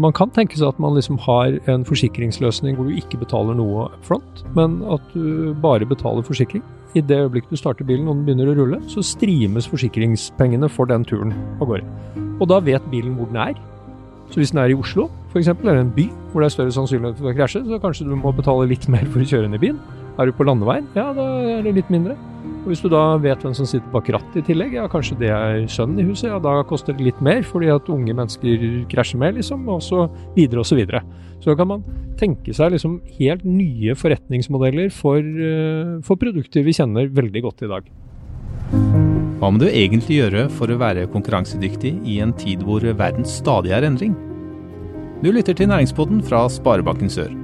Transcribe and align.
Man 0.00 0.14
kan 0.16 0.30
tenke 0.32 0.56
seg 0.56 0.70
at 0.70 0.78
man 0.80 0.94
liksom 0.96 1.18
har 1.26 1.58
en 1.68 1.82
forsikringsløsning 1.84 2.78
hvor 2.78 2.88
du 2.88 2.96
ikke 2.96 3.18
betaler 3.20 3.56
noe 3.58 3.90
front, 4.06 4.44
men 4.56 4.78
at 4.88 5.02
du 5.12 5.52
bare 5.60 5.88
betaler 5.88 6.24
forsikring. 6.24 6.62
I 6.96 7.02
det 7.04 7.18
øyeblikket 7.20 7.52
du 7.52 7.60
starter 7.60 7.86
bilen 7.86 8.08
og 8.08 8.16
den 8.16 8.24
begynner 8.24 8.48
å 8.50 8.54
rulle, 8.56 8.78
så 8.88 9.04
streames 9.04 9.68
forsikringspengene 9.68 10.70
for 10.72 10.88
den 10.88 11.04
turen 11.04 11.34
av 11.60 11.68
gårde. 11.68 11.84
Og 12.40 12.48
da 12.48 12.62
vet 12.64 12.88
bilen 12.90 13.18
hvor 13.18 13.28
den 13.28 13.42
er. 13.44 13.60
Så 14.32 14.40
hvis 14.40 14.54
den 14.54 14.62
er 14.62 14.72
i 14.72 14.78
Oslo, 14.78 15.10
f.eks., 15.34 15.52
eller 15.52 15.82
en 15.82 15.92
by 15.92 16.08
hvor 16.30 16.40
det 16.40 16.48
er 16.48 16.56
større 16.56 16.74
sannsynlighet 16.78 17.20
for 17.20 17.30
å 17.30 17.36
krasje, 17.36 17.64
så 17.66 17.82
kanskje 17.82 18.08
du 18.08 18.16
må 18.16 18.32
betale 18.32 18.70
litt 18.70 18.88
mer 18.88 19.04
for 19.10 19.20
å 19.20 19.28
kjøre 19.28 19.50
inn 19.50 19.58
i 19.58 19.62
byen. 19.62 19.84
Er 20.16 20.30
du 20.30 20.36
på 20.36 20.48
landeveien, 20.48 20.88
ja, 20.96 21.10
da 21.16 21.28
er 21.58 21.66
det 21.66 21.76
litt 21.76 21.92
mindre. 21.92 22.16
Og 22.60 22.68
Hvis 22.68 22.82
du 22.84 22.90
da 22.92 23.16
vet 23.16 23.40
hvem 23.40 23.54
som 23.56 23.64
sitter 23.68 23.88
bak 23.92 24.10
rattet 24.12 24.42
i 24.42 24.44
tillegg, 24.50 24.74
ja 24.76 24.84
kanskje 24.90 25.16
det 25.22 25.30
er 25.32 25.62
sønnen 25.72 26.02
i 26.02 26.04
huset, 26.04 26.28
ja 26.28 26.36
da 26.42 26.58
koster 26.68 26.92
det 26.96 27.06
litt 27.06 27.22
mer 27.24 27.40
fordi 27.46 27.70
at 27.72 27.88
unge 27.88 28.12
mennesker 28.16 28.66
krasjer 28.92 29.20
med, 29.22 29.38
liksom, 29.40 29.64
og 29.72 29.80
så 29.84 30.04
videre 30.36 30.60
og 30.60 30.68
så 30.68 30.76
videre. 30.76 31.00
Så 31.40 31.56
kan 31.56 31.70
man 31.70 31.86
tenke 32.20 32.52
seg 32.52 32.74
liksom 32.74 32.98
helt 33.16 33.46
nye 33.48 33.96
forretningsmodeller 33.96 34.92
for, 34.92 35.24
eh, 35.24 35.96
for 36.04 36.20
produkter 36.20 36.66
vi 36.66 36.76
kjenner 36.76 37.08
veldig 37.08 37.44
godt 37.48 37.64
i 37.64 37.72
dag. 37.72 37.88
Hva 39.40 39.48
må 39.48 39.56
du 39.56 39.70
egentlig 39.70 40.20
gjøre 40.20 40.50
for 40.52 40.68
å 40.68 40.76
være 40.76 41.08
konkurransedyktig 41.08 41.94
i 42.04 42.20
en 42.20 42.36
tid 42.36 42.60
hvor 42.60 42.84
verden 42.84 43.24
stadig 43.24 43.72
er 43.72 43.88
endring? 43.88 44.12
Du 45.24 45.32
lytter 45.32 45.56
til 45.56 45.72
Næringspodden 45.72 46.20
fra 46.28 46.44
Sparebanken 46.52 47.08
Sør. 47.08 47.39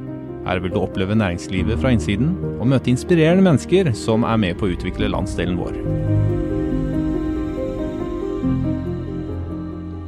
Her 0.47 0.61
vil 0.63 0.71
du 0.71 0.79
oppleve 0.79 1.17
næringslivet 1.19 1.81
fra 1.83 1.91
innsiden, 1.91 2.37
og 2.61 2.69
møte 2.71 2.93
inspirerende 2.93 3.43
mennesker 3.43 3.91
som 3.99 4.23
er 4.23 4.39
med 4.39 4.55
på 4.61 4.69
å 4.69 4.77
utvikle 4.77 5.11
landsdelen 5.11 5.59
vår. 5.59 5.75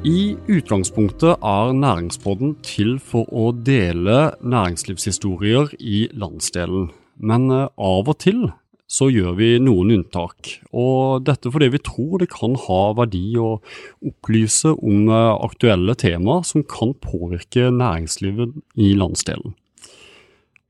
I 0.07 0.39
utgangspunktet 0.47 1.43
er 1.43 1.75
Næringspodden 1.75 2.55
til 2.63 2.95
for 3.03 3.27
å 3.35 3.51
dele 3.51 4.31
næringslivshistorier 4.41 5.75
i 5.83 6.07
landsdelen. 6.15 6.93
Men 7.19 7.51
eh, 7.51 7.67
av 7.75 8.07
og 8.07 8.17
til 8.23 8.47
så 8.89 9.11
gjør 9.13 9.35
vi 9.37 9.51
noen 9.61 9.91
unntak. 9.99 10.55
Og 10.71 11.27
dette 11.27 11.51
fordi 11.53 11.73
vi 11.75 11.83
tror 11.83 12.23
det 12.23 12.31
kan 12.33 12.55
ha 12.69 12.81
verdi 12.97 13.35
å 13.43 13.59
opplyse 14.07 14.73
om 14.79 15.11
eh, 15.11 15.35
aktuelle 15.51 15.99
temaer 15.99 16.47
som 16.47 16.63
kan 16.63 16.95
påvirke 17.03 17.73
næringslivet 17.75 18.55
i 18.79 18.95
landsdelen. 18.97 19.59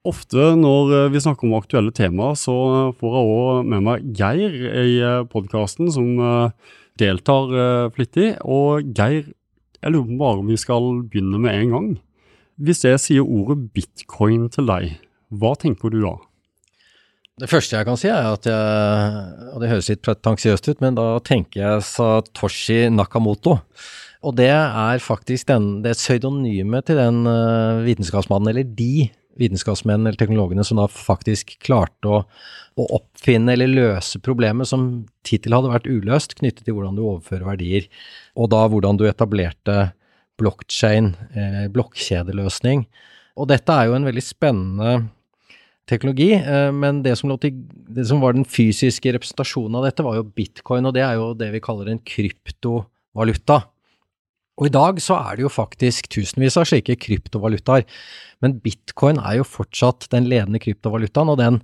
Ofte 0.08 0.52
når 0.56 0.92
eh, 0.94 1.06
vi 1.12 1.20
snakker 1.20 1.48
om 1.48 1.56
aktuelle 1.58 1.92
temaer, 1.92 2.36
så 2.38 2.54
får 3.00 3.16
jeg 3.16 3.32
òg 3.32 3.70
med 3.72 3.84
meg 3.84 4.04
Geir 4.16 4.54
i 4.54 5.00
eh, 5.04 5.24
podkasten, 5.28 5.90
som 5.92 6.14
eh, 6.22 6.76
deltar 7.00 7.52
flittig. 7.94 8.30
Og 8.46 8.88
Geir, 8.96 9.28
jeg 9.78 9.92
lurer 9.92 10.08
på 10.08 10.20
bare 10.22 10.40
om 10.44 10.48
vi 10.48 10.56
skal 10.60 10.88
begynne 11.10 11.42
med 11.42 11.58
en 11.58 11.74
gang. 11.74 11.90
Hvis 12.58 12.86
jeg 12.86 13.02
sier 13.02 13.26
ordet 13.26 13.68
bitcoin 13.74 14.48
til 14.54 14.70
deg, 14.70 14.96
hva 15.28 15.52
tenker 15.60 15.92
du 15.92 16.00
da? 16.02 16.16
Det 17.38 17.50
første 17.50 17.76
jeg 17.76 17.86
kan 17.86 17.98
si, 18.00 18.08
er 18.10 18.32
at 18.32 18.48
jeg 18.50 19.52
Og 19.52 19.60
det 19.62 19.68
høres 19.70 19.90
litt 19.92 20.02
pretensiøst 20.02 20.72
ut, 20.72 20.80
men 20.82 20.96
da 20.98 21.20
tenker 21.22 21.60
jeg 21.60 21.84
Satoshi 21.86 22.80
Nakamoto. 22.90 23.60
Og 24.26 24.34
det 24.34 24.50
er 24.50 24.98
faktisk 24.98 25.46
den, 25.52 25.68
det 25.84 25.94
pseudonymet 25.94 26.88
til 26.88 26.98
den 26.98 27.22
vitenskapsmannen, 27.84 28.50
eller 28.50 28.66
de 28.66 29.06
vitenskapsmenn 29.38 30.06
eller 30.06 30.18
teknologene 30.18 30.64
som 30.66 30.80
da 30.80 30.86
faktisk 30.90 31.56
klarte 31.64 32.10
å, 32.10 32.22
å, 32.78 32.86
oppfinne 33.00 33.54
eller 33.54 33.70
løse 33.70 34.20
problemet 34.24 34.70
som 34.70 34.88
hittil 35.28 35.56
hadde 35.56 35.72
vært 35.72 35.88
uløst, 35.90 36.36
knyttet 36.40 36.66
til 36.66 36.76
hvordan 36.76 36.98
du 36.98 37.04
overfører 37.04 37.46
verdier, 37.52 37.86
og 38.38 38.50
da 38.54 38.64
hvordan 38.70 39.00
du 39.00 39.06
etablerte 39.08 39.78
blockchain, 40.38 41.12
eh, 41.34 41.64
blokkjedeløsning. 41.74 42.86
Og 43.38 43.48
dette 43.50 43.74
er 43.74 43.88
jo 43.88 43.96
en 43.98 44.06
veldig 44.06 44.24
spennende 44.24 44.92
teknologi, 45.88 46.32
eh, 46.36 46.70
men 46.74 47.02
det 47.04 47.16
som, 47.18 47.32
til, 47.40 47.64
det 47.88 48.06
som, 48.08 48.22
var 48.22 48.36
den 48.36 48.46
fysiske 48.48 49.12
representasjonen 49.16 49.80
av 49.80 49.88
dette, 49.88 50.04
var 50.06 50.18
jo 50.18 50.28
bitcoin, 50.28 50.86
og 50.88 50.94
det 50.96 51.04
er 51.06 51.18
jo 51.18 51.32
det 51.38 51.50
vi 51.54 51.64
kaller 51.64 51.90
en 51.92 52.02
kryptovaluta. 52.02 53.62
Og 54.58 54.66
i 54.66 54.74
dag 54.74 54.98
så 55.02 55.16
er 55.20 55.38
det 55.38 55.44
jo 55.44 55.52
faktisk 55.52 56.08
tusenvis 56.10 56.56
av 56.58 56.66
slike 56.66 56.96
kryptovalutaer, 56.98 57.84
men 58.42 58.56
bitcoin 58.62 59.20
er 59.22 59.38
jo 59.38 59.46
fortsatt 59.46 60.08
den 60.14 60.26
ledende 60.30 60.60
kryptovalutaen, 60.62 61.30
og 61.30 61.38
den, 61.38 61.60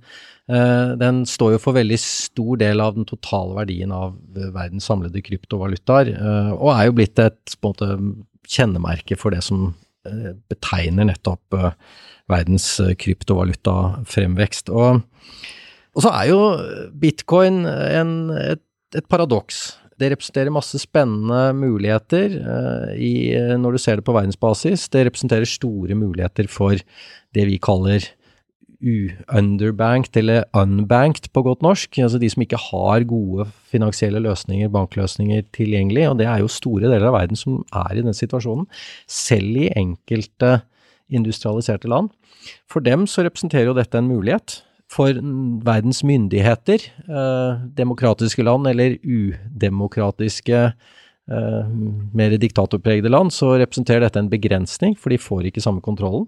eh, 0.47 0.95
den 0.99 1.23
står 1.27 1.55
jo 1.55 1.61
for 1.65 1.75
veldig 1.75 1.99
stor 1.99 2.61
del 2.63 2.83
av 2.83 2.95
den 2.95 3.07
totale 3.07 3.55
verdien 3.57 3.91
av 3.95 4.15
verdens 4.55 4.87
samlede 4.87 5.23
kryptovalutaer, 5.27 6.13
eh, 6.15 6.51
og 6.55 6.71
er 6.75 6.87
jo 6.87 6.97
blitt 7.01 7.19
et 7.19 7.57
måte, 7.63 7.91
kjennemerke 8.45 9.17
for 9.17 9.33
det 9.33 9.41
som 9.43 9.73
eh, 10.05 10.31
betegner 10.51 11.09
nettopp 11.09 11.55
verdens 12.29 12.67
kryptovalutafremvekst. 13.01 14.69
Og, 14.69 15.01
og 15.95 16.05
så 16.05 16.11
er 16.13 16.29
jo 16.29 16.39
bitcoin 17.01 17.65
en, 17.65 18.13
et, 18.37 18.63
et 18.95 19.07
paradoks 19.09 19.73
det 20.01 20.11
representerer 20.11 20.53
masse 20.53 20.79
spennende 20.81 21.53
muligheter 21.55 22.35
uh, 22.43 22.91
i, 22.99 23.31
eh, 23.37 23.55
når 23.59 23.75
du 23.75 23.81
ser 23.81 23.99
det 23.99 24.07
på 24.07 24.15
verdensbasis. 24.15 24.89
Det 24.91 25.05
representerer 25.07 25.47
store 25.47 25.95
muligheter 25.97 26.49
for 26.51 26.75
det 27.35 27.47
vi 27.47 27.59
kaller 27.63 28.03
underbanked 28.85 30.17
eller 30.19 30.43
unbanked 30.53 31.31
på 31.33 31.41
godt 31.41 31.63
norsk. 31.65 31.97
Altså 31.99 32.19
de 32.19 32.29
som 32.29 32.43
ikke 32.43 32.59
har 32.59 33.07
gode 33.07 33.47
finansielle 33.71 34.19
løsninger, 34.19 34.69
bankløsninger 34.69 35.47
tilgjengelig. 35.55 36.09
Og 36.09 36.19
det 36.19 36.27
er 36.27 36.43
jo 36.43 36.51
store 36.51 36.89
deler 36.91 37.07
av 37.09 37.15
verden 37.17 37.39
som 37.39 37.63
er 37.73 37.95
i 37.95 38.05
den 38.05 38.13
situasjonen. 38.13 38.67
Selv 39.07 39.57
i 39.63 39.71
enkelte 39.75 40.59
industrialiserte 41.09 41.89
land. 41.89 42.11
For 42.69 42.83
dem 42.83 43.07
så 43.09 43.25
representerer 43.25 43.71
jo 43.71 43.77
dette 43.77 43.97
en 43.97 44.09
mulighet 44.09 44.59
for 44.91 45.17
verdens 45.65 46.03
myndigheter, 46.05 46.83
eh, 47.09 47.63
demokratiske 47.77 48.43
land 48.45 48.67
eller 48.69 48.97
udemokratiske, 49.01 50.59
eh, 51.31 51.73
mer 52.13 52.37
diktatorpregede 52.37 53.09
land, 53.09 53.33
så 53.33 53.55
representerer 53.57 54.05
dette 54.05 54.19
en 54.21 54.29
begrensning, 54.29 54.95
for 54.97 55.09
de 55.09 55.17
får 55.17 55.49
ikke 55.49 55.63
samme 55.63 55.81
kontrollen. 55.81 56.27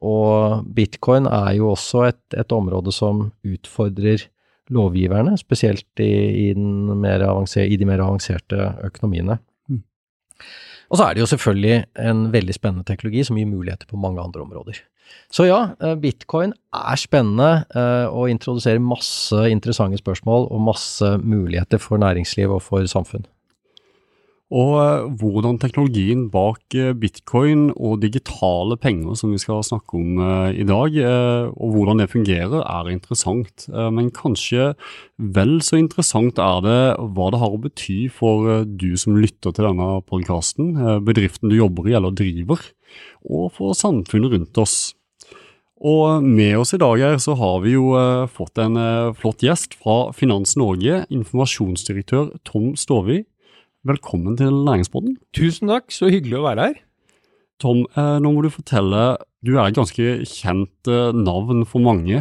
Og 0.00 0.64
bitcoin 0.74 1.26
er 1.26 1.56
jo 1.58 1.72
også 1.74 2.08
et, 2.08 2.22
et 2.38 2.52
område 2.52 2.92
som 2.94 3.32
utfordrer 3.44 4.28
lovgiverne, 4.70 5.36
spesielt 5.38 5.86
i, 6.02 6.12
i, 6.46 6.50
i 6.50 7.76
de 7.76 7.86
mer 7.86 8.02
avanserte 8.02 8.72
økonomiene. 8.86 9.38
Mm. 9.68 9.82
Og 10.90 10.98
så 10.98 11.06
er 11.06 11.14
det 11.14 11.24
jo 11.24 11.30
selvfølgelig 11.30 11.78
en 11.98 12.26
veldig 12.34 12.54
spennende 12.54 12.86
teknologi 12.86 13.24
som 13.26 13.38
gir 13.38 13.48
muligheter 13.50 13.88
på 13.90 13.98
mange 14.00 14.22
andre 14.22 14.44
områder. 14.44 14.82
Så 15.30 15.46
ja, 15.46 15.60
eh, 15.82 15.94
bitcoin 15.98 16.52
er 16.74 16.98
spennende 16.98 17.64
eh, 17.74 18.06
og 18.10 18.30
introduserer 18.30 18.82
masse 18.82 19.38
interessante 19.50 19.98
spørsmål 20.00 20.48
og 20.50 20.66
masse 20.66 21.12
muligheter 21.22 21.78
for 21.82 22.02
næringsliv 22.02 22.50
og 22.58 22.62
for 22.62 22.86
samfunn. 22.90 23.26
Og 24.54 24.72
eh, 24.78 25.06
hvordan 25.18 25.56
teknologien 25.58 26.28
bak 26.30 26.76
bitcoin 27.00 27.72
og 27.74 27.98
digitale 28.04 28.76
penger, 28.78 29.16
som 29.18 29.32
vi 29.34 29.40
skal 29.42 29.64
snakke 29.66 29.98
om 29.98 30.20
i 30.54 30.66
dag, 30.66 30.98
og 31.50 31.74
hvordan 31.74 31.98
det 31.98 32.10
fungerer, 32.12 32.60
er 32.62 32.90
interessant. 32.92 33.66
Men 33.68 34.12
kanskje 34.14 34.74
vel 35.18 35.58
så 35.64 35.80
interessant 35.80 36.38
er 36.38 36.62
det 36.62 36.78
hva 37.16 37.30
det 37.32 37.40
har 37.42 37.56
å 37.56 37.60
bety 37.64 37.98
for 38.12 38.64
du 38.66 38.92
som 39.00 39.18
lytter 39.18 39.54
til 39.54 39.66
denne 39.66 39.88
podkasten, 40.06 40.74
bedriften 41.06 41.50
du 41.50 41.58
jobber 41.58 41.88
i 41.90 41.96
eller 41.98 42.14
driver, 42.14 42.62
og 43.26 43.50
for 43.56 43.74
samfunnet 43.78 44.36
rundt 44.36 44.62
oss. 44.62 44.76
Og 45.76 46.24
med 46.24 46.54
oss 46.56 46.72
i 46.72 46.80
dag 46.80 47.02
her 47.02 47.18
så 47.22 47.34
har 47.36 47.58
vi 47.64 47.74
jo 47.74 47.90
fått 48.32 48.62
en 48.62 48.78
flott 49.18 49.44
gjest 49.44 49.76
fra 49.80 50.12
Finans 50.16 50.56
Norge, 50.60 51.04
informasjonsdirektør 51.12 52.30
Tom 52.48 52.74
Stovi. 52.80 53.24
Velkommen 53.86 54.34
til 54.34 54.50
Næringspodden. 54.66 55.12
Tusen 55.36 55.70
takk, 55.70 55.92
så 55.94 56.08
hyggelig 56.10 56.40
å 56.40 56.46
være 56.48 56.64
her. 56.64 56.78
Tom, 57.62 57.84
eh, 57.94 58.16
nå 58.18 58.32
må 58.34 58.42
du 58.42 58.48
fortelle, 58.50 59.02
du 59.46 59.52
er 59.54 59.68
et 59.68 59.76
ganske 59.78 60.06
kjent 60.26 60.90
navn 61.14 61.62
for 61.70 61.84
mange, 61.84 62.18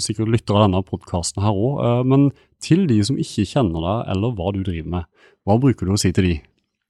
sikkert 0.00 0.32
lytter 0.32 0.56
av 0.56 0.64
denne 0.64 0.80
podkasten 0.86 1.44
her 1.44 1.52
òg, 1.52 2.06
men 2.08 2.30
til 2.64 2.86
de 2.88 3.02
som 3.04 3.20
ikke 3.20 3.44
kjenner 3.50 3.84
deg 3.84 4.14
eller 4.14 4.32
hva 4.38 4.54
du 4.56 4.62
driver 4.64 4.90
med, 4.96 5.04
hva 5.44 5.58
bruker 5.60 5.84
du 5.84 5.92
å 5.92 6.00
si 6.00 6.10
til 6.16 6.30
de? 6.30 6.34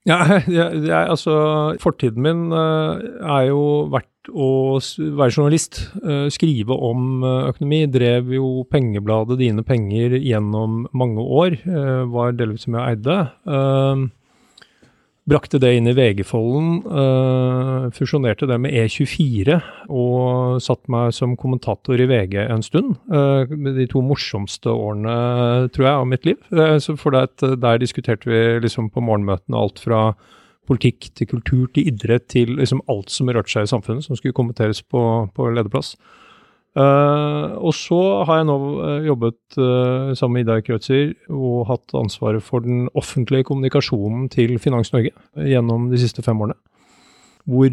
Ja, 0.05 0.19
jeg, 0.47 0.83
jeg, 0.85 1.01
altså 1.09 1.35
Fortiden 1.81 2.21
min 2.21 2.51
er 2.53 3.47
jo 3.49 3.61
verdt 3.93 4.11
å 4.33 4.77
være 4.79 5.33
journalist, 5.33 5.79
eh, 6.01 6.27
skrive 6.33 6.73
om 6.73 7.23
eh, 7.23 7.49
økonomi. 7.51 7.81
Drev 7.91 8.31
jo 8.35 8.49
pengebladet 8.71 9.39
Dine 9.41 9.65
Penger 9.65 10.17
gjennom 10.19 10.85
mange 10.93 11.21
år. 11.21 11.57
Eh, 11.61 12.03
var 12.11 12.35
delvis 12.37 12.65
som 12.65 12.77
jeg 12.77 12.95
eide. 12.95 13.17
Brakte 15.25 15.57
det 15.57 15.71
inn 15.73 15.89
i 15.89 15.93
VG-folden, 15.97 16.83
fusjonerte 17.95 18.45
det 18.45 18.59
med 18.61 18.75
E24 18.77 19.55
og 19.89 20.59
satte 20.61 20.91
meg 20.93 21.15
som 21.17 21.33
kommentator 21.41 21.97
i 21.97 22.05
VG 22.05 22.35
en 22.43 22.61
stund. 22.61 22.91
De 23.09 23.87
to 23.89 24.03
morsomste 24.05 24.69
årene, 24.69 25.15
tror 25.73 25.87
jeg, 25.87 25.95
av 25.95 26.05
mitt 26.11 26.29
liv. 26.29 26.37
For 27.01 27.17
der 27.17 27.81
diskuterte 27.81 28.29
vi 28.29 28.43
liksom 28.67 28.91
på 28.93 29.01
morgenmøtene 29.01 29.57
alt 29.57 29.81
fra 29.81 30.11
politikk 30.69 31.09
til 31.17 31.31
kultur 31.33 31.65
til 31.73 31.89
idrett 31.89 32.27
til 32.29 32.53
liksom 32.59 32.85
alt 32.91 33.09
som 33.13 33.29
rørte 33.33 33.53
seg 33.53 33.65
i 33.65 33.73
samfunnet, 33.73 34.05
som 34.05 34.17
skulle 34.17 34.37
kommenteres 34.37 34.83
på, 34.85 35.01
på 35.33 35.49
lederplass. 35.57 35.95
Uh, 36.75 37.55
og 37.63 37.71
så 37.71 37.97
har 38.27 38.41
jeg 38.41 38.47
nå 38.49 38.55
uh, 38.59 39.05
jobbet 39.07 39.37
uh, 39.55 40.11
sammen 40.11 40.35
med 40.35 40.43
Idar 40.43 40.63
Kreutzer 40.65 41.13
og 41.31 41.69
hatt 41.69 41.93
ansvaret 41.95 42.43
for 42.43 42.65
den 42.65 42.89
offentlige 42.99 43.47
kommunikasjonen 43.47 44.25
til 44.33 44.57
Finans 44.59 44.91
Norge 44.91 45.13
gjennom 45.39 45.87
de 45.93 46.01
siste 46.01 46.25
fem 46.25 46.41
årene. 46.43 46.57
Hvor, 47.45 47.69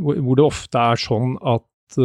hvor 0.00 0.38
det 0.38 0.44
ofte 0.46 0.80
er 0.80 0.96
sånn 0.96 1.34
at 1.44 1.98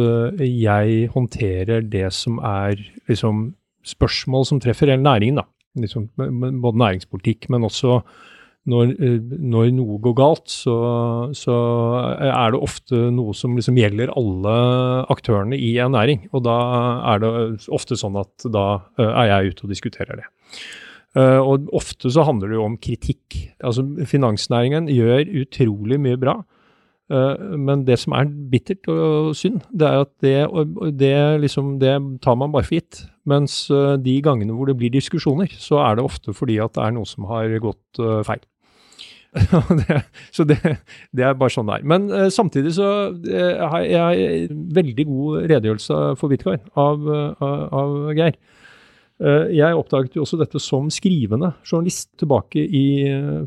jeg 0.44 1.06
håndterer 1.14 1.86
det 1.88 2.10
som 2.12 2.36
er 2.44 2.76
liksom, 3.08 3.54
spørsmål 3.88 4.44
som 4.44 4.60
treffer 4.60 4.92
hele 4.92 5.00
næringen. 5.00 5.40
da. 5.40 5.46
Liksom, 5.80 6.10
både 6.60 6.82
næringspolitikk, 6.82 7.48
men 7.54 7.64
også 7.64 8.02
når, 8.66 8.94
eh, 8.98 9.18
når, 9.22 9.68
noe 9.76 9.98
går 10.02 10.16
galt, 10.18 10.48
så, 10.50 10.74
så, 11.36 11.56
er 12.18 12.54
det 12.54 12.62
ofte 12.66 13.06
noe 13.14 13.34
som 13.36 13.54
liksom 13.58 13.78
gjelder 13.78 14.10
alle 14.18 14.56
aktørene 15.12 15.58
i 15.58 15.76
en 15.82 15.94
næring. 15.94 16.26
Og 16.34 16.42
da 16.46 16.56
er 17.14 17.22
det 17.22 17.30
ofte 17.74 17.98
sånn 17.98 18.18
at 18.18 18.48
da 18.50 18.66
eh, 18.98 19.06
er 19.06 19.30
jeg 19.30 19.54
ute 19.54 19.66
og 19.66 19.74
diskuterer 19.74 20.22
det. 20.22 20.26
Eh, 21.16 21.38
og 21.38 21.70
ofte 21.76 22.10
så 22.12 22.26
handler 22.26 22.50
det 22.50 22.58
jo 22.58 22.66
om 22.66 22.76
kritikk. 22.82 23.38
Altså 23.62 23.86
Finansnæringen 24.10 24.90
gjør 24.90 25.24
utrolig 25.44 26.02
mye 26.02 26.20
bra. 26.20 26.40
Men 27.06 27.84
det 27.86 28.00
som 28.02 28.16
er 28.18 28.26
bittert 28.50 28.88
og 28.90 29.28
synd, 29.38 29.60
det 29.70 29.86
er 29.86 30.00
at 30.02 30.10
det, 30.24 30.32
det, 30.98 31.12
liksom, 31.38 31.76
det 31.78 31.92
tar 32.18 32.34
man 32.34 32.50
bare 32.50 32.66
for 32.66 32.80
gitt. 32.80 33.04
Mens 33.30 33.60
de 34.02 34.14
gangene 34.26 34.56
hvor 34.58 34.66
det 34.66 34.74
blir 34.80 34.90
diskusjoner, 34.90 35.54
så 35.54 35.78
er 35.84 36.00
det 36.00 36.06
ofte 36.08 36.34
fordi 36.34 36.58
at 36.64 36.74
det 36.74 36.82
er 36.82 36.96
noe 36.96 37.06
som 37.06 37.28
har 37.30 37.54
gått 37.62 38.02
feil. 38.26 38.42
det, 39.80 40.02
så 40.32 40.44
det, 40.48 40.58
det, 41.12 41.24
er 41.24 41.36
bare 41.38 41.52
sånn 41.52 41.68
det 41.68 41.78
er. 41.78 41.88
Men 41.88 42.08
uh, 42.12 42.28
samtidig 42.32 42.74
så 42.76 42.90
uh, 43.12 43.64
har 43.72 43.84
jeg 43.84 44.48
veldig 44.76 45.06
god 45.08 45.50
redegjørelse 45.52 45.98
for 46.20 46.32
bitcoin 46.32 46.62
av, 46.78 47.04
uh, 47.04 47.66
av 47.76 47.96
Geir. 48.16 48.38
jeg 49.56 49.76
oppdaget 49.76 50.18
jo 50.18 50.26
også 50.26 50.36
dette 50.36 50.60
som 50.60 50.90
skrivende 50.92 51.54
journalist 51.64 52.10
tilbake 52.20 52.60
i 52.60 52.82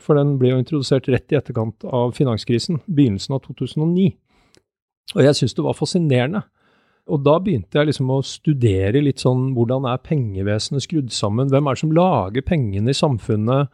For 0.01 0.17
den 0.17 0.31
ble 0.41 0.49
jo 0.49 0.57
introdusert 0.57 1.05
rett 1.13 1.29
i 1.29 1.37
etterkant 1.37 1.85
av 1.85 2.15
finanskrisen, 2.17 2.79
begynnelsen 2.87 3.35
av 3.37 3.43
2009. 3.45 4.07
Og 5.13 5.21
jeg 5.27 5.37
syns 5.37 5.53
det 5.53 5.65
var 5.67 5.77
fascinerende. 5.77 6.41
Og 7.09 7.21
da 7.25 7.35
begynte 7.41 7.77
jeg 7.77 7.89
liksom 7.89 8.09
å 8.13 8.21
studere 8.25 9.01
litt 9.01 9.21
sånn 9.21 9.51
hvordan 9.53 9.85
er 9.89 10.01
pengevesenet 10.05 10.85
skrudd 10.85 11.13
sammen? 11.13 11.49
Hvem 11.53 11.69
er 11.69 11.77
det 11.77 11.83
som 11.83 11.93
lager 11.95 12.45
pengene 12.45 12.93
i 12.93 12.97
samfunnet? 12.97 13.69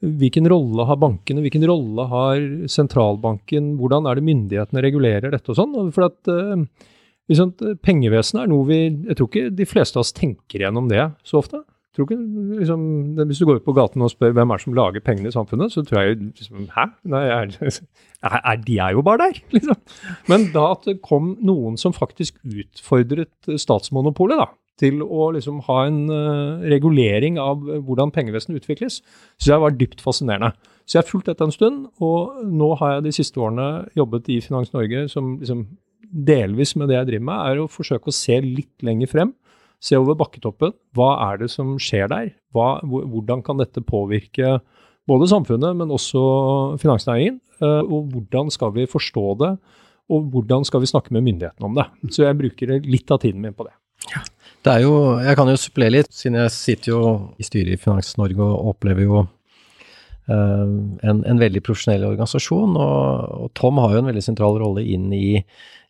Hvilken 0.00 0.48
rolle 0.48 0.86
har 0.88 0.96
bankene, 1.00 1.42
hvilken 1.44 1.66
rolle 1.68 2.06
har 2.08 2.38
sentralbanken, 2.72 3.74
hvordan 3.80 4.06
er 4.08 4.16
det 4.16 4.24
myndighetene 4.24 4.84
regulerer 4.86 5.34
dette 5.34 5.52
og 5.52 5.58
sånn? 5.58 5.74
For 5.92 6.06
at 6.06 6.30
liksom, 7.28 7.52
Pengevesenet 7.84 8.46
er 8.46 8.52
noe 8.52 8.64
vi 8.68 8.78
Jeg 8.86 9.18
tror 9.18 9.28
ikke 9.28 9.50
de 9.58 9.66
fleste 9.68 10.00
av 10.00 10.06
oss 10.06 10.16
tenker 10.16 10.64
gjennom 10.64 10.88
det 10.88 11.04
så 11.26 11.42
ofte. 11.42 11.60
Jeg 11.90 11.98
tror 11.98 12.06
ikke, 12.06 12.20
liksom, 12.60 12.82
Hvis 13.26 13.42
du 13.42 13.46
går 13.48 13.60
ut 13.60 13.66
på 13.66 13.74
gaten 13.74 14.06
og 14.06 14.12
spør 14.12 14.32
hvem 14.36 14.54
er 14.54 14.60
det 14.60 14.64
som 14.64 14.78
lager 14.78 15.04
pengene 15.04 15.28
i 15.28 15.34
samfunnet, 15.34 15.74
så 15.74 15.82
tror 15.84 16.04
jeg 16.04 16.20
liksom, 16.22 16.68
Hæ? 16.70 16.86
Nei, 17.10 17.22
er, 17.34 17.80
er, 18.30 18.60
de 18.62 18.78
er 18.78 18.94
jo 18.94 19.02
bare 19.02 19.26
der, 19.26 19.42
liksom. 19.56 19.80
Men 20.30 20.48
da 20.54 20.70
at 20.76 20.86
det 20.86 21.00
kom 21.04 21.34
noen 21.42 21.76
som 21.80 21.92
faktisk 21.96 22.38
utfordret 22.46 23.52
statsmonopolet, 23.58 24.38
da 24.38 24.48
til 24.80 25.04
å 25.04 25.30
liksom 25.36 25.60
ha 25.68 25.82
en 25.88 26.00
uh, 26.08 26.64
regulering 26.72 27.38
av 27.40 27.62
hvordan 27.84 28.12
pengevesenet 28.14 28.62
utvikles, 28.62 29.00
syns 29.36 29.52
jeg 29.52 29.64
var 29.64 29.76
dypt 29.76 30.02
fascinerende. 30.04 30.54
Så 30.88 30.96
jeg 30.96 31.04
har 31.04 31.10
fulgt 31.10 31.28
dette 31.30 31.46
en 31.46 31.54
stund, 31.54 31.84
og 32.02 32.40
nå 32.50 32.72
har 32.80 32.96
jeg 32.96 33.06
de 33.06 33.14
siste 33.20 33.38
årene 33.38 33.68
jobbet 33.98 34.32
i 34.32 34.40
Finans 34.42 34.72
Norge 34.74 35.06
som 35.12 35.36
liksom 35.38 35.68
delvis 36.10 36.74
med 36.74 36.90
det 36.90 36.96
jeg 36.96 37.08
driver 37.12 37.26
med, 37.28 37.42
er 37.46 37.60
å 37.62 37.70
forsøke 37.70 38.10
å 38.10 38.16
se 38.16 38.40
litt 38.42 38.82
lenger 38.86 39.10
frem. 39.10 39.34
Se 39.80 39.96
over 39.96 40.18
bakketoppen. 40.18 40.74
Hva 40.96 41.12
er 41.30 41.38
det 41.40 41.50
som 41.52 41.76
skjer 41.80 42.10
der? 42.10 42.32
Hva, 42.52 42.80
hvordan 42.82 43.44
kan 43.46 43.60
dette 43.60 43.84
påvirke 43.86 44.58
både 45.08 45.28
samfunnet, 45.30 45.78
men 45.78 45.94
også 45.94 46.24
finansnæringen? 46.82 47.38
Uh, 47.60 47.84
og 47.84 48.10
hvordan 48.12 48.50
skal 48.52 48.74
vi 48.74 48.88
forstå 48.90 49.26
det? 49.44 49.54
Og 50.10 50.26
hvordan 50.32 50.66
skal 50.66 50.82
vi 50.82 50.90
snakke 50.90 51.14
med 51.14 51.22
myndighetene 51.28 51.70
om 51.70 51.78
det? 51.78 51.86
Så 52.10 52.24
jeg 52.24 52.38
bruker 52.40 52.74
litt 52.82 53.14
av 53.14 53.22
tiden 53.22 53.44
min 53.44 53.54
på 53.54 53.68
det. 53.68 53.76
Ja. 54.10 54.24
Det 54.60 54.72
er 54.72 54.82
jo, 54.84 54.94
Jeg 55.24 55.36
kan 55.38 55.48
jo 55.48 55.56
supplere 55.56 55.94
litt, 55.94 56.10
siden 56.12 56.36
jeg 56.42 56.52
sitter 56.52 56.92
jo 56.92 57.02
i 57.40 57.46
styret 57.46 57.76
i 57.76 57.80
Finans 57.80 58.12
Norge 58.20 58.44
og 58.44 58.74
opplever 58.74 59.06
jo 59.06 59.22
uh, 59.24 60.66
en, 60.68 61.22
en, 61.24 61.40
veldig 61.40 61.62
profesjonell 61.64 62.04
organisasjon. 62.10 62.76
Og, 62.76 63.30
og, 63.46 63.48
Tom 63.56 63.80
har 63.80 63.94
jo 63.94 64.02
en 64.02 64.10
veldig 64.10 64.24
sentral 64.26 64.60
rolle 64.60 64.84
inn 64.84 65.08
i, 65.16 65.40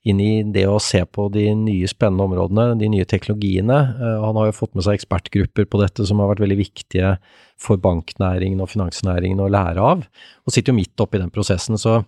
inn 0.08 0.20
i, 0.24 0.30
det 0.48 0.64
å 0.70 0.78
se 0.80 1.02
på 1.04 1.26
de 1.32 1.46
nye 1.58 1.88
spennende 1.90 2.24
områdene, 2.24 2.78
de 2.80 2.88
nye 2.92 3.08
teknologiene. 3.08 3.78
Uh, 4.00 4.20
han 4.24 4.38
har 4.40 4.48
jo 4.48 4.58
fått 4.62 4.76
med 4.76 4.86
seg 4.86 4.96
ekspertgrupper 4.96 5.68
på 5.68 5.80
dette 5.82 6.06
som 6.08 6.22
har 6.22 6.32
vært 6.32 6.44
veldig 6.44 6.60
viktige 6.62 7.16
for 7.60 7.80
banknæringen 7.80 8.62
og 8.64 8.70
finansnæringen 8.72 9.42
å 9.44 9.50
lære 9.52 9.84
av, 9.84 10.06
og 10.46 10.54
sitter 10.54 10.72
jo 10.72 10.78
midt 10.78 11.04
oppi 11.04 11.20
den 11.20 11.32
prosessen. 11.34 11.76
så 11.80 12.00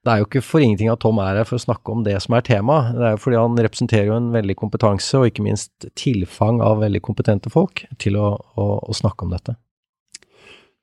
det 0.00 0.12
er 0.12 0.20
jo 0.22 0.26
ikke 0.28 0.40
for 0.44 0.64
ingenting 0.64 0.88
at 0.88 1.02
Tom 1.04 1.18
er 1.20 1.36
her 1.36 1.48
for 1.48 1.58
å 1.58 1.60
snakke 1.60 1.92
om 1.92 2.04
det 2.06 2.14
som 2.24 2.32
er 2.36 2.44
tema. 2.46 2.78
Det 2.96 3.04
er 3.04 3.16
jo 3.16 3.20
fordi 3.20 3.36
han 3.36 3.58
representerer 3.66 4.08
jo 4.08 4.16
en 4.16 4.30
veldig 4.32 4.56
kompetanse, 4.56 5.12
og 5.18 5.28
ikke 5.28 5.44
minst 5.44 5.90
tilfang 5.92 6.62
av 6.64 6.80
veldig 6.80 7.02
kompetente 7.04 7.52
folk 7.52 7.84
til 8.00 8.16
å, 8.16 8.30
å, 8.56 8.68
å 8.80 8.96
snakke 8.96 9.28
om 9.28 9.34
dette. 9.36 9.58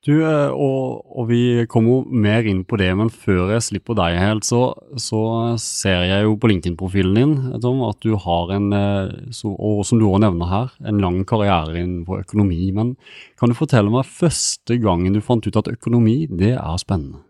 Du, 0.07 0.13
eh, 0.23 0.53
og, 0.55 1.01
og, 1.11 1.25
vi 1.27 1.65
kommer 1.67 2.05
mer 2.07 2.45
inn 2.47 2.61
på 2.67 2.77
det, 2.79 2.87
men 2.95 3.09
før 3.11 3.51
jeg 3.51 3.65
slipper 3.65 3.97
deg 3.99 4.15
helt, 4.21 4.47
så, 4.47 4.61
så 4.95 5.19
ser 5.59 6.05
jeg 6.07 6.23
jo 6.23 6.37
på 6.39 6.47
LinkedIn-profilen 6.47 7.17
din 7.17 7.33
Tom, 7.63 7.81
at 7.89 7.99
du 8.05 8.13
har 8.23 8.53
en, 8.55 8.69
eh, 8.71 9.17
så, 9.35 9.51
og 9.51 9.81
som 9.87 9.99
du 9.99 10.05
også 10.07 10.23
nevner 10.23 10.51
her, 10.53 10.71
en 10.87 11.01
lang 11.03 11.19
karriere 11.27 11.75
innenfor 11.81 12.23
økonomi. 12.23 12.69
Men 12.77 12.95
kan 13.39 13.51
du 13.51 13.57
fortelle 13.57 13.91
meg 13.91 14.07
første 14.07 14.79
gangen 14.79 15.17
du 15.17 15.23
fant 15.23 15.43
ut 15.43 15.59
at 15.59 15.71
økonomi, 15.73 16.21
det 16.31 16.53
er 16.55 16.79
spennende? 16.79 17.25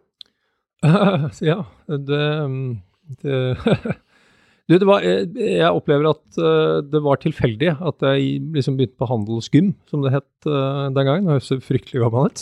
ja, 1.49 1.63
det, 1.89 2.21
det 3.23 3.39
Du, 4.67 4.73
det 4.75 4.83
var, 4.83 4.99
jeg 4.99 5.63
opplever 5.71 6.09
at 6.09 6.37
det 6.91 6.99
var 6.99 7.21
tilfeldig 7.23 7.69
at 7.87 8.03
jeg 8.03 8.41
liksom 8.51 8.75
begynte 8.75 8.99
på 8.99 9.07
handelsgym, 9.07 9.69
som 9.87 10.01
det 10.03 10.11
het 10.11 10.27
den 10.43 11.07
gangen. 11.07 11.23
Det 11.23 11.37
høres 11.37 11.63
fryktelig 11.63 12.01
gammel 12.03 12.27
ut. 12.27 12.41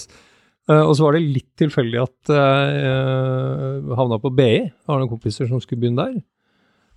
Uh, 0.65 0.81
og 0.81 0.95
så 0.97 1.05
var 1.05 1.17
det 1.17 1.27
litt 1.27 1.51
tilfeldig 1.61 1.99
at 2.01 2.31
jeg 2.33 2.79
uh, 2.89 3.93
havna 3.99 4.17
på 4.21 4.31
BI. 4.33 4.49
Jeg 4.63 4.89
har 4.89 5.01
noen 5.01 5.11
kompiser 5.11 5.49
som 5.49 5.61
skulle 5.61 5.83
begynne 5.83 6.07
der. 6.07 6.23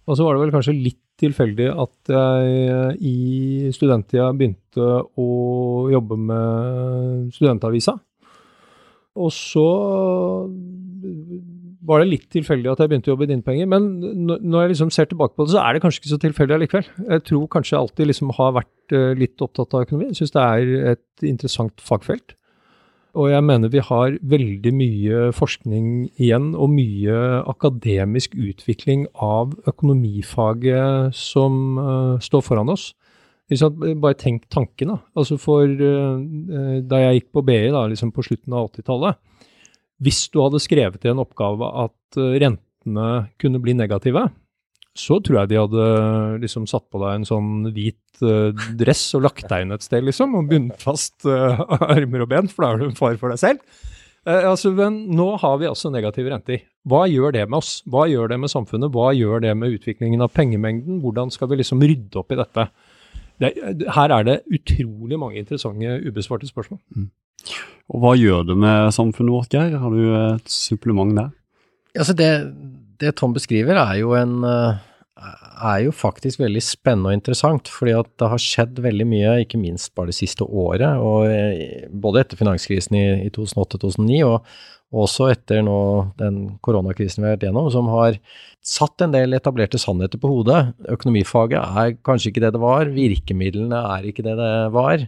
Og 0.09 0.17
så 0.17 0.25
var 0.25 0.35
det 0.35 0.47
vel 0.47 0.55
kanskje 0.55 0.77
litt 0.77 1.03
tilfeldig 1.19 1.67
at 1.83 2.13
jeg 2.15 2.93
i 3.03 3.71
studenttida 3.75 4.31
begynte 4.39 5.01
å 5.19 5.27
jobbe 5.91 6.17
med 6.31 7.33
studentavisa. 7.35 7.97
Og 9.19 9.33
så 9.35 9.67
var 11.89 12.03
det 12.03 12.11
litt 12.11 12.27
tilfeldig 12.33 12.71
at 12.73 12.83
jeg 12.83 12.91
begynte 12.91 13.11
å 13.11 13.15
jobbe 13.15 13.27
i 13.27 13.31
Dinpenger. 13.31 13.69
Men 13.71 13.87
når 13.99 14.59
jeg 14.61 14.73
liksom 14.75 14.91
ser 14.95 15.09
tilbake 15.11 15.37
på 15.37 15.47
det, 15.47 15.55
så 15.55 15.63
er 15.63 15.75
det 15.75 15.83
kanskje 15.85 16.03
ikke 16.03 16.13
så 16.13 16.21
tilfeldig 16.25 16.57
allikevel. 16.57 16.91
Jeg 17.15 17.25
tror 17.31 17.47
kanskje 17.55 17.75
jeg 17.75 17.81
alltid 17.81 18.11
liksom 18.11 18.35
har 18.39 18.57
vært 18.59 18.97
eh, 18.97 19.13
litt 19.19 19.45
opptatt 19.45 19.77
av 19.77 19.87
økonomi. 19.87 20.11
Jeg 20.11 20.21
syns 20.21 20.35
det 20.35 20.45
er 20.45 20.93
et 20.95 21.29
interessant 21.31 21.85
fagfelt. 21.85 22.35
Og 23.19 23.33
jeg 23.33 23.43
mener 23.43 23.71
vi 23.73 23.83
har 23.83 24.15
veldig 24.31 24.73
mye 24.79 25.23
forskning 25.35 25.87
igjen, 26.21 26.53
og 26.55 26.71
mye 26.71 27.17
akademisk 27.51 28.37
utvikling 28.39 29.09
av 29.15 29.57
økonomifaget 29.67 31.17
som 31.19 31.81
uh, 31.81 32.15
står 32.23 32.45
foran 32.47 32.71
oss. 32.71 32.93
Bare 33.49 34.15
tenk 34.21 34.47
tanken, 34.53 34.93
da. 34.93 34.99
Altså 35.19 35.39
for 35.41 35.65
uh, 35.67 36.21
Da 36.85 37.03
jeg 37.03 37.23
gikk 37.23 37.31
på 37.35 37.43
BI 37.49 37.63
da, 37.75 37.87
liksom 37.91 38.13
på 38.15 38.23
slutten 38.29 38.55
av 38.55 38.71
80-tallet, 38.71 39.19
hvis 39.99 40.29
du 40.31 40.39
hadde 40.45 40.63
skrevet 40.63 41.03
i 41.03 41.11
en 41.11 41.25
oppgave 41.25 41.67
at 41.83 42.19
rentene 42.39 43.09
kunne 43.43 43.59
bli 43.59 43.75
negative, 43.75 44.29
så 44.99 45.19
tror 45.23 45.41
jeg 45.41 45.53
de 45.53 45.61
hadde 45.61 45.85
liksom 46.43 46.67
satt 46.71 46.89
på 46.91 47.01
deg 47.03 47.21
en 47.21 47.29
sånn 47.29 47.71
hvit 47.75 48.23
uh, 48.25 48.51
dress 48.79 49.05
og 49.19 49.25
lagt 49.29 49.47
deg 49.51 49.65
inn 49.65 49.77
et 49.77 49.87
sted, 49.87 50.03
liksom, 50.07 50.35
og 50.39 50.51
bundet 50.51 50.83
fast 50.83 51.27
uh, 51.29 51.63
armer 51.95 52.25
og 52.25 52.33
ben, 52.33 52.51
for 52.51 52.65
da 52.65 52.73
er 52.73 52.83
du 52.83 52.89
en 52.89 52.99
far 52.99 53.19
for 53.21 53.35
deg 53.35 53.41
selv. 53.43 53.63
Uh, 54.27 54.51
altså, 54.51 54.73
men 54.77 55.05
nå 55.15 55.31
har 55.41 55.61
vi 55.63 55.71
altså 55.71 55.93
negative 55.95 56.35
renter. 56.35 56.67
Hva 56.89 57.05
gjør 57.11 57.37
det 57.37 57.47
med 57.47 57.61
oss? 57.61 57.79
Hva 57.89 58.09
gjør 58.11 58.33
det 58.33 58.41
med 58.43 58.53
samfunnet? 58.53 58.93
Hva 58.95 59.13
gjør 59.17 59.45
det 59.45 59.55
med 59.61 59.79
utviklingen 59.79 60.25
av 60.25 60.35
pengemengden? 60.35 61.01
Hvordan 61.05 61.33
skal 61.35 61.53
vi 61.53 61.61
liksom 61.61 61.85
rydde 61.85 62.21
opp 62.21 62.35
i 62.35 62.41
dette? 62.41 62.69
Det, 63.39 63.53
her 63.95 64.13
er 64.17 64.27
det 64.27 64.41
utrolig 64.51 65.19
mange 65.21 65.39
interessante 65.39 66.01
ubesvarte 66.03 66.49
spørsmål. 66.51 66.81
Mm. 66.97 67.11
Og 67.89 68.03
Hva 68.03 68.17
gjør 68.19 68.49
det 68.51 68.57
med 68.59 68.91
samfunnet 68.93 69.33
vårt, 69.33 69.55
Geir? 69.55 69.79
Har 69.79 69.95
du 69.95 70.03
et 70.35 70.51
supplement 70.53 71.15
der? 71.17 71.31
Altså 71.99 72.15
det, 72.19 72.31
det 73.01 73.15
Tom 73.17 73.33
beskriver 73.35 73.79
er 73.81 73.95
jo 74.01 74.13
en 74.19 74.43
eh, 74.45 74.81
er 75.19 75.81
jo 75.83 75.93
faktisk 75.95 76.41
veldig 76.43 76.63
spennende 76.63 77.11
og 77.11 77.19
interessant, 77.19 77.71
fordi 77.73 77.95
at 77.99 78.11
det 78.21 78.31
har 78.33 78.43
skjedd 78.43 78.81
veldig 78.85 79.07
mye, 79.09 79.37
ikke 79.43 79.61
minst 79.61 79.91
bare 79.99 80.13
det 80.13 80.19
siste 80.19 80.47
året, 80.47 80.87
og 81.03 81.27
eh, 81.33 81.89
både 81.91 82.23
etter 82.23 82.39
finanskrisen 82.41 82.99
i, 82.99 83.07
i 83.27 83.33
2008-2009 83.35 84.21
og, 84.29 84.37
og 84.39 84.45
også 84.89 85.27
etter 85.35 85.61
nå 85.65 85.79
den 86.17 86.39
koronakrisen 86.65 87.21
vi 87.21 87.29
har 87.29 87.37
vært 87.37 87.49
gjennom, 87.49 87.67
som 87.73 87.91
har 87.93 88.17
satt 88.65 89.05
en 89.05 89.13
del 89.13 89.37
etablerte 89.37 89.79
sannheter 89.81 90.21
på 90.21 90.31
hodet. 90.33 90.73
Økonomifaget 90.93 91.59
er 91.61 91.97
kanskje 92.07 92.33
ikke 92.33 92.43
det 92.45 92.53
det 92.57 92.63
var, 92.63 92.93
virkemidlene 92.95 93.83
er 93.97 94.09
ikke 94.09 94.25
det 94.27 94.37
det 94.41 94.53
var. 94.75 95.05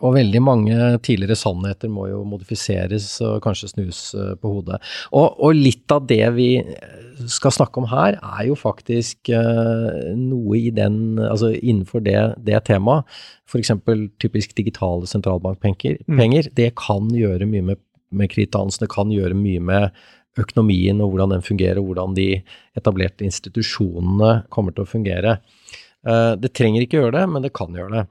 Og 0.00 0.16
veldig 0.16 0.42
mange 0.44 0.88
tidligere 1.04 1.38
sannheter 1.38 1.92
må 1.92 2.08
jo 2.10 2.22
modifiseres 2.28 3.10
og 3.24 3.42
kanskje 3.44 3.72
snus 3.74 4.00
eh, 4.16 4.32
på 4.40 4.54
hodet. 4.58 4.80
Og, 5.12 5.36
og 5.36 5.56
litt 5.56 5.92
av 5.92 6.08
det 6.08 6.24
vi 6.36 6.50
skal 7.26 7.52
snakke 7.54 7.80
om 7.80 7.88
her, 7.90 8.18
er 8.22 8.46
jo 8.46 8.54
faktisk 8.58 9.30
uh, 9.34 10.14
noe 10.14 10.58
i 10.58 10.70
den, 10.74 11.18
altså 11.18 11.50
innenfor 11.56 12.04
det, 12.04 12.18
det 12.46 12.60
temaet. 12.68 13.08
F.eks. 13.48 13.72
typisk 14.20 14.52
digitale 14.58 15.08
sentralbankpenger. 15.08 16.02
Mm. 16.06 16.52
Det 16.54 16.68
kan 16.78 17.08
gjøre 17.16 17.48
mye 17.48 17.64
med, 17.70 17.80
med 18.14 18.30
kreditansen, 18.32 18.84
det 18.84 18.92
kan 18.92 19.12
gjøre 19.12 19.36
mye 19.38 19.62
med 19.64 19.90
økonomien 20.38 21.02
og 21.02 21.12
hvordan 21.12 21.36
den 21.36 21.44
fungerer, 21.44 21.80
og 21.80 21.90
hvordan 21.90 22.14
de 22.18 22.30
etablerte 22.78 23.26
institusjonene 23.26 24.44
kommer 24.54 24.74
til 24.74 24.84
å 24.84 24.90
fungere. 24.90 25.38
Uh, 26.06 26.34
det 26.38 26.54
trenger 26.56 26.84
ikke 26.84 27.00
gjøre 27.00 27.16
det, 27.18 27.26
men 27.32 27.44
det 27.44 27.54
kan 27.56 27.74
gjøre 27.74 27.94
det. 27.96 28.04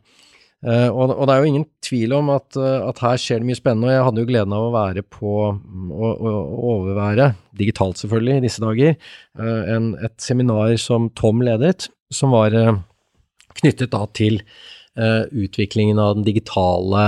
Uh, 0.66 0.90
og, 0.90 1.22
det 1.30 1.34
er 1.36 1.44
jo 1.44 1.50
ingen 1.52 1.68
tvil 1.86 2.16
om 2.18 2.32
at, 2.34 2.50
uh, 2.58 2.90
at, 2.90 3.00
her 3.06 3.20
skjer 3.22 3.42
det 3.42 3.48
mye 3.48 3.60
spennende. 3.60 3.92
og 3.92 3.96
Jeg 3.96 4.08
hadde 4.08 4.24
jo 4.24 4.30
gleden 4.32 4.56
av 4.58 4.68
å 4.68 4.74
være 4.74 5.04
på 5.06 5.36
å, 5.48 6.12
å 6.12 6.34
overvære, 6.74 7.30
digitalt 7.58 8.02
selvfølgelig, 8.02 8.40
i 8.40 8.46
disse 8.48 8.64
dager, 8.64 8.98
en, 9.38 9.92
et 10.04 10.18
seminar 10.22 10.74
som 10.82 11.12
Tom 11.18 11.46
ledet, 11.46 11.88
som 12.14 12.34
var 12.36 12.56
knyttet 13.58 13.94
da 13.94 14.04
til 14.18 14.42
utviklingen 14.98 16.00
av 16.02 16.16
den 16.18 16.26
digitale 16.26 17.04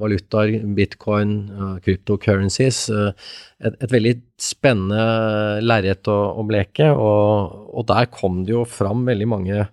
valutaer, 0.00 0.56
bitcoin, 0.74 1.36
cryptocurrencies. 1.84 2.80
Et, 2.90 3.76
et, 3.78 3.90
veldig 3.92 4.16
spennende 4.42 5.62
lerret 5.62 6.10
å, 6.10 6.16
å, 6.34 6.46
bleke, 6.48 6.90
og, 6.90 7.54
og 7.70 7.86
der 7.92 8.10
kom 8.10 8.42
det 8.42 8.56
jo 8.56 8.64
fram 8.66 9.06
veldig 9.06 9.30
mange 9.30 9.68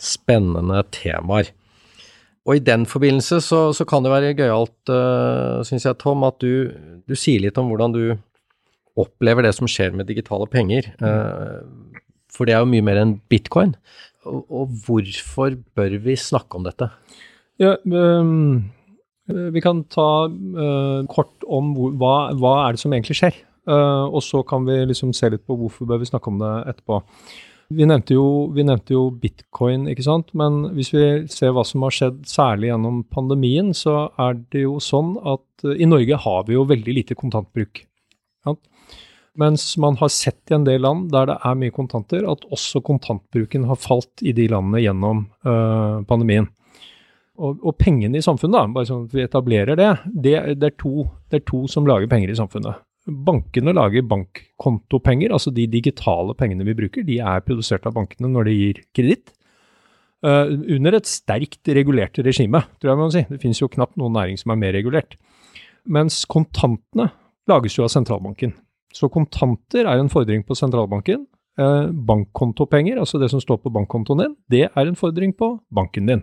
spennende 0.00 0.80
temaer. 0.96 1.52
Og 2.48 2.56
i 2.56 2.64
den 2.64 2.86
forbindelse 2.88 3.40
så, 3.44 3.60
så 3.76 3.84
kan 3.88 4.04
det 4.04 4.12
være 4.12 4.34
gøyalt, 4.38 4.78
uh, 4.88 5.60
syns 5.66 5.84
jeg, 5.86 5.98
Tom, 6.00 6.24
at 6.26 6.40
du, 6.40 6.72
du, 7.04 7.14
sier 7.18 7.42
litt 7.44 7.58
om 7.60 7.68
hvordan 7.70 7.94
du 7.94 8.04
opplever 9.00 9.44
det 9.44 9.52
som 9.56 9.68
skjer 9.70 9.92
med 9.96 10.08
digitale 10.08 10.48
penger. 10.50 10.88
Uh, 11.04 11.60
for 12.32 12.48
det 12.48 12.56
er 12.56 12.64
jo 12.64 12.72
mye 12.72 12.86
mer 12.86 13.00
enn 13.02 13.18
bitcoin. 13.30 13.74
Og, 14.30 14.72
hvorfor 14.86 15.56
bør 15.76 15.96
vi 16.04 16.16
snakke 16.18 16.58
om 16.58 16.66
dette? 16.66 16.90
Ja, 17.60 17.74
um, 17.84 18.70
vi 19.28 19.62
kan 19.62 19.84
ta 19.92 20.08
uh, 20.30 21.04
kort 21.10 21.44
om 21.46 21.74
hvor, 21.76 21.94
hva, 22.00 22.14
hva, 22.38 22.54
er 22.64 22.74
det 22.76 22.82
som 22.82 22.94
egentlig 22.94 23.18
skjer. 23.20 23.36
Uh, 23.68 24.08
og 24.08 24.22
så 24.24 24.40
kan 24.46 24.64
vi 24.66 24.78
liksom 24.88 25.12
se 25.16 25.28
litt 25.30 25.44
på 25.46 25.56
hvorfor 25.58 25.88
bør 25.88 26.00
vi 26.02 26.08
snakke 26.08 26.32
om 26.32 26.40
det 26.40 26.52
etterpå. 26.72 27.00
Vi 27.70 27.86
nevnte, 27.86 28.16
jo, 28.16 28.48
vi 28.50 28.64
nevnte, 28.66 28.96
jo, 28.96 29.04
bitcoin, 29.14 29.84
ikke 29.92 30.02
sant. 30.02 30.32
Men 30.38 30.72
hvis 30.74 30.90
vi 30.94 31.04
ser 31.30 31.52
hva 31.54 31.62
som 31.66 31.84
har 31.86 31.94
skjedd 31.94 32.24
særlig 32.26 32.72
gjennom 32.72 33.04
pandemien, 33.14 33.70
så 33.76 34.08
er 34.18 34.40
det 34.50 34.64
jo 34.64 34.80
sånn 34.82 35.14
at 35.20 35.68
uh, 35.68 35.76
i 35.76 35.88
Norge 35.88 36.18
har 36.24 36.48
vi 36.48 36.56
jo 36.56 36.66
veldig 36.70 36.96
lite 37.02 37.18
kontantbruk. 37.18 37.84
Ja? 38.48 38.56
Mens 39.38 39.76
man 39.78 39.96
har 40.00 40.10
sett 40.10 40.50
i 40.50 40.56
en 40.56 40.64
del 40.66 40.82
land 40.82 41.10
der 41.12 41.28
det 41.30 41.36
er 41.46 41.58
mye 41.58 41.74
kontanter, 41.74 42.24
at 42.26 42.46
også 42.50 42.82
kontantbruken 42.82 43.68
har 43.68 43.78
falt 43.78 44.24
i 44.26 44.32
de 44.34 44.48
landene 44.50 44.82
gjennom 44.82 45.22
øh, 45.46 46.00
pandemien. 46.08 46.48
Og, 47.40 47.60
og, 47.62 47.76
pengene 47.80 48.18
i 48.18 48.24
samfunnet, 48.24 48.58
da, 48.58 48.74
bare 48.74 48.88
sånn 48.88 49.06
at 49.06 49.14
vi 49.16 49.24
etablerer 49.24 49.78
det, 49.78 49.90
det, 50.04 50.34
det, 50.60 50.72
er 50.72 50.76
to, 50.80 51.06
det 51.32 51.40
er 51.40 51.46
to 51.48 51.62
som 51.72 51.86
lager 51.88 52.10
penger 52.10 52.32
i 52.32 52.36
samfunnet. 52.36 52.82
Bankene 53.08 53.72
lager 53.72 54.04
bankkontopenger, 54.10 55.32
altså 55.32 55.52
de 55.54 55.64
digitale 55.72 56.34
pengene 56.36 56.66
vi 56.68 56.76
bruker, 56.82 57.06
de 57.06 57.16
er 57.24 57.46
produsert 57.46 57.86
av 57.88 57.94
bankene 57.96 58.28
når 58.28 58.50
de 58.50 58.56
gir 58.58 58.82
kreditt. 58.96 59.32
Uh, 60.20 60.52
under 60.68 60.98
et 60.98 61.08
sterkt 61.08 61.70
regulert 61.72 62.18
regime, 62.20 62.60
tror 62.76 62.90
jeg 62.90 62.98
man 62.98 63.08
må 63.08 63.14
si. 63.14 63.24
Det 63.30 63.40
finnes 63.40 63.62
jo 63.62 63.70
knapt 63.72 63.96
noen 63.96 64.18
næring 64.18 64.36
som 64.36 64.52
er 64.52 64.60
mer 64.60 64.76
regulert. 64.76 65.16
Mens 65.88 66.26
kontantene 66.28 67.08
lages 67.48 67.78
jo 67.78 67.86
av 67.86 67.94
sentralbanken. 67.94 68.52
Så 68.94 69.10
kontanter 69.12 69.86
er 69.86 70.00
en 70.00 70.10
fordring 70.12 70.42
på 70.46 70.56
sentralbanken. 70.58 71.26
Uh, 71.60 71.90
bankkontopenger, 71.92 72.98
altså 73.02 73.18
det 73.20 73.28
som 73.32 73.42
står 73.42 73.60
på 73.60 73.72
bankkontoen 73.74 74.22
din, 74.22 74.36
det 74.50 74.66
er 74.70 74.86
en 74.86 74.98
fordring 74.98 75.34
på 75.36 75.54
banken 75.74 76.08
din. 76.08 76.22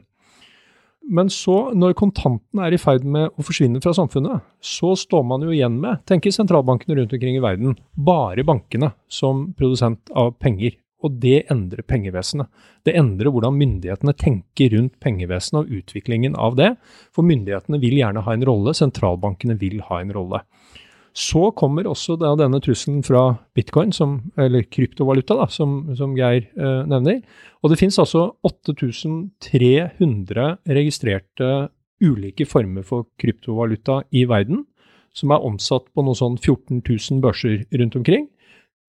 Men 1.08 1.30
så, 1.32 1.70
når 1.78 1.96
kontantene 1.96 2.66
er 2.68 2.76
i 2.76 2.80
ferd 2.82 3.06
med 3.08 3.30
å 3.32 3.46
forsvinne 3.46 3.80
fra 3.84 3.94
samfunnet, 3.96 4.44
så 4.60 4.92
står 5.00 5.24
man 5.30 5.46
jo 5.46 5.54
igjen 5.56 5.78
med, 5.80 6.02
tenker 6.10 6.34
sentralbankene 6.36 6.98
rundt 6.98 7.16
omkring 7.16 7.38
i 7.38 7.44
verden, 7.44 7.78
bare 7.96 8.44
bankene 8.48 8.92
som 9.08 9.46
produsent 9.56 10.12
av 10.12 10.34
penger. 10.42 10.76
Og 11.06 11.14
det 11.22 11.46
endrer 11.54 11.86
pengevesenet. 11.86 12.50
Det 12.84 12.96
endrer 12.98 13.30
hvordan 13.32 13.56
myndighetene 13.56 14.16
tenker 14.18 14.74
rundt 14.74 14.96
pengevesenet 15.04 15.62
og 15.62 15.80
utviklingen 15.80 16.36
av 16.36 16.58
det. 16.58 16.72
For 17.16 17.24
myndighetene 17.28 17.80
vil 17.80 18.00
gjerne 18.00 18.24
ha 18.26 18.34
en 18.34 18.46
rolle, 18.50 18.74
sentralbankene 18.76 19.56
vil 19.62 19.84
ha 19.88 20.02
en 20.02 20.16
rolle. 20.16 20.42
Så 21.18 21.48
kommer 21.58 21.88
også 21.90 22.14
da 22.22 22.36
denne 22.38 22.60
trusselen 22.62 23.00
fra 23.06 23.40
bitcoin, 23.58 23.90
som, 23.96 24.20
eller 24.38 24.68
kryptovaluta, 24.70 25.34
da, 25.40 25.48
som, 25.50 25.80
som 25.98 26.14
Geir 26.18 26.44
eh, 26.54 26.84
nevner. 26.86 27.24
Og 27.66 27.72
det 27.72 27.80
finnes 27.80 27.98
altså 27.98 28.36
8300 28.46 30.58
registrerte 30.78 31.70
ulike 32.06 32.46
former 32.46 32.84
for 32.86 33.08
kryptovaluta 33.18 34.04
i 34.14 34.28
verden, 34.30 34.68
som 35.18 35.34
er 35.34 35.42
omsatt 35.42 35.90
på 35.98 36.06
noe 36.06 36.14
sånn 36.20 36.38
14 36.38 36.86
000 36.86 37.18
børser 37.24 37.66
rundt 37.82 37.98
omkring, 37.98 38.30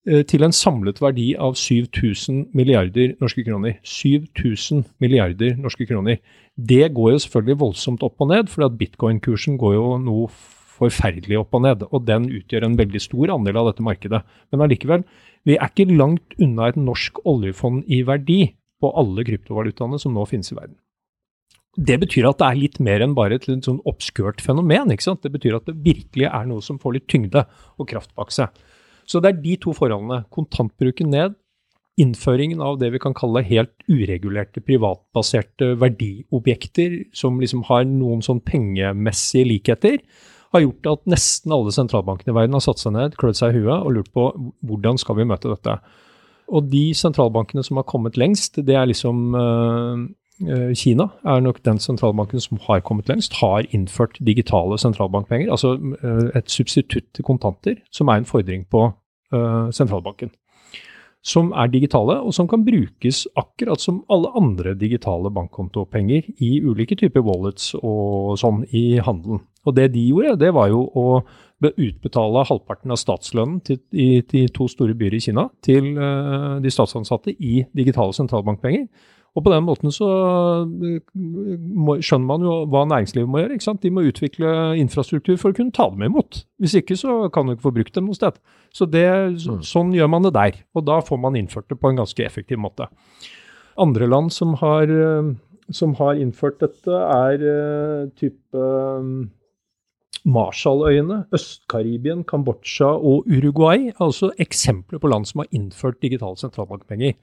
eh, 0.05 0.21
til 0.21 0.45
en 0.45 0.53
samlet 0.53 1.01
verdi 1.01 1.33
av 1.33 1.57
7000 1.57 2.53
milliarder 2.53 3.17
norske 3.23 3.41
kroner. 3.47 3.81
7000 3.81 4.85
milliarder 5.01 5.57
norske 5.57 5.89
kroner. 5.89 6.21
Det 6.53 6.93
går 6.93 7.15
jo 7.15 7.25
selvfølgelig 7.25 7.63
voldsomt 7.65 8.05
opp 8.05 8.21
og 8.21 8.29
ned, 8.35 8.53
for 8.53 8.69
bitcoin-kursen 8.69 9.57
går 9.57 9.73
jo 9.79 9.97
noe 10.05 10.29
forferdelig 10.79 11.39
opp 11.41 11.55
og 11.57 11.65
ned. 11.65 11.85
Og 11.89 12.05
den 12.07 12.27
utgjør 12.39 12.67
en 12.67 12.77
veldig 12.79 13.01
stor 13.03 13.35
andel 13.35 13.61
av 13.61 13.71
dette 13.71 13.85
markedet. 13.85 14.21
Men 14.51 14.65
allikevel, 14.65 15.05
vi 15.47 15.57
er 15.57 15.71
ikke 15.71 15.89
langt 15.91 16.35
unna 16.41 16.69
et 16.69 16.79
norsk 16.79 17.21
oljefond 17.27 17.87
i 17.87 18.03
verdi 18.07 18.41
på 18.79 18.91
alle 18.99 19.25
kryptovalutaene 19.27 19.99
som 19.99 20.15
nå 20.15 20.23
finnes 20.29 20.51
i 20.53 20.57
verden. 20.57 20.77
Det 21.79 21.99
betyr 22.01 22.27
at 22.27 22.39
det 22.39 22.47
er 22.47 22.57
litt 22.59 22.79
mer 22.83 23.03
enn 23.05 23.13
bare 23.15 23.37
et 23.37 23.45
litt 23.47 23.67
sånn 23.67 23.79
obskurt 23.87 24.41
fenomen. 24.43 24.91
ikke 24.91 25.05
sant? 25.05 25.21
Det 25.23 25.31
betyr 25.31 25.59
at 25.59 25.67
det 25.69 25.77
virkelig 25.85 26.27
er 26.27 26.47
noe 26.49 26.63
som 26.65 26.79
får 26.81 26.97
litt 26.97 27.07
tyngde 27.11 27.45
og 27.77 27.87
kraft 27.87 28.11
bak 28.17 28.33
seg. 28.35 28.49
Så 29.09 29.21
det 29.21 29.31
er 29.31 29.43
de 29.43 29.55
to 29.61 29.73
forholdene. 29.73 30.23
Kontantbruken 30.33 31.13
ned, 31.13 31.37
innføringen 31.99 32.61
av 32.63 32.79
det 32.81 32.91
vi 32.93 33.01
kan 33.01 33.15
kalle 33.17 33.43
helt 33.45 33.73
uregulerte, 33.91 34.63
privatbaserte 34.65 35.73
verdiobjekter 35.79 36.99
som 37.15 37.39
liksom 37.41 37.65
har 37.69 37.87
noen 37.89 38.23
sånn 38.25 38.41
pengemessige 38.45 39.49
likheter, 39.49 39.99
har 40.53 40.63
gjort 40.63 40.89
at 40.93 41.09
nesten 41.13 41.53
alle 41.53 41.73
sentralbankene 41.73 42.33
i 42.33 42.37
verden 42.37 42.57
har 42.57 42.63
satt 42.65 42.81
seg 42.81 42.95
ned, 42.95 43.17
klødd 43.19 43.37
seg 43.37 43.53
i 43.53 43.61
huet 43.61 43.75
og 43.75 43.91
lurt 43.95 44.13
på 44.15 44.29
hvordan 44.65 44.97
skal 45.01 45.19
vi 45.19 45.27
møte 45.29 45.51
dette. 45.51 45.75
Og 46.49 46.71
de 46.71 46.87
sentralbankene 46.97 47.63
som 47.65 47.77
har 47.77 47.85
kommet 47.89 48.17
lengst, 48.17 48.57
det 48.65 48.77
er 48.77 48.89
liksom 48.89 49.35
uh, 49.37 50.07
Kina 50.73 51.09
er 51.27 51.43
nok 51.43 51.59
den 51.67 51.81
sentralbanken 51.83 52.41
som 52.41 52.61
har 52.65 52.81
kommet 52.87 53.11
lengst, 53.11 53.37
har 53.43 53.67
innført 53.75 54.17
digitale 54.25 54.79
sentralbankpenger. 54.81 55.51
Altså 55.53 55.75
uh, 55.77 56.29
et 56.33 56.49
substitutt 56.49 57.11
til 57.13 57.27
kontanter, 57.27 57.77
som 57.93 58.09
er 58.09 58.21
en 58.23 58.29
fordring 58.29 58.65
på 58.71 58.87
uh, 58.89 59.69
sentralbanken 59.75 60.33
som 61.25 61.51
er 61.51 61.67
digitale, 61.67 62.15
og 62.23 62.33
som 62.33 62.47
kan 62.47 62.63
brukes 62.63 63.25
akkurat 63.37 63.81
som 63.81 64.03
alle 64.11 64.31
andre 64.39 64.73
digitale 64.79 65.31
bankkontopenger 65.35 66.29
i 66.39 66.59
ulike 66.63 66.95
typer 66.95 67.23
wallets 67.25 67.73
og 67.75 68.37
sånn 68.39 68.63
i 68.71 69.01
handelen. 69.03 69.43
Og 69.69 69.77
det 69.77 69.91
de 69.93 70.07
gjorde, 70.09 70.39
det 70.41 70.49
var 70.55 70.71
jo 70.71 70.81
å 70.97 71.05
utbetale 71.59 72.45
halvparten 72.47 72.93
av 72.93 72.99
statslønnen 72.99 73.59
til, 73.67 73.79
i 73.91 74.23
de 74.23 74.45
to 74.55 74.69
store 74.71 74.95
byer 74.97 75.17
i 75.17 75.23
Kina 75.23 75.49
til 75.65 75.91
uh, 75.99 76.57
de 76.63 76.71
statsansatte 76.71 77.35
i 77.35 77.63
digitale 77.75 78.15
sentralbankpenger. 78.15 78.87
Og 79.37 79.43
på 79.45 79.51
den 79.53 79.65
måten 79.67 79.93
så 79.93 80.07
eh, 80.65 81.01
må, 81.13 81.99
skjønner 82.01 82.27
man 82.31 82.45
jo 82.45 82.53
hva 82.71 82.81
næringslivet 82.89 83.29
må 83.29 83.43
gjøre. 83.43 83.57
ikke 83.57 83.67
sant? 83.67 83.83
De 83.85 83.91
må 83.93 84.03
utvikle 84.09 84.53
infrastruktur 84.81 85.37
for 85.39 85.53
å 85.53 85.57
kunne 85.59 85.75
ta 85.75 85.85
dem 85.91 86.07
imot. 86.07 86.41
Hvis 86.61 86.75
ikke 86.79 86.97
så 86.97 87.19
kan 87.33 87.45
du 87.45 87.53
ikke 87.53 87.67
få 87.67 87.75
brukt 87.77 87.95
dem 87.95 88.09
noe 88.09 88.17
sted. 88.17 88.39
Så 88.75 88.89
det, 88.89 89.05
mm. 89.37 89.61
Sånn 89.69 89.93
gjør 89.95 90.09
man 90.11 90.25
det 90.25 90.33
der. 90.35 90.57
Og 90.73 90.87
da 90.89 90.97
får 91.05 91.21
man 91.21 91.37
innført 91.39 91.69
det 91.69 91.77
på 91.79 91.91
en 91.91 92.01
ganske 92.01 92.25
effektiv 92.25 92.59
måte. 92.61 92.89
Andre 93.79 94.09
land 94.09 94.33
som 94.33 94.57
har, 94.63 94.89
eh, 94.89 95.31
som 95.77 95.93
har 96.01 96.17
innført 96.19 96.59
dette, 96.65 96.89
er 96.89 98.09
type 98.17 98.69
Marshalløyene, 100.25 101.23
Øst-Karibien, 101.35 102.25
Kambodsja 102.27 102.91
og 102.97 103.29
Uruguay. 103.29 103.91
Altså 103.99 104.31
eksempler 104.39 104.99
på 104.99 105.11
land 105.11 105.29
som 105.29 105.43
har 105.43 105.53
innført 105.55 106.01
digitale 106.01 106.37
sentralbankpenger 106.39 107.15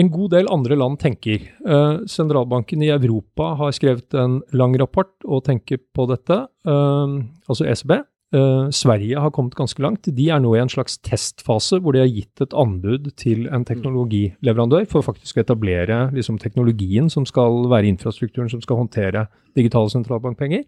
en 0.00 0.10
god 0.10 0.32
del 0.34 0.50
andre 0.52 0.78
land 0.78 0.98
tenker. 1.02 1.44
Uh, 1.66 2.02
sentralbanken 2.10 2.82
i 2.82 2.90
Europa 2.94 3.52
har 3.60 3.74
skrevet 3.76 4.16
en 4.18 4.40
lang 4.56 4.74
rapport 4.80 5.12
og 5.24 5.44
tenker 5.46 5.80
på 5.94 6.08
dette, 6.10 6.40
uh, 6.66 7.14
altså 7.48 7.68
ECB. 7.70 7.94
Uh, 8.34 8.66
Sverige 8.74 9.20
har 9.22 9.30
kommet 9.30 9.54
ganske 9.54 9.82
langt. 9.82 10.08
De 10.10 10.26
er 10.32 10.42
nå 10.42 10.56
i 10.56 10.62
en 10.62 10.72
slags 10.72 10.98
testfase 11.06 11.78
hvor 11.78 11.94
de 11.94 12.02
har 12.02 12.10
gitt 12.10 12.42
et 12.42 12.56
anbud 12.58 13.12
til 13.20 13.46
en 13.46 13.66
teknologileverandør 13.66 14.88
for 14.90 15.06
faktisk 15.06 15.38
å 15.38 15.44
etablere 15.44 16.08
liksom, 16.16 16.40
teknologien 16.42 17.06
som 17.12 17.26
skal 17.28 17.68
være 17.70 17.92
infrastrukturen 17.92 18.50
som 18.50 18.64
skal 18.64 18.82
håndtere 18.82 19.28
digitale 19.54 19.94
sentralbankpenger. 19.94 20.66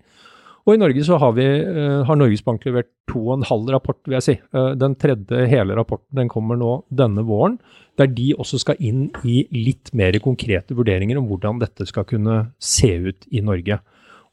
Og 0.67 0.75
i 0.75 0.81
Norge 0.83 1.03
så 1.07 1.15
har, 1.23 1.35
vi, 1.37 1.45
uh, 1.47 2.03
har 2.09 2.19
Norges 2.19 2.43
Bank 2.43 2.65
levert 2.67 2.89
to 3.07 3.21
og 3.29 3.37
en 3.37 3.47
halv 3.47 3.69
rapport, 3.71 4.01
vil 4.07 4.17
jeg 4.19 4.27
si. 4.27 4.35
Uh, 4.51 4.73
den 4.79 4.97
tredje 4.99 5.47
hele 5.47 5.77
rapporten 5.79 6.19
den 6.19 6.31
kommer 6.33 6.59
nå 6.59 6.81
denne 6.91 7.23
våren, 7.27 7.61
der 8.01 8.11
de 8.11 8.33
også 8.35 8.59
skal 8.65 8.81
inn 8.83 9.07
i 9.25 9.45
litt 9.55 9.93
mer 9.97 10.19
konkrete 10.23 10.75
vurderinger 10.77 11.21
om 11.21 11.29
hvordan 11.31 11.63
dette 11.63 11.87
skal 11.87 12.09
kunne 12.09 12.49
se 12.59 12.91
ut 13.07 13.29
i 13.31 13.45
Norge. 13.47 13.79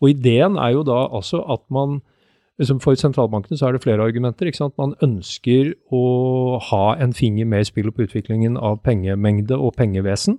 Og 0.02 0.10
ideen 0.12 0.58
er 0.58 0.74
jo 0.74 0.82
da 0.88 1.06
altså 1.14 1.46
at 1.54 1.64
man 1.74 2.02
liksom 2.62 2.78
For 2.84 2.94
sentralbankene 2.94 3.58
så 3.58 3.66
er 3.68 3.74
det 3.74 3.82
flere 3.82 4.04
argumenter. 4.06 4.46
ikke 4.46 4.60
sant? 4.60 4.76
Man 4.78 4.94
ønsker 5.02 5.72
å 5.90 6.60
ha 6.62 6.96
en 7.02 7.14
finger 7.18 7.48
med 7.50 7.66
i 7.66 7.70
spillet 7.70 7.96
på 7.96 8.06
utviklingen 8.06 8.60
av 8.62 8.78
pengemengde 8.86 9.58
og 9.58 9.74
pengevesen. 9.74 10.38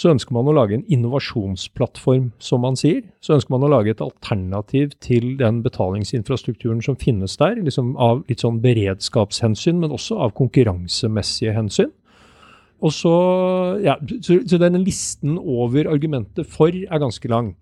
Så 0.00 0.08
ønsker 0.14 0.32
man 0.32 0.48
å 0.48 0.54
lage 0.56 0.78
en 0.78 0.86
innovasjonsplattform, 0.88 2.30
som 2.40 2.62
man 2.64 2.78
sier. 2.80 3.02
Så 3.20 3.34
ønsker 3.36 3.52
man 3.52 3.66
å 3.66 3.68
lage 3.68 3.92
et 3.92 4.00
alternativ 4.00 4.94
til 5.04 5.34
den 5.36 5.58
betalingsinfrastrukturen 5.60 6.80
som 6.84 6.96
finnes 6.96 7.36
der, 7.40 7.58
liksom 7.60 7.92
av 8.00 8.22
litt 8.30 8.40
sånn 8.40 8.62
beredskapshensyn, 8.64 9.76
men 9.82 9.92
også 9.92 10.16
av 10.24 10.32
konkurransemessige 10.38 11.52
hensyn. 11.52 11.92
Og 12.80 12.94
så, 12.96 13.12
ja, 13.84 13.98
så, 14.24 14.38
så 14.48 14.60
denne 14.62 14.80
listen 14.80 15.36
over 15.36 15.90
argumenter 15.92 16.48
for 16.48 16.72
er 16.72 17.02
ganske 17.02 17.28
lang. 17.28 17.52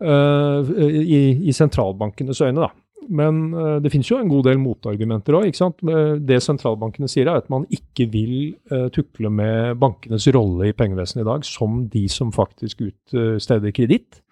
Uh, 0.00 0.64
i, 0.88 1.20
i 1.48 1.52
sentralbankenes 1.54 2.40
øyne, 2.40 2.64
da. 2.64 2.72
Men 3.08 3.40
uh, 3.54 3.78
det 3.82 3.92
finnes 3.92 4.10
jo 4.10 4.18
en 4.20 4.30
god 4.30 4.46
del 4.48 4.60
motargumenter 4.62 5.36
òg. 5.38 5.50
Det 6.24 6.40
sentralbankene 6.42 7.08
sier, 7.10 7.30
er 7.30 7.42
at 7.42 7.50
man 7.52 7.66
ikke 7.72 8.08
vil 8.12 8.36
uh, 8.72 8.88
tukle 8.94 9.32
med 9.32 9.80
bankenes 9.82 10.28
rolle 10.34 10.70
i 10.70 10.76
pengevesenet 10.76 11.24
i 11.24 11.28
dag 11.28 11.48
som 11.48 11.84
de 11.92 12.06
som 12.12 12.32
faktisk 12.34 12.84
utsteder 12.86 13.74
kreditt. 13.76 14.22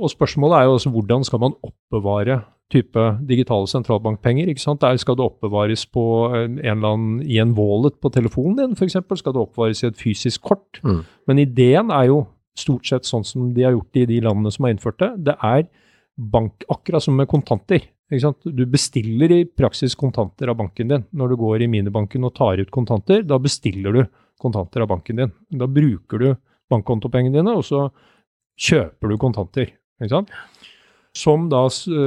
Og 0.00 0.12
spørsmålet 0.12 0.58
er 0.58 0.68
jo 0.68 0.78
også 0.78 0.94
hvordan 0.94 1.26
skal 1.28 1.42
man 1.42 1.58
oppbevare 1.66 2.40
type 2.70 3.02
digitale 3.28 3.66
sentralbankpenger. 3.66 4.48
ikke 4.48 4.62
sant? 4.62 4.80
Der 4.80 4.96
skal 4.96 5.16
det 5.18 5.26
oppbevares 5.26 5.86
på 5.86 6.04
en 6.34 6.58
eller 6.58 6.92
annen, 6.94 7.22
i 7.22 7.40
en 7.42 7.54
wallet 7.58 7.98
på 8.00 8.08
telefonen 8.14 8.56
din 8.58 8.76
f.eks. 8.78 8.96
Skal 9.18 9.34
det 9.34 9.42
oppbevares 9.42 9.82
i 9.82 9.88
et 9.90 9.98
fysisk 9.98 10.42
kort. 10.42 10.80
Mm. 10.84 11.02
Men 11.26 11.38
ideen 11.38 11.90
er 11.90 12.10
jo 12.10 12.24
stort 12.58 12.86
sett 12.86 13.08
sånn 13.08 13.26
som 13.26 13.52
de 13.54 13.64
har 13.66 13.74
gjort 13.74 13.94
det 13.94 14.04
i 14.04 14.10
de 14.14 14.20
landene 14.24 14.52
som 14.54 14.66
har 14.66 14.74
innført 14.74 15.00
det. 15.02 15.10
Det 15.30 15.36
er 15.42 15.66
bank, 16.20 16.64
akkurat 16.68 17.02
som 17.02 17.16
med 17.16 17.28
kontanter. 17.28 17.80
Du 18.42 18.66
bestiller 18.66 19.32
i 19.32 19.44
praksis 19.46 19.94
kontanter 19.94 20.50
av 20.50 20.58
banken 20.58 20.88
din. 20.88 21.04
Når 21.10 21.28
du 21.28 21.36
går 21.40 21.62
i 21.62 21.68
minibanken 21.70 22.26
og 22.26 22.34
tar 22.34 22.60
ut 22.60 22.70
kontanter, 22.70 23.22
da 23.22 23.38
bestiller 23.38 23.94
du 23.94 24.00
kontanter 24.40 24.84
av 24.84 24.90
banken 24.90 25.20
din. 25.22 25.34
Da 25.50 25.68
bruker 25.70 26.18
du 26.18 26.32
bankkontopengene 26.70 27.38
dine, 27.38 27.54
og 27.54 27.64
så 27.66 27.88
kjøper 28.60 29.12
du 29.12 29.18
kontanter. 29.20 29.70
Som 31.16 31.48
da 31.50 31.64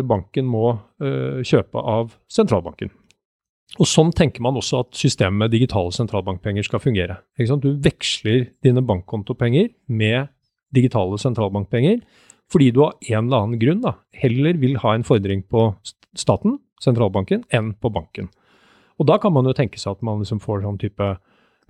banken 0.07 0.47
må 0.47 0.73
uh, 0.73 1.39
kjøpe 1.43 1.79
av 1.79 2.13
sentralbanken. 2.31 2.91
Og 3.81 3.89
Sånn 3.89 4.11
tenker 4.13 4.43
man 4.45 4.57
også 4.59 4.83
at 4.83 4.97
systemet 4.97 5.39
med 5.45 5.53
digitale 5.55 5.91
sentralbankpenger 5.95 6.67
skal 6.67 6.81
fungere. 6.83 7.17
Du 7.39 7.71
veksler 7.81 8.51
dine 8.61 8.83
bankkontopenger 8.85 9.71
med 9.89 10.29
digitale 10.73 11.17
sentralbankpenger 11.21 12.03
fordi 12.51 12.71
du 12.73 12.83
av 12.85 12.95
en 13.09 13.25
eller 13.25 13.43
annen 13.43 13.61
grunn 13.61 13.83
da, 13.83 13.97
heller 14.19 14.59
vil 14.61 14.79
ha 14.83 14.93
en 14.95 15.05
fordring 15.07 15.43
på 15.49 15.69
staten, 16.17 16.59
sentralbanken, 16.83 17.45
enn 17.53 17.73
på 17.79 17.91
banken. 17.93 18.29
Og 19.01 19.07
da 19.09 19.17
kan 19.21 19.33
man 19.33 19.47
jo 19.49 19.55
tenke 19.57 19.79
seg 19.81 19.95
at 19.95 20.05
man 20.05 20.21
liksom 20.21 20.41
får 20.43 20.65
sånn 20.65 20.81
type 20.81 21.13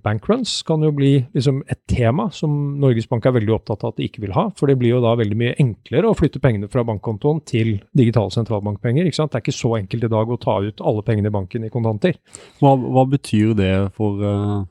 bankruns 0.03 0.62
kan 0.68 0.84
jo 0.84 0.92
bli 0.96 1.12
liksom 1.36 1.62
et 1.72 1.80
tema 1.89 2.27
som 2.36 2.51
Norges 2.82 3.08
Bank 3.10 3.25
er 3.25 3.36
veldig 3.38 3.53
opptatt 3.56 3.86
av 3.86 3.93
at 3.93 4.02
de 4.02 4.08
ikke 4.10 4.24
vil 4.26 4.36
ha. 4.36 4.50
For 4.60 4.69
det 4.69 4.76
blir 4.82 4.95
jo 4.95 5.02
da 5.04 5.13
veldig 5.19 5.38
mye 5.39 5.56
enklere 5.62 6.10
å 6.10 6.17
flytte 6.17 6.41
pengene 6.43 6.69
fra 6.71 6.84
bankkontoen 6.88 7.39
til 7.48 7.78
digitale 7.95 8.34
sentralbankpenger. 8.36 9.08
ikke 9.08 9.21
sant? 9.21 9.34
Det 9.34 9.39
er 9.39 9.45
ikke 9.45 9.56
så 9.56 9.74
enkelt 9.80 10.08
i 10.08 10.12
dag 10.12 10.36
å 10.36 10.39
ta 10.41 10.60
ut 10.63 10.84
alle 10.84 11.06
pengene 11.08 11.32
i 11.32 11.36
banken 11.38 11.67
i 11.67 11.71
kontanter. 11.74 12.19
Hva, 12.60 12.76
hva 12.76 13.08
betyr 13.10 13.56
det 13.60 13.74
for 13.98 14.19
uh, 14.19 14.63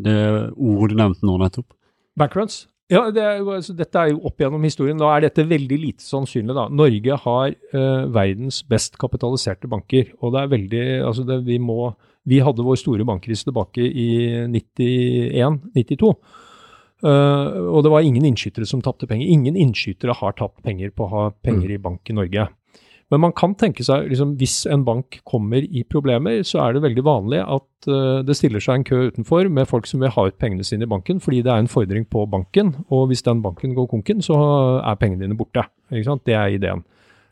det 0.00 0.18
ordet 0.56 0.96
du 0.96 1.00
nevnte 1.02 1.28
nå 1.28 1.38
nettopp? 1.42 1.68
Bankruns? 2.18 2.62
Ja, 2.92 3.06
det 3.14 3.22
er, 3.24 3.40
altså, 3.40 3.74
Dette 3.76 4.00
er 4.00 4.12
jo 4.12 4.20
opp 4.28 4.42
gjennom 4.42 4.64
historien. 4.66 4.98
Da 5.00 5.08
er 5.14 5.24
dette 5.24 5.46
veldig 5.48 5.78
lite 5.80 6.04
sannsynlig. 6.04 6.54
da. 6.56 6.66
Norge 6.68 7.18
har 7.24 7.54
eh, 7.54 8.04
verdens 8.12 8.60
best 8.68 8.98
kapitaliserte 9.00 9.70
banker. 9.70 10.12
og 10.20 10.34
det 10.34 10.42
er 10.42 10.52
veldig, 10.52 10.84
altså 11.08 11.24
det, 11.28 11.40
vi, 11.48 11.58
må, 11.58 11.94
vi 12.28 12.42
hadde 12.44 12.66
vår 12.66 12.80
store 12.80 13.06
bankkrise 13.08 13.48
tilbake 13.48 13.86
i 13.86 14.08
91-92. 14.52 16.12
Uh, 17.02 17.10
eh, 17.10 17.56
og 17.72 17.82
det 17.82 17.90
var 17.90 18.04
ingen 18.06 18.26
innskytere 18.28 18.68
som 18.68 18.84
tapte 18.84 19.08
penger. 19.10 19.26
Ingen 19.26 19.56
innskytere 19.56 20.14
har 20.20 20.36
tapt 20.38 20.60
penger 20.62 20.92
på 20.94 21.08
å 21.08 21.12
ha 21.14 21.24
penger 21.32 21.72
mm. 21.72 21.74
i 21.74 21.82
bank 21.88 22.12
i 22.12 22.18
Norge. 22.20 22.46
Men 23.12 23.20
man 23.26 23.34
kan 23.36 23.52
tenke 23.60 23.84
seg, 23.84 24.06
liksom, 24.08 24.36
hvis 24.40 24.62
en 24.72 24.86
bank 24.86 25.18
kommer 25.28 25.60
i 25.60 25.82
problemer, 25.84 26.40
så 26.48 26.62
er 26.64 26.72
det 26.72 26.84
veldig 26.86 27.04
vanlig 27.04 27.42
at 27.44 27.88
uh, 27.90 28.22
det 28.24 28.38
stiller 28.38 28.62
seg 28.64 28.78
en 28.78 28.86
kø 28.88 29.00
utenfor 29.12 29.50
med 29.52 29.68
folk 29.68 29.88
som 29.90 30.00
vil 30.00 30.14
ha 30.14 30.24
ut 30.30 30.38
pengene 30.40 30.64
sine 30.64 30.88
i 30.88 30.90
banken, 30.90 31.20
fordi 31.20 31.42
det 31.44 31.52
er 31.52 31.60
en 31.60 31.68
fordring 31.68 32.06
på 32.08 32.24
banken. 32.32 32.72
Og 32.88 33.10
hvis 33.10 33.24
den 33.26 33.42
banken 33.44 33.76
går 33.76 33.90
konken, 33.90 34.24
så 34.24 34.38
er 34.80 34.96
pengene 35.00 35.26
dine 35.26 35.36
borte. 35.36 35.66
Det 35.92 36.32
er 36.38 36.56
ideen. 36.56 36.86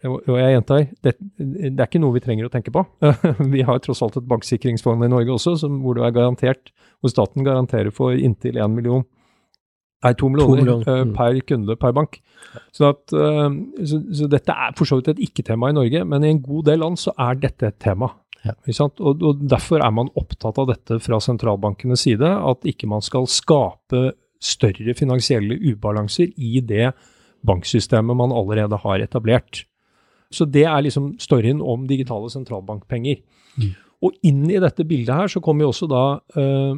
Og 0.05 0.37
jeg 0.37 0.53
gjentar, 0.55 0.85
det, 1.05 1.15
det, 1.37 1.75
er 1.75 1.89
ikke 1.89 2.01
noe 2.01 2.15
vi 2.15 2.23
trenger 2.25 2.49
å 2.49 2.53
tenke 2.53 2.73
på. 2.73 2.85
vi 3.55 3.65
har 3.69 3.81
tross 3.85 4.01
alt 4.05 4.17
et 4.17 4.29
banksikringsfond 4.29 5.05
i 5.05 5.11
Norge 5.13 5.35
også, 5.35 5.59
som, 5.61 5.81
hvor, 5.85 6.01
hvor 6.01 7.13
staten 7.13 7.45
garanterer 7.45 7.93
for 7.93 8.17
inntil 8.17 8.61
1 8.61 8.77
million 8.77 9.05
Nei, 10.01 10.15
to 10.17 10.31
millioner, 10.33 10.63
millioner. 10.63 11.03
Uh, 11.05 11.13
per 11.17 11.39
kunde 11.45 11.77
per 11.77 11.93
bank. 11.97 12.21
Så, 12.73 12.89
at, 12.89 13.13
uh, 13.13 13.51
så, 13.85 14.01
så, 14.17 14.29
dette 14.33 14.55
er 14.55 14.73
for 14.79 14.89
så 14.89 15.01
vidt 15.01 15.13
et 15.13 15.23
ikke-tema 15.29 15.71
i 15.71 15.77
Norge, 15.77 16.03
men 16.09 16.25
i 16.25 16.33
en 16.33 16.43
god 16.45 16.71
del 16.71 16.81
land 16.85 17.01
så 17.01 17.13
er 17.21 17.41
dette 17.43 17.69
et 17.69 17.79
tema. 17.83 18.09
Ja. 18.47 18.55
Og, 18.57 19.21
og, 19.21 19.43
Derfor 19.45 19.85
er 19.85 19.93
man 19.93 20.09
opptatt 20.17 20.59
av 20.61 20.71
dette 20.73 20.97
fra 21.05 21.21
sentralbankenes 21.21 22.07
side, 22.07 22.25
at 22.25 22.65
ikke 22.69 22.89
man 22.89 23.05
skal 23.05 23.29
skape 23.29 24.11
større 24.41 24.95
finansielle 24.97 25.59
ubalanser 25.61 26.33
i 26.41 26.63
det 26.65 26.95
banksystemet 27.45 28.17
man 28.17 28.33
allerede 28.33 28.79
har 28.81 29.05
etablert. 29.05 29.67
Så 30.33 30.47
det 30.49 30.65
er 30.65 30.81
liksom 30.85 31.15
storyen 31.21 31.61
om 31.61 31.85
digitale 31.91 32.31
sentralbankpenger. 32.33 33.21
Mm. 33.61 33.71
Og 34.07 34.17
inn 34.25 34.47
i 34.49 34.61
dette 34.63 34.87
bildet 34.89 35.17
her 35.17 35.29
så 35.29 35.43
kommer 35.45 35.67
jo 35.67 35.73
også 35.75 35.89
da 35.91 36.05
uh, 36.39 36.73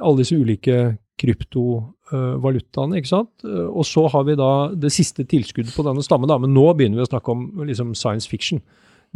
alle 0.00 0.20
disse 0.22 0.38
ulike 0.38 0.78
kryptovalutaene. 1.20 2.98
ikke 2.98 3.12
sant? 3.12 3.44
Og 3.44 3.84
så 3.88 4.06
har 4.12 4.24
vi 4.28 4.38
da 4.38 4.52
det 4.72 4.92
siste 4.94 5.26
tilskuddet 5.28 5.74
på 5.76 5.84
denne 5.86 6.04
stammen, 6.04 6.30
da, 6.30 6.38
men 6.40 6.54
nå 6.56 6.66
begynner 6.74 7.00
vi 7.00 7.06
å 7.06 7.10
snakke 7.10 7.34
om 7.34 7.66
liksom, 7.68 7.94
science 7.98 8.30
fiction. 8.30 8.62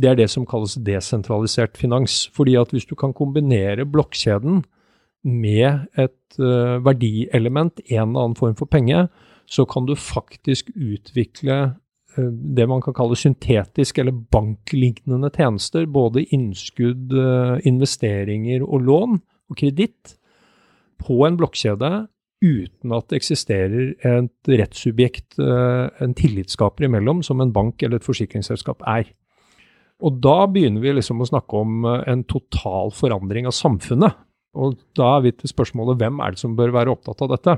Det 0.01 0.11
er 0.11 0.19
det 0.19 0.29
som 0.33 0.47
kalles 0.47 0.77
desentralisert 0.85 1.79
finans. 1.79 2.25
Fordi 2.35 2.57
at 2.59 2.75
hvis 2.75 2.89
du 2.91 2.97
kan 2.99 3.15
kombinere 3.15 3.87
blokkjeden 3.87 4.65
med 5.25 5.87
et 5.97 6.41
uh, 6.41 6.83
verdielement, 6.85 7.81
en 7.87 8.03
eller 8.03 8.27
annen 8.27 8.37
form 8.39 8.57
for 8.59 8.71
penge, 8.71 9.07
så 9.47 9.65
kan 9.69 9.87
du 9.87 9.95
faktisk 9.97 10.73
utvikle 10.75 11.61
uh, 12.19 12.31
det 12.57 12.67
man 12.69 12.83
kan 12.85 12.97
kalle 12.97 13.17
syntetisk 13.17 14.03
eller 14.03 14.17
banklignende 14.35 15.31
tjenester. 15.33 15.87
Både 15.87 16.27
innskudd, 16.35 17.15
uh, 17.15 17.57
investeringer 17.65 18.67
og 18.67 18.85
lån 18.91 19.19
og 19.23 19.61
kreditt 19.61 20.19
på 21.01 21.23
en 21.27 21.39
blokkjede 21.41 21.93
uten 22.45 22.93
at 22.93 23.09
det 23.09 23.21
eksisterer 23.21 23.93
et 24.05 24.51
rettssubjekt, 24.51 25.39
eh, 25.41 25.87
en 26.05 26.15
tillitsskaper 26.17 26.89
imellom, 26.89 27.23
som 27.25 27.41
en 27.41 27.53
bank 27.55 27.83
eller 27.83 28.01
et 28.01 28.07
forsikringsselskap 28.07 28.85
er. 28.91 29.09
Og 30.05 30.19
da 30.21 30.45
begynner 30.51 30.83
vi 30.83 30.93
liksom 30.97 31.23
å 31.23 31.29
snakke 31.29 31.61
om 31.61 31.87
eh, 31.89 32.03
en 32.13 32.25
total 32.29 32.93
forandring 32.95 33.49
av 33.49 33.57
samfunnet. 33.57 34.19
Og 34.55 34.77
da 34.99 35.17
er 35.17 35.25
vi 35.25 35.35
til 35.35 35.51
spørsmålet 35.51 35.99
hvem 36.03 36.21
er 36.23 36.35
det 36.35 36.43
som 36.43 36.59
bør 36.59 36.75
være 36.75 36.93
opptatt 36.93 37.25
av 37.25 37.33
dette? 37.33 37.57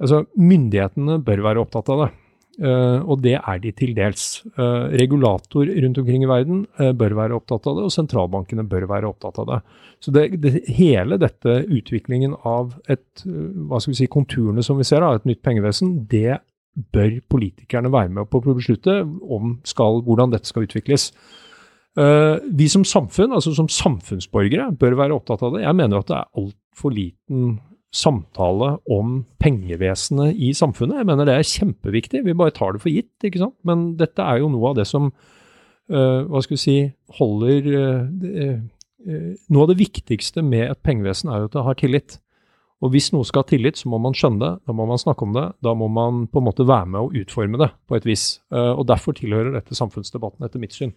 Altså, 0.00 0.24
Myndighetene 0.40 1.20
bør 1.22 1.44
være 1.50 1.62
opptatt 1.62 1.92
av 1.92 2.04
det. 2.04 2.10
Uh, 2.58 3.00
og 3.08 3.22
det 3.24 3.36
er 3.38 3.60
de 3.62 3.70
til 3.72 3.94
dels. 3.96 4.42
Uh, 4.58 4.90
regulator 4.98 5.68
rundt 5.70 6.00
omkring 6.02 6.24
i 6.26 6.28
verden 6.28 6.64
uh, 6.80 6.90
bør 6.92 7.14
være 7.16 7.36
opptatt 7.38 7.68
av 7.70 7.78
det, 7.78 7.86
og 7.86 7.94
sentralbankene 7.94 8.66
bør 8.68 8.88
være 8.90 9.08
opptatt 9.08 9.38
av 9.40 9.48
det. 9.48 9.58
Så 10.02 10.12
det, 10.12 10.24
det, 10.42 10.52
hele 10.76 11.16
dette 11.20 11.60
utviklingen 11.70 12.34
av 12.48 12.74
et, 12.90 13.22
hva 13.24 13.80
skal 13.80 13.94
vi 13.94 14.00
si, 14.02 14.10
konturene 14.12 14.64
som 14.66 14.80
vi 14.80 14.88
ser 14.88 15.06
av 15.06 15.20
et 15.20 15.28
nytt 15.30 15.42
pengevesen, 15.46 16.02
det 16.10 16.40
bør 16.94 17.16
politikerne 17.32 17.92
være 17.92 18.12
med 18.18 18.28
på 18.30 18.40
å 18.40 18.56
beslutte 18.56 19.00
om 19.04 19.56
skal, 19.68 20.02
hvordan 20.06 20.32
dette 20.32 20.48
skal 20.48 20.64
utvikles. 20.64 21.10
vi 22.56 22.68
som 22.70 22.84
samfunn, 22.86 23.34
altså 23.34 23.52
som 23.56 23.68
samfunnsborgere, 23.68 24.70
bør 24.78 24.96
være 25.00 25.16
opptatt 25.16 25.42
av 25.42 25.56
det. 25.56 25.64
Jeg 25.66 25.76
mener 25.76 26.00
at 26.00 26.08
det 26.08 26.16
er 26.20 26.44
altfor 26.44 26.94
liten 26.94 27.58
samtale 27.90 28.76
om 28.90 29.20
pengevesenet 29.42 30.38
i 30.38 30.52
samfunnet. 30.54 31.00
Jeg 31.00 31.08
mener 31.08 31.26
det 31.26 31.34
er 31.34 31.46
kjempeviktig. 31.46 32.22
Vi 32.26 32.36
bare 32.38 32.54
tar 32.54 32.74
det 32.74 32.82
for 32.84 32.92
gitt, 32.92 33.12
ikke 33.26 33.42
sant. 33.42 33.56
Men 33.66 33.94
dette 33.98 34.22
er 34.22 34.40
jo 34.40 34.50
noe 34.52 34.70
av 34.70 34.78
det 34.78 34.86
som 34.88 35.08
uh, 35.10 36.20
hva 36.30 36.42
skal 36.44 36.56
vi 36.56 36.64
si, 36.64 36.76
holder 37.20 37.72
uh, 37.74 38.60
Noe 39.00 39.64
av 39.64 39.70
det 39.70 39.78
viktigste 39.80 40.42
med 40.44 40.66
et 40.66 40.80
pengevesen 40.84 41.30
er 41.32 41.38
jo 41.40 41.46
at 41.48 41.54
det 41.54 41.62
har 41.64 41.76
tillit. 41.80 42.18
Og 42.84 42.90
hvis 42.92 43.06
noe 43.14 43.24
skal 43.24 43.40
ha 43.40 43.48
tillit, 43.48 43.78
så 43.80 43.88
må 43.88 43.96
man 43.96 44.12
skjønne 44.12 44.42
det, 44.42 44.50
da 44.68 44.74
må 44.76 44.84
man 44.88 45.00
snakke 45.00 45.24
om 45.24 45.32
det. 45.32 45.46
Da 45.64 45.72
må 45.72 45.88
man 45.88 46.26
på 46.28 46.42
en 46.42 46.44
måte 46.44 46.66
være 46.68 46.90
med 46.92 47.06
og 47.06 47.16
utforme 47.16 47.56
det 47.62 47.70
på 47.88 47.96
et 47.96 48.04
vis. 48.04 48.26
Og 48.52 48.84
derfor 48.88 49.16
tilhører 49.16 49.54
dette 49.56 49.78
samfunnsdebatten, 49.78 50.44
etter 50.44 50.60
mitt 50.60 50.76
syn. 50.76 50.92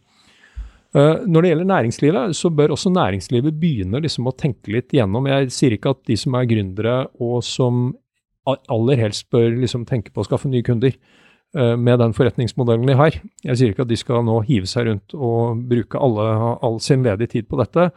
Når 0.94 1.42
det 1.42 1.50
gjelder 1.50 1.66
næringslivet, 1.66 2.36
så 2.38 2.52
bør 2.54 2.76
også 2.76 2.92
næringslivet 2.94 3.56
begynne 3.58 3.98
liksom 4.04 4.28
å 4.30 4.34
tenke 4.38 4.70
litt 4.76 4.94
gjennom. 4.94 5.26
Jeg 5.26 5.50
sier 5.56 5.74
ikke 5.74 5.96
at 5.96 6.04
de 6.06 6.18
som 6.22 6.36
er 6.38 6.46
gründere 6.46 6.98
og 7.18 7.40
som 7.48 7.88
aller 8.46 9.00
helst 9.00 9.30
bør 9.32 9.56
liksom 9.62 9.86
tenke 9.88 10.12
på 10.14 10.24
å 10.24 10.28
skaffe 10.28 10.50
nye 10.52 10.66
kunder 10.66 10.96
uh, 11.58 11.76
med 11.80 12.00
den 12.02 12.16
forretningsmodellen 12.16 12.90
de 12.90 12.98
har. 13.00 13.18
Jeg 13.46 13.60
sier 13.60 13.74
ikke 13.74 13.86
at 13.86 13.92
de 13.92 14.00
skal 14.00 14.26
nå 14.28 14.42
hive 14.48 14.70
seg 14.70 14.90
rundt 14.90 15.16
og 15.16 15.64
bruke 15.70 16.00
alle, 16.00 16.28
all 16.64 16.80
sin 16.84 17.06
ledige 17.08 17.38
tid 17.38 17.50
på 17.50 17.60
dette, 17.62 17.90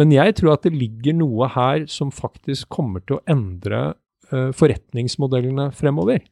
men 0.00 0.14
jeg 0.14 0.36
tror 0.38 0.54
at 0.54 0.64
det 0.64 0.76
ligger 0.76 1.18
noe 1.18 1.50
her 1.52 1.84
som 1.90 2.12
faktisk 2.14 2.70
kommer 2.72 3.04
til 3.04 3.18
å 3.18 3.24
endre 3.30 3.90
uh, 4.32 4.50
forretningsmodellene 4.56 5.70
fremover. 5.76 6.22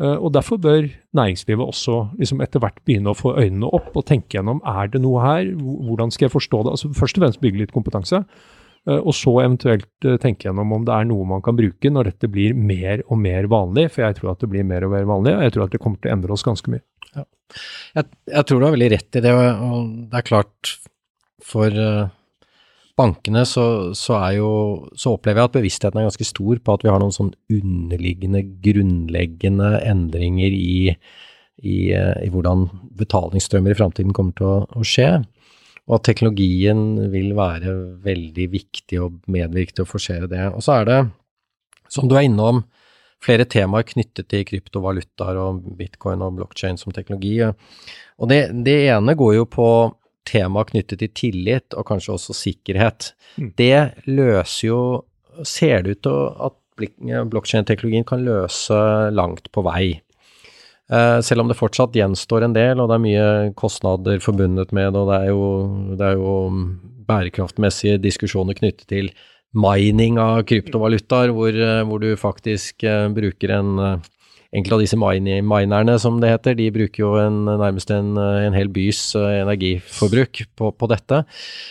Uh, 0.00 0.16
og 0.16 0.32
Derfor 0.34 0.56
bør 0.62 0.86
næringslivet 1.14 1.66
også 1.66 1.98
liksom 2.18 2.40
etter 2.44 2.62
hvert 2.62 2.80
begynne 2.86 3.12
å 3.12 3.18
få 3.18 3.34
øynene 3.36 3.68
opp 3.76 3.92
og 3.92 4.06
tenke 4.08 4.38
gjennom 4.38 4.62
er 4.64 4.88
det 4.92 5.02
noe 5.04 5.20
her, 5.20 5.52
hvordan 5.58 6.10
skal 6.14 6.28
jeg 6.28 6.36
forstå 6.38 6.64
det. 6.64 6.74
Altså 6.76 6.92
Først 6.96 7.18
og 7.18 7.26
fremst 7.26 7.42
bygge 7.44 7.64
litt 7.64 7.74
kompetanse. 7.76 8.24
Eh, 8.82 8.98
og 8.98 9.14
så 9.14 9.36
eventuelt 9.44 10.06
eh, 10.08 10.18
tenke 10.22 10.48
gjennom 10.48 10.72
om 10.74 10.86
det 10.86 10.94
er 10.94 11.06
noe 11.06 11.26
man 11.28 11.42
kan 11.44 11.54
bruke 11.58 11.90
når 11.92 12.10
dette 12.10 12.30
blir 12.32 12.56
mer 12.56 13.04
og 13.06 13.20
mer 13.22 13.46
vanlig, 13.50 13.88
for 13.94 14.06
jeg 14.06 14.18
tror 14.18 14.32
at 14.32 14.42
det 14.42 14.50
blir 14.50 14.66
mer 14.66 14.86
og 14.86 14.94
mer 14.96 15.06
vanlig, 15.08 15.36
og 15.36 15.44
jeg 15.46 15.54
tror 15.54 15.68
at 15.68 15.76
det 15.76 15.82
kommer 15.84 16.00
til 16.00 16.10
å 16.10 16.16
endre 16.16 16.34
oss 16.34 16.46
ganske 16.46 16.72
mye. 16.72 16.82
Ja. 17.12 17.26
Jeg, 17.98 18.08
jeg, 18.32 18.46
tror 18.48 18.58
du 18.58 18.66
har 18.66 18.74
veldig 18.74 18.90
rett 18.96 19.20
i 19.20 19.22
det, 19.22 19.36
og 19.36 19.92
det 20.10 20.18
er 20.18 20.26
klart 20.26 20.74
for 21.46 21.82
eh, 21.84 22.10
bankene 22.98 23.44
så, 23.48 23.64
så, 23.96 24.18
jo, 24.36 24.50
så, 24.98 25.14
opplever 25.16 25.42
jeg 25.42 25.50
at 25.50 25.56
bevisstheten 25.56 26.00
er 26.00 26.08
ganske 26.08 26.28
stor 26.28 26.60
på 26.60 26.74
at 26.76 26.84
vi 26.84 26.90
har 26.92 27.00
noen 27.02 27.14
sånn 27.14 27.32
underliggende, 27.52 28.44
grunnleggende 28.64 29.70
endringer 29.88 30.52
i, 30.52 30.92
i, 31.62 31.76
i 31.92 32.32
hvordan 32.32 32.66
betalingsstrømmer 33.00 33.74
i 33.74 33.78
framtiden 33.78 34.12
kommer 34.16 34.36
til 34.38 34.50
å, 34.50 34.58
å 34.76 34.84
skje. 34.86 35.08
Og 35.88 35.96
at 35.98 36.06
teknologien 36.06 37.10
vil 37.12 37.32
være 37.38 37.72
veldig 38.04 38.46
viktig 38.52 39.00
og 39.02 39.18
medvirke 39.32 39.74
til 39.74 39.86
å 39.86 39.90
forsere 39.90 40.28
det. 40.30 40.44
Og 40.52 40.62
så 40.62 40.78
er 40.78 40.88
det, 40.88 41.00
som 41.90 42.06
du 42.08 42.14
er 42.16 42.28
innom, 42.28 42.62
flere 43.22 43.46
temaer 43.46 43.86
knyttet 43.86 44.28
til 44.30 44.44
kryptovalutaer 44.46 45.38
og 45.38 45.64
bitcoin 45.78 46.22
og 46.26 46.38
blockchain 46.38 46.78
som 46.78 46.94
teknologi. 46.94 47.38
Og 47.42 48.30
det, 48.30 48.44
det 48.66 48.78
ene 48.94 49.14
går 49.18 49.36
jo 49.40 49.48
på 49.50 49.68
tema 50.28 50.64
knyttet 50.68 51.02
til 51.02 51.12
tillit 51.16 51.76
og 51.76 51.86
kanskje 51.88 52.16
også 52.16 52.36
sikkerhet. 52.36 53.12
Mm. 53.36 53.52
Det 53.58 53.78
løser 54.10 54.68
jo 54.68 54.82
Ser 55.48 55.80
det 55.80 55.94
ut 55.94 56.00
til 56.04 56.16
at 56.44 56.56
blockchain-teknologien 57.32 58.04
kan 58.04 58.20
løse 58.20 58.76
langt 59.16 59.46
på 59.48 59.62
vei. 59.64 60.02
Eh, 60.92 61.20
selv 61.24 61.40
om 61.40 61.48
det 61.48 61.56
fortsatt 61.56 61.96
gjenstår 61.96 62.44
en 62.44 62.56
del, 62.56 62.80
og 62.82 62.90
det 62.90 62.98
er 62.98 63.04
mye 63.06 63.26
kostnader 63.56 64.20
forbundet 64.20 64.74
med 64.76 64.92
det, 64.92 65.00
og 65.00 65.08
det 65.08 65.18
er 65.18 65.30
jo, 65.30 65.46
det 65.96 66.08
er 66.08 66.18
jo 66.20 66.34
bærekraftmessige 67.08 68.00
diskusjoner 68.02 68.58
knyttet 68.58 68.84
til 68.92 69.08
mining 69.56 70.18
av 70.20 70.42
kryptovalutaer, 70.48 71.32
hvor, 71.36 71.52
eh, 71.52 71.80
hvor 71.88 72.02
du 72.02 72.12
faktisk 72.16 72.84
uh, 72.88 73.08
bruker 73.12 73.56
en 73.56 73.72
Enkelte 74.52 74.76
av 74.76 74.82
disse 74.82 74.98
minerne, 75.00 75.94
som 76.00 76.18
det 76.20 76.28
heter, 76.28 76.56
de 76.58 76.66
bruker 76.74 77.00
jo 77.00 77.12
en, 77.16 77.38
nærmest 77.48 77.88
en, 77.94 78.10
en 78.18 78.56
hel 78.56 78.68
bys 78.68 79.00
energiforbruk 79.16 80.42
på, 80.60 80.68
på, 80.76 80.88
dette. 80.92 81.22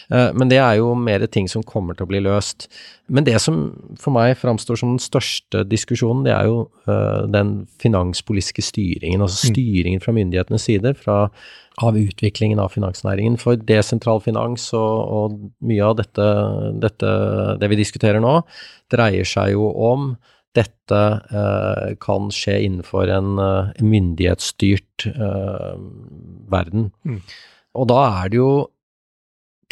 Men 0.09 0.49
det 0.49 0.57
er 0.57 0.79
jo 0.79 0.95
mer 0.97 1.27
ting 1.29 1.45
som 1.51 1.61
kommer 1.61 1.93
til 1.93 2.07
å 2.07 2.09
bli 2.09 2.23
løst. 2.25 2.65
Men 3.11 3.25
det 3.27 3.35
som 3.43 3.57
for 3.99 4.15
meg 4.15 4.37
framstår 4.39 4.79
som 4.79 4.93
den 4.93 5.03
største 5.03 5.65
diskusjonen, 5.67 6.23
det 6.25 6.31
er 6.31 6.47
jo 6.47 6.61
uh, 6.87 7.27
den 7.27 7.65
finanspolitiske 7.83 8.63
styringen. 8.63 9.23
Altså 9.23 9.49
mm. 9.49 9.51
styringen 9.51 10.03
fra 10.03 10.15
myndighetenes 10.15 10.67
side 10.69 10.93
fra, 10.99 11.25
av 11.83 11.99
utviklingen 11.99 12.61
av 12.63 12.71
finansnæringen. 12.71 13.35
For 13.41 13.59
desentral 13.59 14.23
finans 14.23 14.69
og, 14.77 14.95
og 15.17 15.67
mye 15.67 15.89
av 15.89 15.97
dette, 15.99 16.27
dette, 16.83 17.15
det 17.59 17.71
vi 17.71 17.81
diskuterer 17.81 18.23
nå, 18.23 18.37
dreier 18.93 19.27
seg 19.27 19.57
jo 19.57 19.67
om 19.91 20.13
dette 20.57 20.99
uh, 21.31 21.93
kan 22.03 22.27
skje 22.35 22.57
innenfor 22.67 23.11
en 23.13 23.39
uh, 23.39 23.71
myndighetsstyrt 23.79 25.07
verden. 26.51 26.91
Mm. 27.07 27.21
Og 27.79 27.87
da 27.89 28.01
er 28.21 28.31
det 28.31 28.37
jo 28.41 28.51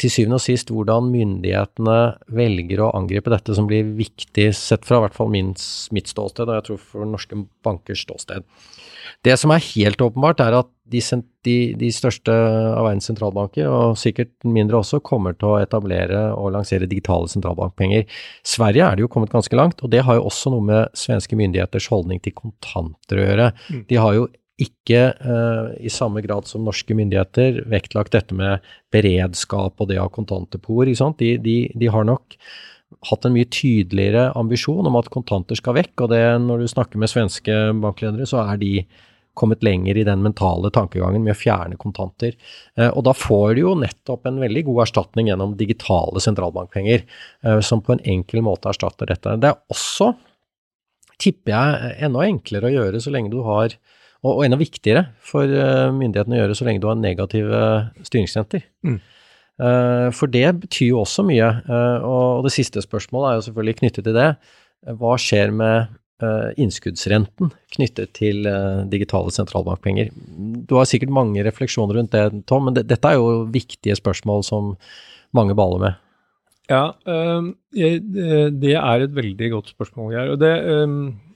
til 0.00 0.12
syvende 0.12 0.38
og 0.38 0.44
sist 0.44 0.70
hvordan 0.72 1.10
myndighetene 1.12 1.98
velger 2.32 2.84
å 2.84 2.92
angripe 2.96 3.32
dette 3.32 3.54
som 3.56 3.68
blir 3.68 3.92
viktig, 3.98 4.48
sett 4.56 4.86
fra 4.88 5.00
i 5.00 5.04
hvert 5.04 5.16
fall 5.16 5.30
min, 5.32 5.52
mitt 5.94 6.10
ståsted, 6.10 6.48
og 6.48 6.56
jeg 6.56 6.66
tror 6.70 6.80
for 6.92 7.08
norske 7.08 7.42
bankers 7.66 8.04
ståsted. 8.06 8.46
Det 9.26 9.36
som 9.40 9.52
er 9.52 9.64
helt 9.74 10.00
åpenbart, 10.00 10.40
er 10.40 10.56
at 10.62 10.70
de, 10.90 11.00
de, 11.46 11.56
de, 11.78 11.90
største 11.94 12.34
av 12.34 12.84
verdens 12.86 13.06
sentralbanker, 13.10 13.68
og 13.70 13.98
sikkert 14.00 14.32
mindre 14.44 14.80
også, 14.80 15.02
kommer 15.06 15.36
til 15.38 15.52
å 15.52 15.60
etablere 15.62 16.26
og 16.34 16.52
lansere 16.56 16.88
digitale 16.90 17.30
sentralbankpenger. 17.32 18.04
Sverige 18.46 18.86
er 18.86 18.98
det 18.98 19.06
jo 19.06 19.12
kommet 19.12 19.32
ganske 19.32 19.56
langt, 19.56 19.84
og 19.84 19.92
det 19.94 20.04
har 20.06 20.18
jo 20.18 20.26
også 20.30 20.52
noe 20.54 20.66
med 20.66 20.98
svenske 20.98 21.38
myndigheters 21.38 21.88
holdning 21.92 22.22
til 22.24 22.36
kontanter 22.36 23.20
å 23.20 23.26
gjøre. 23.28 23.50
Mm. 23.70 23.82
De 23.90 24.00
har 24.02 24.18
jo 24.18 24.28
ikke 24.60 25.04
uh, 25.24 25.70
i 25.80 25.90
samme 25.92 26.20
grad 26.24 26.48
som 26.48 26.66
norske 26.66 26.94
myndigheter 26.96 27.62
vektlagt 27.70 28.12
dette 28.12 28.36
med 28.36 28.64
beredskap 28.92 29.80
og 29.80 29.88
det 29.88 30.00
å 30.00 30.08
ha 30.08 30.12
kontanter 30.12 30.60
på 30.60 30.76
ord. 30.76 30.90
De, 31.20 31.30
de, 31.40 31.56
de, 31.72 31.88
har 31.88 32.04
nok 32.04 32.36
hatt 33.08 33.24
en 33.24 33.32
mye 33.32 33.48
tydeligere 33.48 34.30
ambisjon 34.36 34.88
om 34.88 34.98
at 35.00 35.08
kontanter 35.14 35.56
skal 35.56 35.78
vekk, 35.78 35.94
og 36.04 36.10
det, 36.12 36.24
når 36.44 36.64
du 36.64 36.72
snakker 36.72 37.00
med 37.00 37.12
svenske 37.12 37.56
bankledere, 37.80 38.28
så 38.28 38.42
er 38.44 38.60
de 38.60 38.74
kommet 39.40 39.64
lenger 39.64 39.98
i 39.98 40.06
den 40.06 40.22
mentale 40.24 40.70
tankegangen 40.74 41.24
med 41.24 41.34
å 41.34 41.40
fjerne 41.40 41.78
kontanter. 41.80 42.36
Uh, 42.78 42.90
og 42.90 43.04
da 43.08 43.14
får 43.16 43.54
du 43.56 43.62
jo 43.64 43.76
nettopp 43.80 44.28
en 44.28 44.40
veldig 44.42 44.64
god 44.68 44.82
erstatning 44.86 45.30
gjennom 45.30 45.56
digitale 45.58 46.22
sentralbankpenger, 46.22 47.06
uh, 47.46 47.60
som 47.64 47.82
på 47.84 47.96
en 47.96 48.04
enkel 48.16 48.44
måte 48.46 48.70
erstatter 48.72 49.10
dette. 49.10 49.38
Det 49.40 49.52
er 49.52 49.60
også, 49.72 50.12
tipper 51.20 51.54
jeg, 51.54 51.94
enda 52.08 52.26
enklere 52.26 52.68
å 52.68 52.74
gjøre 52.76 53.00
så 53.02 53.12
lenge 53.14 53.32
du 53.32 53.40
har 53.46 53.76
og, 54.20 54.42
enda 54.44 54.58
viktigere 54.60 55.06
for 55.24 55.48
uh, 55.48 55.88
myndighetene 55.96 56.36
å 56.36 56.42
gjøre 56.42 56.58
så 56.58 56.68
lenge 56.68 56.82
du 56.82 56.90
har 56.90 57.00
negative 57.00 57.64
styringsrenter. 58.04 58.66
Mm. 58.84 59.00
For 60.16 60.30
det 60.32 60.46
betyr 60.56 60.86
jo 60.94 61.02
også 61.02 61.20
mye. 61.28 61.44
Og 62.08 62.46
det 62.46 62.52
siste 62.54 62.80
spørsmålet 62.80 63.26
er 63.28 63.34
jo 63.36 63.42
selvfølgelig 63.44 63.74
knyttet 63.82 64.06
til 64.06 64.14
det. 64.16 64.28
Hva 64.96 65.18
skjer 65.20 65.52
med 65.52 65.98
innskuddsrenten 66.60 67.52
knyttet 67.74 68.12
til 68.18 68.44
digitale 68.92 69.32
sentralbankpenger? 69.34 70.12
Du 70.68 70.76
har 70.78 70.88
sikkert 70.88 71.14
mange 71.14 71.44
refleksjoner 71.46 72.00
rundt 72.00 72.14
det, 72.14 72.44
Tom, 72.50 72.68
men 72.68 72.76
dette 72.76 73.00
er 73.08 73.18
jo 73.18 73.46
viktige 73.50 73.96
spørsmål 73.98 74.44
som 74.46 74.74
mange 75.36 75.56
baler 75.58 75.82
med. 75.82 75.98
Ja, 76.70 76.84
det 77.74 78.74
er 78.78 79.02
et 79.02 79.16
veldig 79.16 79.50
godt 79.56 79.72
spørsmål, 79.72 80.12
Geir. 80.14 80.34
Og 80.36 80.40
det 80.42 80.54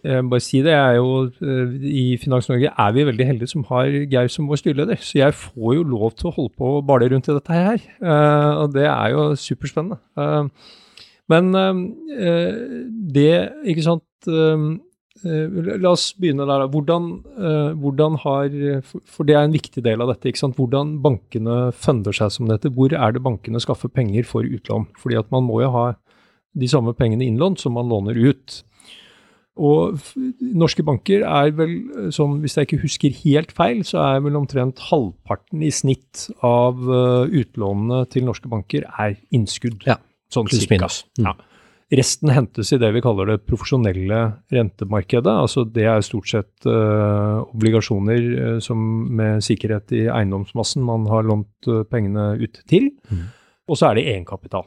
jeg 0.04 0.20
må 0.20 0.34
bare 0.34 0.44
si 0.44 0.58
det, 0.60 0.74
jeg 0.74 0.84
er 0.84 0.98
jo, 0.98 1.12
eh, 1.40 1.74
I 1.88 2.04
Finans 2.20 2.48
Norge 2.50 2.68
er 2.68 2.90
vi 2.92 3.06
veldig 3.08 3.26
heldige 3.26 3.48
som 3.54 3.64
har 3.70 3.88
Geir 4.12 4.28
som 4.28 4.48
vår 4.50 4.60
styreleder. 4.60 5.00
Så 5.00 5.16
jeg 5.16 5.32
får 5.32 5.74
jo 5.78 5.82
lov 5.88 6.12
til 6.18 6.28
å 6.28 6.34
holde 6.36 6.52
på 6.60 6.72
og 6.76 6.86
bale 6.86 7.08
rundt 7.08 7.30
i 7.30 7.36
dette 7.38 7.56
her. 7.56 7.86
Og 8.60 8.74
det 8.74 8.84
er 8.84 9.14
jo 9.14 9.30
superspennende. 9.32 9.96
Men 11.32 11.54
uh, 11.56 11.78
det, 13.14 13.30
ikke 13.64 13.86
sant 13.86 14.10
La 15.24 15.92
oss 15.94 16.08
begynne 16.20 16.44
der. 16.44 16.64
Hvordan, 16.68 17.04
hvordan, 17.80 18.16
har 18.20 18.56
For 19.08 19.24
det 19.24 19.36
er 19.38 19.46
en 19.46 19.54
viktig 19.54 19.80
del 19.86 20.02
av 20.02 20.10
dette. 20.10 20.28
ikke 20.28 20.42
sant? 20.42 20.58
Hvordan 20.58 20.98
bankene 21.00 21.70
funder 21.72 22.12
seg 22.12 22.32
som 22.34 22.50
dette. 22.50 22.68
Hvor 22.74 22.92
er 22.92 23.14
det 23.14 23.22
bankene 23.24 23.62
skaffer 23.62 23.88
penger 23.88 24.26
for 24.28 24.44
utlån? 24.44 24.90
Fordi 25.00 25.16
at 25.22 25.30
man 25.32 25.46
må 25.46 25.62
jo 25.62 25.70
ha 25.72 25.86
de 26.52 26.68
samme 26.68 26.92
pengene 26.98 27.24
innlånt 27.24 27.62
som 27.62 27.78
man 27.78 27.88
låner 27.88 28.18
ut. 28.18 28.58
Og 29.54 30.00
norske 30.42 30.82
banker 30.82 31.22
er 31.22 31.52
vel, 31.54 31.76
som 32.14 32.40
hvis 32.42 32.56
jeg 32.58 32.66
ikke 32.66 32.82
husker 32.82 33.18
helt 33.20 33.52
feil, 33.54 33.84
så 33.86 34.00
er 34.02 34.24
vel 34.24 34.38
omtrent 34.38 34.82
halvparten 34.90 35.62
i 35.62 35.70
snitt 35.70 36.26
av 36.42 36.80
utlånene 36.82 38.02
til 38.10 38.26
norske 38.26 38.50
banker 38.50 38.88
er 38.90 39.14
innskudd. 39.34 39.86
Ja, 39.86 40.00
sånn 40.34 40.50
pluss 40.50 40.70
minus. 40.70 41.02
Mm. 41.18 41.30
Ja. 41.30 41.36
Resten 41.94 42.30
hentes 42.32 42.72
i 42.72 42.78
det 42.80 42.88
vi 42.94 43.02
kaller 43.04 43.28
det 43.28 43.42
profesjonelle 43.46 44.20
rentemarkedet. 44.52 45.30
altså 45.30 45.66
Det 45.68 45.84
er 45.84 46.04
stort 46.04 46.30
sett 46.30 46.66
uh, 46.66 47.44
obligasjoner 47.52 48.28
uh, 48.34 48.58
som 48.64 48.78
med 49.14 49.44
sikkerhet 49.44 49.92
i 49.92 50.06
eiendomsmassen 50.08 50.82
man 50.84 51.04
har 51.10 51.26
lånt 51.28 51.68
pengene 51.90 52.32
ut 52.40 52.62
til. 52.70 52.88
Mm. 53.10 53.26
Og 53.68 53.78
så 53.78 53.90
er 53.90 53.98
det 53.98 54.08
egenkapital. 54.14 54.64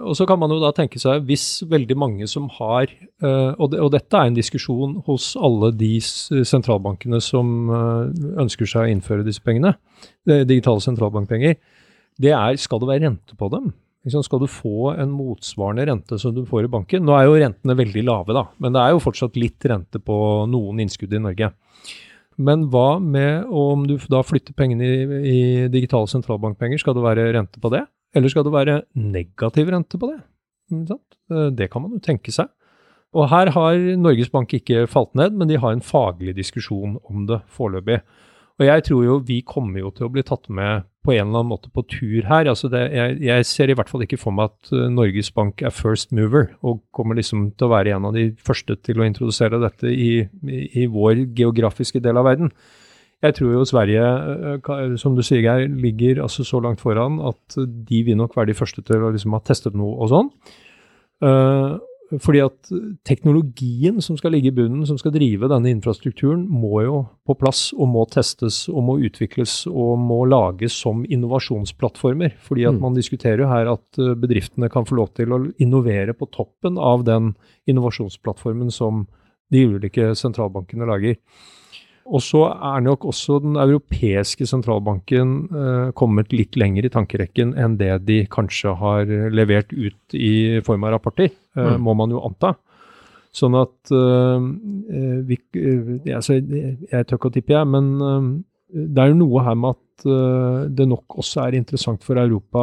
Og 0.00 0.16
så 0.16 0.24
kan 0.24 0.38
man 0.40 0.48
jo 0.48 0.56
da 0.62 0.70
tenke 0.72 0.96
seg, 0.96 1.26
hvis 1.28 1.60
veldig 1.68 1.96
mange 2.00 2.28
som 2.30 2.48
har 2.56 2.88
uh, 3.20 3.52
og, 3.52 3.66
det, 3.74 3.82
og, 3.84 3.90
dette 3.92 4.16
er 4.16 4.30
en 4.30 4.38
diskusjon 4.38 4.96
hos 5.04 5.34
alle 5.36 5.68
de 5.76 5.98
sentralbankene 6.00 7.20
som 7.20 7.68
uh, 7.68 8.08
ønsker 8.40 8.68
seg 8.68 8.86
å 8.86 8.94
innføre 8.94 9.26
disse 9.26 9.44
pengene, 9.44 9.76
digitale 10.24 10.80
sentralbankpenger, 10.80 11.60
det 12.20 12.32
er 12.36 12.56
skal 12.60 12.80
det 12.80 12.88
være 12.88 13.04
rente 13.04 13.36
på 13.36 13.52
dem? 13.52 13.70
Skal 14.08 14.40
du 14.40 14.46
få 14.48 14.94
en 14.94 15.10
motsvarende 15.12 15.84
rente 15.90 16.16
som 16.18 16.32
du 16.32 16.46
får 16.48 16.64
i 16.64 16.72
banken? 16.72 17.04
Nå 17.04 17.12
er 17.18 17.26
jo 17.26 17.36
rentene 17.36 17.76
veldig 17.76 18.04
lave, 18.08 18.32
da, 18.32 18.46
men 18.56 18.72
det 18.72 18.80
er 18.80 18.94
jo 18.94 19.02
fortsatt 19.04 19.36
litt 19.36 19.66
rente 19.68 20.00
på 20.00 20.16
noen 20.48 20.80
innskudd 20.80 21.12
i 21.12 21.20
Norge. 21.20 21.50
Men 22.40 22.64
hva 22.72 22.94
med 23.02 23.50
om 23.52 23.84
du 23.84 23.98
da 24.08 24.22
flytter 24.24 24.56
pengene 24.56 24.86
i, 24.88 25.18
i 25.28 25.40
digitale 25.68 26.08
sentralbankpenger, 26.08 26.80
skal 26.80 26.96
det 26.96 27.04
være 27.04 27.28
rente 27.36 27.60
på 27.60 27.72
det? 27.74 27.84
Eller 28.16 28.32
skal 28.32 28.46
det 28.46 28.54
være 28.54 28.78
negativ 28.96 29.68
rente 29.70 30.00
på 30.00 30.08
det? 30.14 30.22
Eh, 31.30 31.50
det 31.52 31.68
kan 31.70 31.84
man 31.84 31.98
jo 31.98 32.00
tenke 32.02 32.32
seg. 32.34 32.48
Og 33.12 33.26
her 33.28 33.50
har 33.52 33.78
Norges 33.98 34.30
Bank 34.30 34.52
ikke 34.54 34.86
falt 34.90 35.12
ned, 35.18 35.34
men 35.36 35.50
de 35.50 35.58
har 35.58 35.74
en 35.74 35.84
faglig 35.84 36.36
diskusjon 36.38 36.96
om 37.10 37.26
det 37.28 37.40
foreløpig. 37.50 38.00
Og 38.60 38.66
jeg 38.68 38.84
tror 38.86 39.04
jo 39.04 39.18
vi 39.26 39.40
kommer 39.46 39.82
jo 39.82 39.90
til 39.94 40.06
å 40.06 40.12
bli 40.14 40.24
tatt 40.26 40.46
med 40.52 40.86
på 41.04 41.14
en 41.14 41.30
eller 41.30 41.40
annen 41.40 41.50
måte 41.54 41.70
på 41.72 41.84
tur 41.88 42.26
her. 42.28 42.48
Altså 42.50 42.68
det, 42.72 42.82
jeg, 42.92 43.16
jeg, 43.24 43.46
ser 43.48 43.72
i 43.72 43.76
hvert 43.78 43.88
fall 43.88 44.04
ikke 44.04 44.20
for 44.20 44.36
meg 44.36 44.52
at 44.52 44.72
uh, 44.74 44.88
Norges 44.92 45.30
Bank 45.32 45.62
er 45.64 45.72
first 45.72 46.12
mover 46.16 46.50
og 46.60 46.82
kommer 46.96 47.16
liksom 47.16 47.50
til 47.56 47.68
å 47.68 47.72
være 47.72 47.96
en 47.96 48.10
av 48.10 48.16
de 48.16 48.28
første 48.36 48.76
til 48.84 49.00
å 49.00 49.06
introdusere 49.08 49.62
dette 49.62 49.88
i, 49.88 50.12
i, 50.44 50.60
i 50.82 50.86
vår 50.92 51.24
geografiske 51.38 52.02
del 52.04 52.20
av 52.20 52.28
verden. 52.28 52.52
Jeg 53.20 53.36
tror 53.36 53.52
jo 53.52 53.66
Sverige, 53.68 54.04
uh, 54.60 54.96
som 55.00 55.16
du 55.16 55.24
sier 55.24 55.44
Geir, 55.44 55.68
ligger 55.68 56.22
altså 56.24 56.44
så 56.46 56.60
langt 56.64 56.84
foran 56.84 57.20
at 57.32 57.56
de 57.58 58.02
vil 58.04 58.20
nok 58.20 58.36
være 58.36 58.52
de 58.52 58.58
første 58.60 58.84
til 58.84 59.04
å 59.04 59.12
liksom 59.14 59.36
ha 59.36 59.44
testet 59.44 59.76
noe 59.76 59.96
og 60.00 60.12
sånn. 60.12 60.34
Uh, 61.24 61.80
fordi 62.18 62.40
at 62.42 62.70
teknologien 63.06 64.00
som 64.02 64.16
skal 64.18 64.34
ligge 64.34 64.50
i 64.50 64.54
bunnen, 64.54 64.82
som 64.88 64.98
skal 64.98 65.12
drive 65.14 65.46
denne 65.50 65.70
infrastrukturen, 65.70 66.42
må 66.50 66.82
jo 66.82 66.96
på 67.28 67.36
plass 67.38 67.68
og 67.76 67.86
må 67.92 68.02
testes 68.10 68.64
og 68.72 68.82
må 68.88 68.96
utvikles 69.06 69.62
og 69.70 69.94
må 70.02 70.24
lages 70.26 70.74
som 70.74 71.04
innovasjonsplattformer. 71.06 72.34
Fordi 72.42 72.66
at 72.66 72.74
mm. 72.74 72.82
man 72.82 72.98
diskuterer 72.98 73.44
jo 73.44 73.52
her 73.52 73.70
at 73.76 74.02
eh, 74.02 74.16
bedriftene 74.18 74.70
kan 74.72 74.88
få 74.88 74.98
lov 74.98 75.12
til 75.14 75.36
å 75.36 75.40
innovere 75.62 76.16
på 76.18 76.26
toppen 76.34 76.80
av 76.82 77.06
den 77.06 77.34
innovasjonsplattformen 77.70 78.74
som 78.74 79.06
de 79.54 79.64
ulike 79.70 80.10
sentralbankene 80.18 80.90
lager. 80.90 81.18
Og 82.10 82.22
så 82.26 82.40
er 82.50 82.82
nok 82.82 83.04
også 83.06 83.38
den 83.44 83.54
europeiske 83.60 84.46
sentralbanken 84.50 85.36
eh, 85.54 85.92
kommet 85.94 86.32
litt 86.34 86.58
lenger 86.58 86.88
i 86.88 86.90
tankerekken 86.90 87.52
enn 87.54 87.76
det 87.78 87.92
de 88.08 88.24
kanskje 88.30 88.74
har 88.80 89.12
levert 89.30 89.70
ut 89.70 90.16
i 90.18 90.58
form 90.66 90.88
av 90.88 90.96
rapporter, 90.96 91.30
eh, 91.30 91.70
mm. 91.76 91.86
må 91.86 91.94
man 91.94 92.10
jo 92.10 92.24
anta. 92.26 92.56
Sånn 93.30 93.54
at 93.58 93.92
eh, 93.94 94.46
eh 94.90 95.18
vi, 95.26 95.38
eh, 95.54 96.14
altså, 96.16 96.40
Jeg 96.40 97.06
tør 97.06 97.18
ikke 97.18 97.30
å 97.30 97.34
tippe, 97.34 97.54
jeg, 97.54 97.68
men 97.70 97.90
eh, 98.02 98.30
det 98.90 99.02
er 99.02 99.12
jo 99.12 99.20
noe 99.22 99.44
her 99.46 99.58
med 99.58 99.76
at 99.76 99.86
det 100.00 100.86
nok 100.88 101.18
også 101.20 101.42
er 101.42 101.58
interessant 101.58 102.00
for 102.06 102.16
Europa 102.16 102.62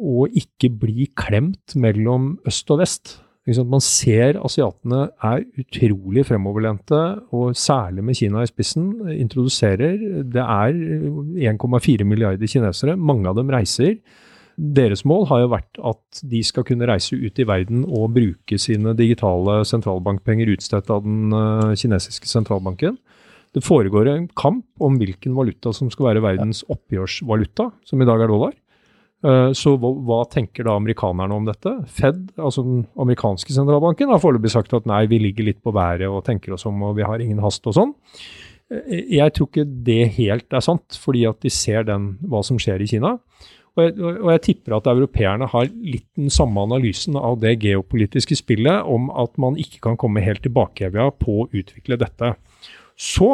å 0.00 0.24
ikke 0.24 0.70
bli 0.72 1.10
klemt 1.12 1.74
mellom 1.76 2.30
øst 2.48 2.70
og 2.72 2.80
vest. 2.80 3.18
Man 3.44 3.82
ser 3.84 4.38
asiatene 4.40 5.10
er 5.20 5.42
utrolig 5.60 6.22
fremoverlente, 6.24 7.00
og 7.36 7.52
særlig 7.52 8.04
med 8.04 8.16
Kina 8.16 8.40
i 8.40 8.48
spissen, 8.48 8.86
introduserer 9.12 9.98
Det 10.24 10.40
er 10.40 10.72
1,4 11.52 12.06
milliarder 12.08 12.48
kinesere. 12.48 12.96
Mange 12.96 13.28
av 13.28 13.36
dem 13.36 13.52
reiser. 13.52 13.98
Deres 14.56 15.04
mål 15.04 15.26
har 15.28 15.42
jo 15.42 15.50
vært 15.52 15.82
at 15.82 16.22
de 16.30 16.40
skal 16.46 16.64
kunne 16.64 16.88
reise 16.88 17.18
ut 17.18 17.38
i 17.38 17.46
verden 17.46 17.84
og 17.84 18.14
bruke 18.14 18.56
sine 18.56 18.94
digitale 18.96 19.60
sentralbankpenger 19.66 20.54
utstedt 20.54 20.92
av 20.94 21.02
den 21.04 21.34
eh, 21.34 21.74
kinesiske 21.76 22.30
sentralbanken. 22.30 22.96
Det 23.54 23.62
foregår 23.66 24.08
en 24.08 24.28
kamp 24.38 24.64
om 24.82 24.96
hvilken 24.98 25.34
valuta 25.36 25.72
som 25.74 25.90
skal 25.92 26.12
være 26.12 26.24
verdens 26.24 26.64
oppgjørsvaluta, 26.70 27.68
som 27.84 28.00
i 28.00 28.08
dag 28.08 28.24
er 28.24 28.30
dollar. 28.30 28.54
Eh, 29.24 29.50
så 29.56 29.72
hva, 29.80 29.90
hva, 30.04 30.20
tenker 30.28 30.66
da 30.66 30.76
amerikanerne 30.76 31.36
om 31.36 31.46
dette? 31.48 31.72
Fed, 31.96 32.26
altså 32.36 32.64
den 32.66 32.82
amerikanske 33.00 33.56
sentralbanken, 33.56 34.12
har 34.12 34.20
foreløpig 34.20 34.52
sagt 34.52 34.74
at 34.76 34.88
nei, 34.88 35.04
vi 35.08 35.22
ligger 35.22 35.48
litt 35.48 35.62
på 35.64 35.72
været 35.74 36.04
og 36.10 36.26
tenker 36.26 36.56
oss 36.56 36.66
om 36.68 36.82
og 36.90 36.98
vi 36.98 37.06
har 37.08 37.24
ingen 37.24 37.40
hast 37.44 37.64
og 37.70 37.76
sånn. 37.78 37.94
Eh, 38.68 39.00
jeg 39.16 39.34
tror 39.36 39.48
ikke 39.48 39.66
det 39.88 40.02
helt 40.18 40.52
er 40.52 40.64
sant, 40.64 41.00
fordi 41.00 41.24
at 41.30 41.40
de 41.44 41.52
ser 41.52 41.88
den, 41.88 42.14
hva 42.28 42.44
som 42.44 42.60
skjer 42.60 42.84
i 42.84 42.90
Kina. 42.90 43.16
Og 43.74 43.82
jeg, 43.82 43.96
og 43.98 44.28
jeg, 44.30 44.42
tipper 44.44 44.76
at 44.76 44.92
europeerne 44.92 45.48
har 45.50 45.66
litt 45.72 46.06
den 46.14 46.30
samme 46.30 46.62
analysen 46.62 47.16
av 47.18 47.40
det 47.42 47.56
geopolitiske 47.64 48.36
spillet 48.38 48.86
om 48.86 49.08
at 49.10 49.34
man 49.40 49.56
ikke 49.58 49.80
kan 49.88 49.98
komme 49.98 50.22
helt 50.22 50.44
tilbake 50.44 50.92
på 50.94 51.40
å 51.42 51.48
utvikle 51.50 51.98
dette. 51.98 52.36
Så 52.94 53.32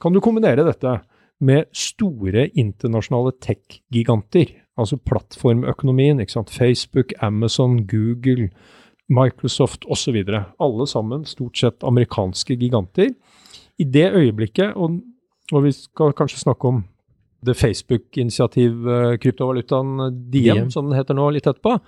kan 0.00 0.14
du 0.14 0.22
kombinere 0.24 0.64
dette 0.64 1.00
med 1.42 1.66
store 1.76 2.46
internasjonale 2.56 3.34
tech-giganter 3.42 4.54
altså 4.78 4.96
plattformøkonomien. 4.96 6.20
ikke 6.20 6.32
sant? 6.32 6.50
Facebook, 6.50 7.12
Amazon, 7.20 7.86
Google, 7.86 8.50
Microsoft 9.08 9.84
osv. 9.90 10.22
Alle 10.60 10.86
sammen 10.88 11.24
stort 11.24 11.58
sett 11.58 11.84
amerikanske 11.84 12.56
giganter. 12.56 13.12
I 13.78 13.84
det 13.84 14.12
øyeblikket, 14.12 14.74
og, 14.76 15.00
og 15.52 15.64
vi 15.64 15.72
skal 15.72 16.12
kanskje 16.16 16.42
snakke 16.44 16.68
om 16.68 16.82
det 17.42 17.56
Facebook-initiativ, 17.58 18.86
kryptovalutaen 19.18 20.12
Diem, 20.30 20.70
som 20.70 20.86
den 20.86 20.96
heter 20.96 21.16
nå, 21.18 21.30
litt 21.34 21.48
etterpå. 21.50 21.78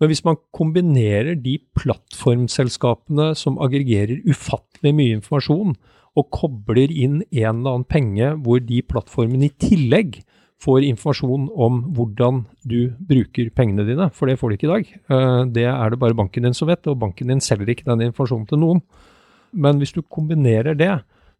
Men 0.00 0.10
hvis 0.10 0.24
man 0.26 0.38
kombinerer 0.56 1.36
de 1.38 1.58
plattformselskapene 1.78 3.34
som 3.38 3.60
aggregerer 3.62 4.24
ufattelig 4.26 4.94
mye 4.96 5.18
informasjon, 5.18 5.76
og 6.14 6.30
kobler 6.30 6.92
inn 6.94 7.20
en 7.34 7.60
eller 7.60 7.72
annen 7.74 7.86
penge 7.90 8.30
hvor 8.44 8.60
de 8.62 8.80
plattformene 8.86 9.48
i 9.48 9.54
tillegg 9.58 10.20
får 10.62 10.84
informasjon 10.86 11.48
om 11.50 11.80
hvordan 11.96 12.44
du 12.64 12.94
bruker 13.08 13.50
pengene 13.56 13.86
dine, 13.88 14.08
for 14.14 14.30
det 14.30 14.38
får 14.40 14.50
de 14.50 14.58
ikke 14.58 14.68
i 14.68 14.72
dag. 14.72 14.92
Eh, 15.16 15.40
det 15.56 15.66
er 15.70 15.90
det 15.90 16.00
bare 16.00 16.16
banken 16.16 16.46
din 16.46 16.56
som 16.56 16.70
vet, 16.70 16.86
og 16.88 17.00
banken 17.02 17.32
din 17.32 17.42
selger 17.44 17.74
ikke 17.74 17.88
den 17.90 18.06
informasjonen 18.08 18.48
til 18.50 18.62
noen. 18.62 18.84
Men 19.52 19.78
hvis 19.78 19.94
du 19.94 20.02
kombinerer 20.02 20.78
det, 20.78 20.92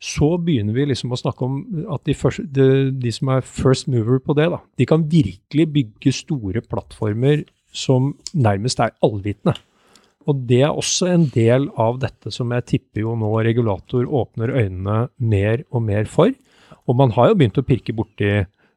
så 0.04 0.34
begynner 0.42 0.76
vi 0.76 0.88
liksom 0.90 1.14
å 1.14 1.18
snakke 1.18 1.46
om 1.46 1.60
at 1.94 2.02
de, 2.04 2.16
første, 2.18 2.44
de, 2.44 2.90
de 2.92 3.12
som 3.14 3.30
er 3.32 3.46
first 3.46 3.88
mover 3.88 4.20
på 4.20 4.36
det, 4.36 4.50
da, 4.52 4.60
de 4.76 4.86
kan 4.88 5.06
virkelig 5.08 5.68
bygge 5.78 6.12
store 6.12 6.64
plattformer 6.66 7.46
som 7.74 8.12
nærmest 8.34 8.82
er 8.82 8.92
allvitende. 9.04 9.56
Og 10.28 10.44
det 10.48 10.62
er 10.64 10.72
også 10.72 11.08
en 11.12 11.26
del 11.32 11.66
av 11.80 11.98
dette 12.00 12.32
som 12.32 12.52
jeg 12.54 12.66
tipper 12.70 13.04
jo 13.04 13.14
nå 13.18 13.30
regulator 13.44 14.06
åpner 14.08 14.54
øynene 14.54 14.98
mer 15.20 15.64
og 15.70 15.84
mer 15.84 16.08
for. 16.08 16.32
Og 16.88 16.96
man 16.96 17.12
har 17.16 17.30
jo 17.30 17.38
begynt 17.40 17.60
å 17.60 17.66
pirke 17.66 17.94
borti 17.96 18.30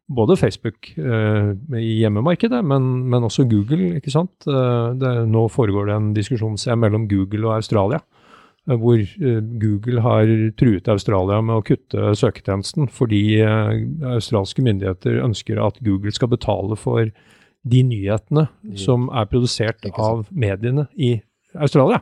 både 0.08 0.38
Facebook 0.40 0.92
eh, 0.98 1.50
i 1.76 1.98
hjemmemarkedet, 2.02 2.62
men, 2.64 3.10
men, 3.12 3.26
også 3.28 3.48
Google. 3.50 3.98
ikke 4.00 4.14
sant? 4.14 4.48
Eh, 4.48 4.94
det, 5.00 5.16
nå 5.28 5.48
foregår 5.52 5.90
det 5.90 5.98
en 5.98 6.14
diskusjon 6.16 6.56
mellom 6.80 7.10
Google 7.12 7.50
og 7.50 7.58
Australia. 7.58 8.00
Eh, 8.68 8.76
hvor 8.76 9.00
eh, 9.00 9.40
Google 9.62 10.02
har 10.02 10.34
truet 10.60 10.90
Australia 10.92 11.40
med 11.42 11.56
å 11.56 11.64
kutte 11.66 12.12
søketjenesten 12.20 12.90
fordi 12.92 13.40
eh, 13.40 13.72
australske 14.16 14.64
myndigheter 14.66 15.22
ønsker 15.24 15.62
at 15.64 15.80
Google 15.86 16.14
skal 16.16 16.32
betale 16.34 16.78
for 16.80 17.08
de 17.68 17.82
nyhetene 17.84 18.46
som 18.80 19.10
er 19.12 19.28
produsert 19.28 19.88
av 19.98 20.28
mediene 20.32 20.88
i 20.96 21.18
Australia. 21.58 22.00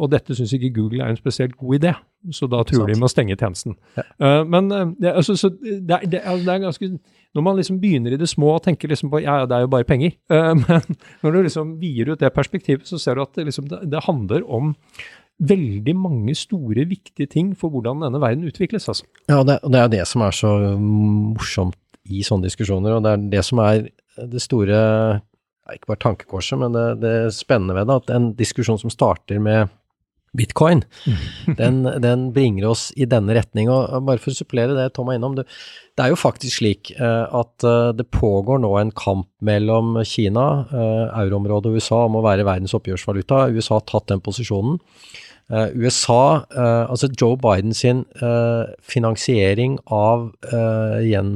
Og 0.00 0.08
dette 0.12 0.34
syns 0.36 0.52
ikke 0.56 0.72
Google 0.74 1.04
er 1.04 1.12
en 1.12 1.20
spesielt 1.20 1.54
god 1.60 1.78
idé, 1.78 1.92
så 2.32 2.48
da 2.50 2.62
tror 2.66 2.88
de 2.88 2.96
med 2.96 3.06
å 3.06 3.12
stenge 3.12 3.36
tjenesten. 3.36 3.76
Ja. 3.96 4.04
Uh, 4.20 4.42
men 4.48 4.68
det, 4.98 5.12
altså, 5.12 5.36
det, 5.52 6.00
det, 6.10 6.20
altså, 6.24 6.44
det, 6.44 6.52
er 6.52 6.62
ganske 6.64 6.88
når 7.32 7.44
man 7.46 7.58
liksom 7.58 7.80
begynner 7.80 8.14
i 8.14 8.20
det 8.20 8.28
små 8.30 8.54
og 8.56 8.62
tenker 8.66 8.90
liksom 8.92 9.10
på 9.12 9.22
ja, 9.22 9.40
ja, 9.42 9.48
det 9.48 9.56
er 9.56 9.64
jo 9.64 9.72
bare 9.72 9.88
penger, 9.88 10.14
uh, 10.32 10.52
men 10.62 10.94
når 11.24 11.34
du 11.34 11.40
liksom 11.48 11.74
vier 11.80 12.12
ut 12.12 12.22
det 12.22 12.32
perspektivet, 12.36 12.86
så 12.88 13.00
ser 13.00 13.16
du 13.16 13.24
at 13.24 13.34
det, 13.38 13.48
liksom, 13.48 13.70
det, 13.70 14.04
handler 14.06 14.44
om 14.44 14.74
veldig 15.42 15.94
mange 15.98 16.36
store, 16.38 16.84
viktige 16.86 17.30
ting 17.30 17.52
for 17.58 17.72
hvordan 17.72 18.04
denne 18.04 18.20
verden 18.22 18.46
utvikles. 18.46 18.86
Altså. 18.90 19.08
Ja, 19.32 19.40
det, 19.46 19.58
det 19.64 19.80
er 19.80 19.90
det 19.90 20.04
som 20.06 20.22
er 20.22 20.36
så 20.36 20.52
morsomt 20.78 21.78
i 22.12 22.22
sånne 22.26 22.46
diskusjoner, 22.46 22.96
og 22.96 23.04
det 23.06 23.14
er 23.14 23.28
det 23.32 23.44
som 23.46 23.62
er 23.64 23.86
det 24.28 24.42
store 24.44 24.78
ikke 25.72 25.92
bare 25.92 26.02
tankekorset, 26.02 26.58
men 26.60 26.74
det, 26.74 26.86
det 27.02 27.14
spennende 27.34 27.76
ved 27.76 27.88
det, 27.88 27.98
at 28.02 28.10
en 28.12 28.32
diskusjon 28.36 28.80
som 28.80 28.92
starter 28.92 29.40
med 29.42 29.70
bitcoin, 30.36 30.82
den, 31.60 31.82
den, 32.00 32.32
bringer 32.32 32.70
oss 32.72 32.90
i 32.96 33.06
denne 33.08 33.34
retning. 33.36 33.70
Og 33.72 34.06
bare 34.06 34.22
for 34.22 34.32
å 34.32 34.36
supplere 34.36 34.76
det 34.76 34.92
Tom 34.96 35.10
er 35.12 35.20
innom, 35.20 35.36
det, 35.36 35.46
det 35.96 36.06
er 36.06 36.12
jo 36.12 36.20
faktisk 36.20 36.60
slik 36.60 36.92
uh, 36.98 37.28
at 37.42 37.66
uh, 37.66 37.90
det 37.96 38.08
pågår 38.14 38.62
nå 38.64 38.72
en 38.80 38.94
kamp 38.96 39.28
mellom 39.44 39.98
Kina, 40.08 40.46
uh, 40.72 41.04
euroområdet 41.24 41.72
og 41.72 41.76
USA 41.76 42.06
om 42.06 42.18
å 42.20 42.24
være 42.24 42.48
verdens 42.48 42.74
oppgjørsvaluta. 42.78 43.46
USA 43.52 43.78
har 43.78 43.86
tatt 43.90 44.08
den 44.14 44.24
posisjonen. 44.24 44.80
USA, 45.52 46.46
altså 46.54 47.10
Joe 47.10 47.34
Biden 47.36 47.74
sin 47.76 47.98
finansiering 48.88 49.74
av 49.92 50.30
gjen, 51.04 51.32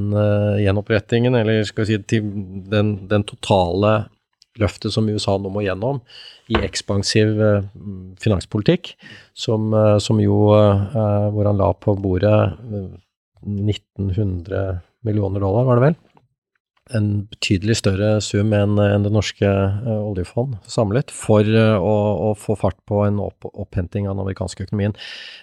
gjenopprettingen, 0.63 1.37
eller 1.37 1.67
skal 1.69 1.85
vi 1.85 1.99
si 1.99 2.21
den, 2.71 2.95
den 3.11 3.27
totale 3.29 3.91
løftet 4.61 4.95
som 4.95 5.09
USA 5.09 5.37
nå 5.39 5.51
må 5.53 5.65
gjennom 5.65 6.01
i 6.53 6.59
ekspansiv 6.63 7.41
eh, 7.43 7.69
finanspolitikk, 8.23 8.95
som, 9.37 9.73
eh, 9.75 9.97
som 10.03 10.21
jo 10.23 10.55
eh, 10.55 11.31
Hvor 11.35 11.49
han 11.49 11.59
la 11.61 11.73
på 11.75 11.97
bordet 11.99 12.37
1900 13.43 14.81
millioner 15.07 15.43
dollar, 15.43 15.67
var 15.67 15.79
det 15.79 15.87
vel? 15.87 15.97
En 16.97 17.09
betydelig 17.27 17.81
større 17.81 18.21
sum 18.23 18.53
enn 18.55 18.79
det 19.03 19.11
norske 19.11 19.49
oljefond 19.91 20.55
samlet, 20.71 21.11
for 21.11 21.43
å, 21.43 21.95
å, 22.31 22.35
få 22.39 22.55
fart 22.59 22.79
på 22.87 23.03
en 23.09 23.19
opp, 23.25 23.49
opphenting 23.51 24.07
av 24.07 24.15
den 24.15 24.23
amerikanske 24.23 24.69
økonomien. 24.69 24.95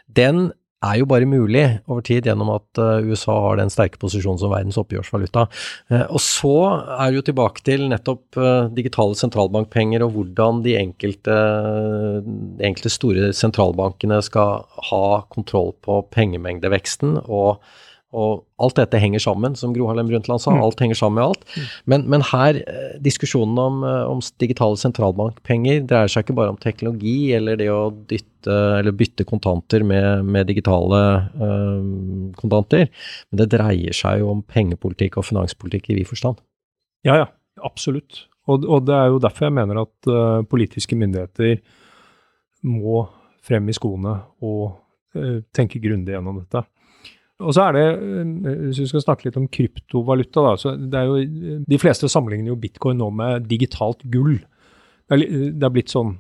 Den 0.08 0.54
er 0.84 1.00
jo 1.00 1.08
bare 1.10 1.28
mulig 1.30 1.64
over 1.88 2.04
tid 2.06 2.28
gjennom 2.28 2.52
at 2.56 2.82
eh, 2.82 3.08
USA 3.08 3.36
har 3.48 3.60
den 3.60 3.72
sterke 3.74 4.00
posisjonen 4.02 4.42
som 4.42 4.52
verdens 4.54 4.80
oppgjørsvaluta. 4.82 5.46
Eh, 5.92 6.06
og 6.10 6.22
så 6.24 6.56
er 6.98 7.10
det 7.10 7.20
jo 7.20 7.26
tilbake 7.30 7.64
til 7.66 7.88
nettopp 7.92 8.40
eh, 8.40 8.72
digitale 8.76 9.18
sentralbankpenger 9.20 10.06
og 10.06 10.18
hvordan 10.18 10.64
de 10.66 10.76
enkelte, 10.80 11.38
de 12.24 12.68
enkelte 12.68 12.94
store 12.94 13.32
sentralbankene 13.38 14.20
skal 14.26 14.66
ha 14.92 15.06
kontroll 15.34 15.74
på 15.86 16.02
pengemengdeveksten 16.14 17.18
og 17.24 17.64
og 18.14 18.44
alt 18.62 18.78
dette 18.78 19.00
henger 19.02 19.24
sammen, 19.24 19.58
som 19.60 19.74
Gro 19.76 19.90
Harlem 19.90 20.08
Brundtland 20.12 20.44
sa. 20.44 20.54
Mm. 20.54 20.62
Alt 20.64 20.84
henger 20.86 21.00
sammen 21.00 21.20
med 21.20 21.26
alt. 21.26 21.44
Mm. 21.50 21.68
Men, 21.92 22.06
men 22.14 22.26
her, 22.30 22.60
eh, 22.62 22.96
diskusjonen 23.04 23.60
om, 23.60 23.84
eh, 23.88 24.06
om, 24.12 24.22
digitale 24.42 24.80
sentralbankpenger 24.80 25.84
dreier 25.90 26.12
seg 26.12 26.26
ikke 26.26 26.38
bare 26.38 26.54
om 26.54 26.60
teknologi 26.62 27.34
eller 27.36 27.60
det 27.60 27.70
å 27.74 27.90
dytte, 27.92 28.58
eller 28.80 28.96
bytte 28.96 29.26
kontanter 29.28 29.86
med, 29.88 30.28
med 30.28 30.50
digitale 30.50 31.04
øh, 31.40 32.34
kontanter, 32.40 32.90
men 33.32 33.40
det 33.40 33.52
dreier 33.54 33.96
seg 33.96 34.20
jo 34.22 34.34
om 34.34 34.44
pengepolitikk 34.44 35.20
og 35.22 35.28
finanspolitikk 35.30 35.92
i 35.92 36.02
vid 36.02 36.10
forstand. 36.10 36.44
Ja, 37.08 37.24
ja. 37.24 37.32
Absolutt. 37.62 38.26
Og, 38.50 38.66
og, 38.68 38.84
det 38.88 38.96
er 38.96 39.12
jo 39.12 39.22
derfor 39.24 39.48
jeg 39.48 39.56
mener 39.56 39.84
at 39.84 40.10
uh, 40.12 40.44
politiske 40.50 40.98
myndigheter 41.00 41.60
må 42.68 43.06
frem 43.44 43.70
i 43.70 43.76
skoene 43.76 44.18
og 44.44 44.64
uh, 45.16 45.40
tenke 45.56 45.82
grundig 45.84 46.16
gjennom 46.16 46.42
dette. 46.42 46.64
Og 47.44 47.56
så 47.56 47.68
er 47.68 47.76
det, 47.78 47.86
eh, 48.00 48.58
Hvis 48.68 48.80
vi 48.80 48.90
skal 48.92 49.06
snakke 49.06 49.28
litt 49.28 49.38
om 49.40 49.48
kryptovaluta, 49.48 50.42
da, 50.42 50.56
så 50.58 50.76
det 50.78 51.00
er 51.00 51.06
jo, 51.06 51.60
De 51.68 51.78
fleste 51.78 52.10
sammenligner 52.10 52.54
jo 52.54 52.60
bitcoin 52.60 52.98
nå 52.98 53.10
med 53.12 53.48
digitalt 53.48 54.04
gull. 54.10 54.40
Det 55.10 55.20
er, 55.20 55.52
det 55.52 55.64
er 55.64 55.74
blitt 55.74 55.94
sånn 55.94 56.18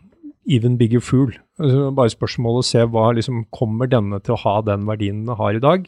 even 0.49 0.77
bigger 0.77 0.99
fool. 0.99 1.31
Altså 1.59 1.91
bare 1.95 2.11
spørsmålet 2.11 2.59
å 2.59 2.67
se 2.67 2.83
hva 2.91 3.13
liksom 3.15 3.45
kommer 3.55 3.87
denne 3.87 4.19
til 4.23 4.35
å 4.35 4.41
ha 4.43 4.61
den 4.61 4.85
verdien 4.85 5.25
den 5.25 5.39
har 5.39 5.55
i 5.55 5.63
dag. 5.63 5.87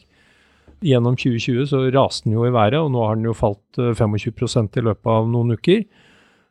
Gjennom 0.86 1.16
2020 1.20 1.68
så 1.72 1.84
raste 1.92 2.28
den 2.28 2.38
jo 2.38 2.46
i 2.48 2.54
været, 2.54 2.80
og 2.80 2.92
nå 2.94 3.04
har 3.04 3.16
den 3.16 3.28
jo 3.28 3.36
falt 3.36 3.80
25 3.80 4.16
eh, 4.16 4.80
i 4.80 4.86
løpet 4.86 5.12
av 5.12 5.28
noen 5.28 5.56
uker. 5.58 5.84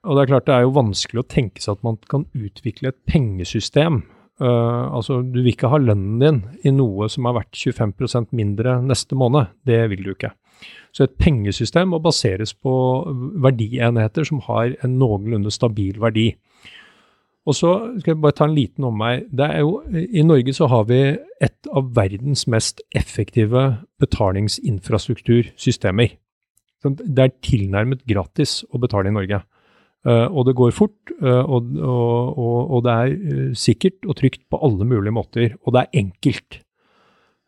Og 0.04 0.16
Det 0.16 0.22
er 0.22 0.32
klart 0.32 0.46
det 0.46 0.54
er 0.54 0.66
jo 0.66 0.76
vanskelig 0.76 1.22
å 1.22 1.28
tenke 1.28 1.62
seg 1.64 1.78
at 1.78 1.86
man 1.86 1.96
kan 2.10 2.26
utvikle 2.36 2.92
et 2.92 3.00
pengesystem 3.08 4.02
Uh, 4.42 4.90
altså, 4.90 5.20
du 5.22 5.42
vil 5.42 5.52
ikke 5.52 5.70
ha 5.70 5.78
lønnen 5.78 6.18
din 6.18 6.40
i 6.66 6.72
noe 6.74 7.06
som 7.12 7.28
har 7.28 7.36
vært 7.36 7.54
25% 7.54 8.32
mindre 8.34 8.80
neste 8.82 9.14
måned. 9.18 9.52
Det 9.66 9.90
vil 9.92 10.02
du 10.02 10.10
ikke. 10.14 10.32
Så 10.94 11.06
et 11.06 11.16
pengesystem 11.20 11.90
må 11.90 11.98
baseres 12.02 12.54
på 12.54 12.72
verdienheter 13.44 14.24
som 14.26 14.40
har 14.46 14.74
en 14.86 14.98
noenlunde 14.98 15.50
stabil 15.54 16.00
verdi. 16.02 16.32
Og 17.44 17.52
så 17.58 17.70
skal 18.00 18.14
jeg 18.14 18.22
bare 18.24 18.36
ta 18.38 18.44
en 18.48 18.56
liten 18.56 18.84
omvei. 18.88 19.14
Det 19.28 19.44
er 19.44 19.60
jo, 19.60 19.82
I 19.92 20.22
Norge 20.24 20.52
så 20.56 20.64
har 20.72 20.86
vi 20.88 21.00
et 21.44 21.68
av 21.68 21.92
verdens 21.96 22.46
mest 22.48 22.80
effektive 22.96 23.84
betalingsinfrastruktursystemer. 24.00 26.08
Det 26.84 27.22
er 27.22 27.40
tilnærmet 27.44 28.06
gratis 28.08 28.64
å 28.72 28.80
betale 28.80 29.12
i 29.12 29.16
Norge. 29.16 29.42
Uh, 30.04 30.28
og 30.28 30.44
det 30.48 30.56
går 30.58 30.74
fort, 30.76 31.12
uh, 31.22 31.48
og, 31.48 31.70
og, 31.80 32.58
og, 32.76 32.80
det 32.84 32.92
er 32.92 33.14
uh, 33.14 33.52
sikkert 33.56 34.04
og 34.04 34.18
trygt 34.20 34.42
på 34.52 34.60
alle 34.60 34.84
mulige 34.84 35.14
måter. 35.16 35.54
Og 35.64 35.72
det 35.72 35.84
er 35.84 36.00
enkelt. 36.02 36.58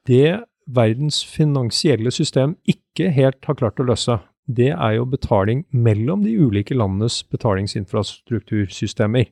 Det 0.09 0.31
verdens 0.66 1.21
finansielle 1.29 2.11
system 2.11 2.57
ikke 2.64 3.11
helt 3.12 3.45
har 3.45 3.59
klart 3.61 3.83
å 3.83 3.87
løse, 3.87 4.19
det 4.47 4.71
er 4.73 4.97
jo 4.97 5.09
betaling 5.11 5.64
mellom 5.75 6.23
de 6.25 6.33
ulike 6.38 6.75
landenes 6.75 7.21
betalingsinfrastruktursystemer. 7.35 9.29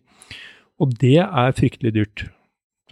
Og 0.82 0.94
det 1.00 1.20
er 1.22 1.54
fryktelig 1.54 1.94
dyrt. 1.94 2.26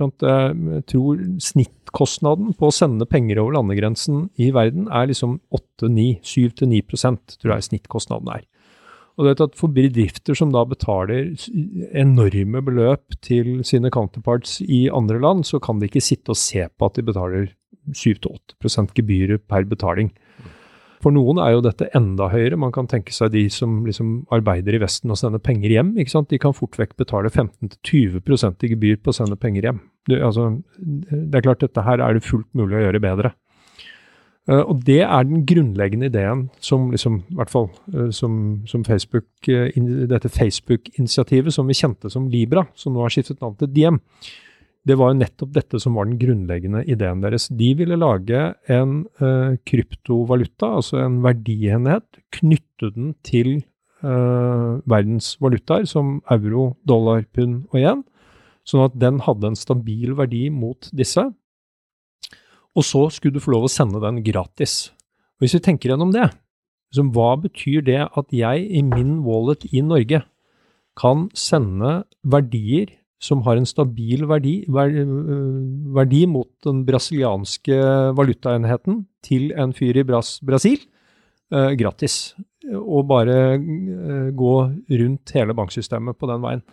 Jeg 0.01 0.83
tror 0.88 1.18
snittkostnaden 1.42 2.55
på 2.59 2.71
å 2.71 2.75
sende 2.75 3.07
penger 3.11 3.42
over 3.42 3.59
landegrensen 3.59 4.31
i 4.40 4.49
verden 4.55 4.88
er 4.88 5.11
liksom 5.11 5.37
8-9, 5.53 6.23
7-9% 6.25 7.37
tror 7.42 7.55
jeg 7.57 7.68
snittkostnaden 7.68 8.33
er. 8.33 8.47
Og 9.20 9.29
det 9.29 9.44
at 9.44 9.57
For 9.59 9.72
bedrifter 9.72 10.37
som 10.38 10.53
da 10.55 10.64
betaler 10.64 11.35
enorme 11.92 12.62
beløp 12.64 13.18
til 13.25 13.61
sine 13.68 13.90
counterparts 13.92 14.61
i 14.64 14.87
andre 14.88 15.20
land, 15.20 15.44
så 15.44 15.61
kan 15.61 15.81
de 15.81 15.90
ikke 15.90 16.05
sitte 16.05 16.33
og 16.33 16.40
se 16.40 16.64
på 16.68 16.88
at 16.88 16.96
de 16.96 17.05
betaler 17.07 17.51
7-8% 17.92 18.94
gebyrer 18.96 19.42
per 19.42 19.66
betaling. 19.68 20.12
For 21.03 21.11
noen 21.11 21.40
er 21.42 21.57
jo 21.57 21.64
dette 21.64 21.88
enda 21.98 22.29
høyere. 22.31 22.59
Man 22.61 22.72
kan 22.75 22.87
tenke 22.90 23.14
seg 23.14 23.33
de 23.35 23.48
som 23.51 23.81
liksom 23.88 24.20
arbeider 24.35 24.77
i 24.77 24.83
Vesten 24.85 25.11
og 25.11 25.18
sender 25.18 25.42
penger 25.42 25.75
hjem. 25.75 25.96
ikke 25.98 26.14
sant? 26.14 26.31
De 26.31 26.38
kan 26.38 26.55
fort 26.55 26.79
vekk 26.79 26.94
betale 27.01 27.33
15-20 27.33 28.22
i 28.22 28.70
gebyr 28.70 29.01
på 29.03 29.11
å 29.11 29.16
sende 29.16 29.38
penger 29.40 29.66
hjem. 29.66 29.81
Det, 30.09 30.20
altså, 30.22 30.48
det 30.79 31.40
er 31.40 31.44
klart 31.44 31.64
dette 31.64 31.83
her 31.87 32.03
er 32.03 32.14
det 32.14 32.27
fullt 32.27 32.48
mulig 32.55 32.79
å 32.79 32.85
gjøre 32.87 33.03
bedre. 33.03 33.33
Uh, 34.50 34.64
og 34.66 34.81
det 34.83 35.05
er 35.05 35.26
den 35.28 35.44
grunnleggende 35.46 36.09
ideen 36.11 36.48
som 36.59 36.88
liksom, 36.90 37.20
hvert 37.38 37.50
fall 37.52 37.68
uh, 37.94 38.09
som, 38.11 38.62
som 38.66 38.83
Facebook, 38.83 39.28
uh, 39.46 39.68
in, 39.78 40.09
dette 40.11 40.31
Facebook-initiativet 40.35 41.55
som 41.55 41.70
vi 41.70 41.76
kjente 41.78 42.11
som 42.11 42.26
Libra, 42.31 42.64
som 42.74 42.96
nå 42.96 43.05
har 43.05 43.14
skiftet 43.14 43.38
navn 43.38 43.55
til 43.61 43.70
Diem. 43.70 44.00
Det 44.83 44.96
var 44.98 45.12
jo 45.12 45.20
nettopp 45.20 45.52
dette 45.55 45.78
som 45.78 45.94
var 45.94 46.09
den 46.09 46.18
grunnleggende 46.18 46.83
ideen 46.90 47.22
deres. 47.22 47.46
De 47.55 47.68
ville 47.78 47.94
lage 47.94 48.48
en 48.66 49.05
kryptovaluta, 49.62 50.72
altså 50.81 50.98
en 51.05 51.20
verdienhet, 51.22 52.02
knytte 52.35 52.90
den 52.96 53.12
til 53.22 53.61
verdens 54.02 55.37
valutaer, 55.38 55.87
som 55.87 56.16
euro, 56.35 56.72
dollar, 56.83 57.22
pund 57.31 57.61
og 57.70 57.78
yen, 57.78 58.02
sånn 58.66 58.88
at 58.88 58.98
den 58.98 59.22
hadde 59.22 59.52
en 59.52 59.61
stabil 59.61 60.16
verdi 60.18 60.48
mot 60.50 60.90
disse. 60.90 61.28
Og 62.78 62.87
så 62.87 63.04
skulle 63.12 63.37
du 63.37 63.42
få 63.44 63.52
lov 63.54 63.68
å 63.68 63.72
sende 63.72 64.00
den 64.02 64.22
gratis. 64.24 64.90
Og 65.37 65.46
hvis 65.46 65.56
vi 65.58 65.64
tenker 65.66 65.92
gjennom 65.92 66.12
det, 66.14 66.30
liksom, 66.92 67.12
hva 67.16 67.35
betyr 67.42 67.85
det 67.85 68.00
at 68.06 68.32
jeg 68.32 68.66
i 68.68 68.82
min 68.87 69.20
wallet 69.26 69.66
i 69.72 69.85
Norge 69.85 70.22
kan 70.98 71.28
sende 71.37 72.02
verdier 72.22 72.92
som 73.22 73.44
har 73.46 73.58
en 73.58 73.68
stabil 73.68 74.24
verdi, 74.26 74.54
verdi 74.68 76.22
mot 76.26 76.50
den 76.66 76.82
brasilianske 76.88 77.76
valutaenheten 78.18 79.04
til 79.22 79.52
en 79.54 79.74
fyr 79.76 80.00
i 80.00 80.06
Bras 80.06 80.40
Brasil 80.42 80.80
eh, 81.54 81.70
gratis. 81.78 82.35
Og 82.72 83.06
bare 83.11 83.37
eh, 83.54 84.32
gå 84.35 84.54
rundt 85.02 85.35
hele 85.37 85.54
banksystemet 85.54 86.18
på 86.18 86.30
den 86.30 86.42
veien. 86.42 86.64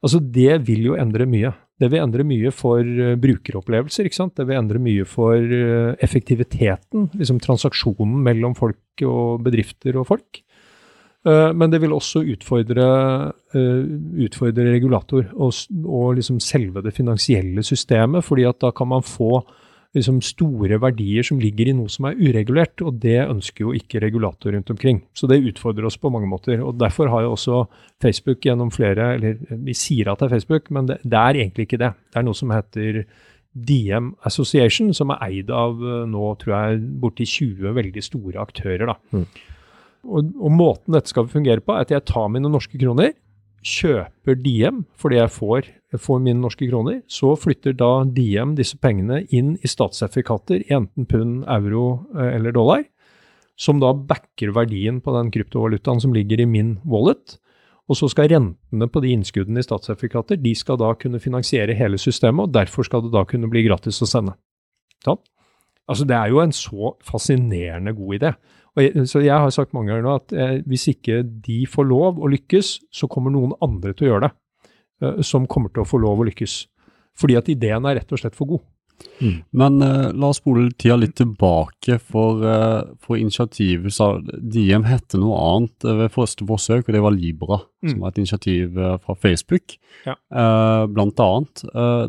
Altså, 0.00 0.20
det 0.20 0.62
vil 0.68 0.86
jo 0.90 0.96
endre 0.98 1.26
mye. 1.28 1.52
Det 1.80 1.88
vil 1.92 2.02
endre 2.02 2.24
mye 2.28 2.52
for 2.52 2.84
uh, 2.84 3.16
brukeropplevelser. 3.20 4.08
ikke 4.08 4.18
sant? 4.18 4.36
Det 4.36 4.46
vil 4.48 4.58
endre 4.60 4.80
mye 4.82 5.06
for 5.08 5.36
uh, 5.36 5.92
effektiviteten, 6.00 7.10
liksom 7.16 7.40
transaksjonen 7.44 8.20
mellom 8.24 8.56
folk 8.56 9.04
og 9.06 9.44
bedrifter 9.44 10.00
og 10.00 10.08
folk. 10.08 10.42
Uh, 11.24 11.52
men 11.52 11.72
det 11.72 11.82
vil 11.82 11.92
også 11.92 12.22
utfordre, 12.32 12.86
utfordre 14.24 14.70
regulator 14.72 15.26
og, 15.36 15.52
og 15.84 16.14
liksom 16.16 16.40
selve 16.40 16.80
det 16.84 16.94
finansielle 16.96 17.64
systemet, 17.66 18.24
fordi 18.24 18.48
at 18.48 18.60
da 18.64 18.72
kan 18.72 18.88
man 18.88 19.04
få 19.04 19.42
liksom 19.96 20.20
store 20.22 20.78
verdier 20.82 21.26
som 21.26 21.40
ligger 21.42 21.70
i 21.70 21.74
noe 21.74 21.90
som 21.90 22.06
er 22.06 22.18
uregulert, 22.20 22.78
og 22.86 23.00
det 23.02 23.18
ønsker 23.24 23.64
jo 23.64 23.72
ikke 23.74 24.02
regulator 24.04 24.54
rundt 24.54 24.70
omkring. 24.70 25.00
Så 25.18 25.26
det 25.30 25.40
utfordrer 25.42 25.88
oss 25.88 25.98
på 25.98 26.12
mange 26.14 26.28
måter. 26.30 26.62
og 26.62 26.78
Derfor 26.78 27.10
har 27.10 27.24
jo 27.26 27.32
også 27.34 27.64
Facebook 28.02 28.46
gjennom 28.46 28.70
flere 28.70 29.14
Eller 29.16 29.40
vi 29.50 29.74
sier 29.74 30.12
at 30.12 30.20
det 30.20 30.28
er 30.28 30.36
Facebook, 30.36 30.70
men 30.70 30.86
det, 30.86 31.00
det 31.02 31.18
er 31.18 31.42
egentlig 31.42 31.66
ikke 31.66 31.82
det. 31.82 31.92
Det 32.12 32.20
er 32.20 32.26
noe 32.26 32.38
som 32.38 32.54
heter 32.54 33.02
DM 33.50 34.12
Association, 34.24 34.92
som 34.94 35.10
er 35.10 35.24
eid 35.26 35.50
av 35.50 35.80
eh, 35.82 36.04
nå 36.06 36.34
tror 36.38 36.54
jeg 36.54 36.84
borti 37.02 37.26
20 37.26 37.74
veldig 37.74 38.04
store 38.04 38.38
aktører. 38.38 38.92
da. 38.92 38.96
Mm. 39.10 39.26
Og, 40.06 40.30
og, 40.38 40.52
måten 40.54 40.94
dette 40.94 41.10
skal 41.10 41.28
fungere 41.28 41.60
på, 41.60 41.74
er 41.74 41.84
at 41.84 41.90
jeg 41.92 42.06
tar 42.08 42.30
mine 42.32 42.48
norske 42.48 42.78
kroner, 42.78 43.12
kjøper 43.60 44.38
Diem 44.40 44.84
fordi 44.96 45.18
jeg 45.18 45.32
får, 45.34 45.66
får, 45.98 46.20
mine 46.22 46.38
norske 46.38 46.68
kroner, 46.68 47.00
så 47.10 47.32
flytter 47.38 47.74
da 47.74 48.04
Diem 48.06 48.54
disse 48.58 48.78
pengene 48.78 49.24
inn 49.34 49.56
i 49.58 49.70
statssertifikater 49.70 50.62
enten 50.70 51.08
pund, 51.10 51.44
euro 51.50 52.06
eh, 52.14 52.36
eller 52.36 52.54
dollar, 52.54 52.84
som 53.60 53.80
da 53.82 53.92
backer 53.92 54.54
verdien 54.56 55.00
på 55.04 55.12
den 55.16 55.32
kryptovalutaen 55.34 56.00
som 56.00 56.14
ligger 56.16 56.40
i 56.40 56.48
min 56.48 56.76
wallet. 56.88 57.36
Og 57.90 57.98
så 57.98 58.06
skal 58.12 58.30
rentene 58.30 58.86
på 58.86 59.02
de 59.02 59.10
innskuddene 59.16 59.60
i 59.60 59.66
statssertifikater 59.66 60.38
de 60.38 60.54
skal 60.54 60.78
da 60.80 60.92
kunne 60.94 61.20
finansiere 61.20 61.74
hele 61.76 61.98
systemet, 61.98 62.46
og 62.46 62.54
derfor 62.54 62.86
skal 62.86 63.02
det 63.04 63.12
da 63.16 63.26
kunne 63.28 63.50
bli 63.50 63.66
gratis 63.66 63.98
å 64.04 64.08
sende. 64.08 64.36
Sånn? 65.04 65.18
Altså 65.90 66.06
Det 66.06 66.14
er 66.14 66.30
jo 66.30 66.38
en 66.38 66.54
så 66.54 66.94
fascinerende 67.02 67.92
god 67.98 68.20
idé. 68.20 68.32
Jeg, 68.78 69.08
så 69.10 69.18
jeg 69.24 69.34
har 69.34 69.50
sagt 69.50 69.74
mange 69.74 69.90
ganger 69.90 70.06
nå 70.06 70.12
at 70.20 70.32
eh, 70.32 70.60
hvis 70.70 70.86
ikke 70.92 71.24
de 71.26 71.64
får 71.66 71.88
lov 71.90 72.20
å 72.22 72.30
lykkes, 72.30 72.68
så 72.94 73.08
kommer 73.10 73.34
noen 73.34 73.56
andre 73.64 73.92
til 73.92 74.06
å 74.06 74.12
gjøre 74.12 74.28
det. 74.28 74.36
Eh, 75.02 75.20
som 75.26 75.46
kommer 75.50 75.72
til 75.74 75.82
å 75.84 75.88
få 75.88 76.00
lov 76.02 76.20
å 76.22 76.28
lykkes. 76.30 76.66
Fordi 77.20 77.36
at 77.36 77.48
ideen 77.52 77.84
er 77.88 77.98
rett 78.00 78.12
og 78.12 78.18
slett 78.22 78.36
for 78.38 78.46
god. 78.46 78.66
Men 79.56 79.80
uh, 79.80 80.10
la 80.12 80.28
oss 80.28 80.36
spole 80.42 80.66
tida 80.76 80.98
litt 81.00 81.14
tilbake, 81.16 81.96
for, 82.04 82.42
uh, 82.44 82.82
for 83.00 83.16
initiativet 83.16 83.94
sa 83.96 84.10
Diem 84.20 84.84
hette 84.84 85.16
noe 85.16 85.38
annet 85.40 85.86
ved 86.02 86.12
første 86.12 86.44
forsøk, 86.44 86.84
og 86.88 86.92
det 86.96 87.00
var 87.06 87.16
Libra, 87.16 87.62
Mm. 87.80 87.94
som 87.94 88.00
var 88.02 88.10
et 88.12 88.18
initiativ 88.20 88.76
uh, 88.76 88.98
fra 89.00 89.14
Facebook, 89.16 89.78
Ja. 90.04 90.14
blant 90.84 91.16
annet. 91.20 91.62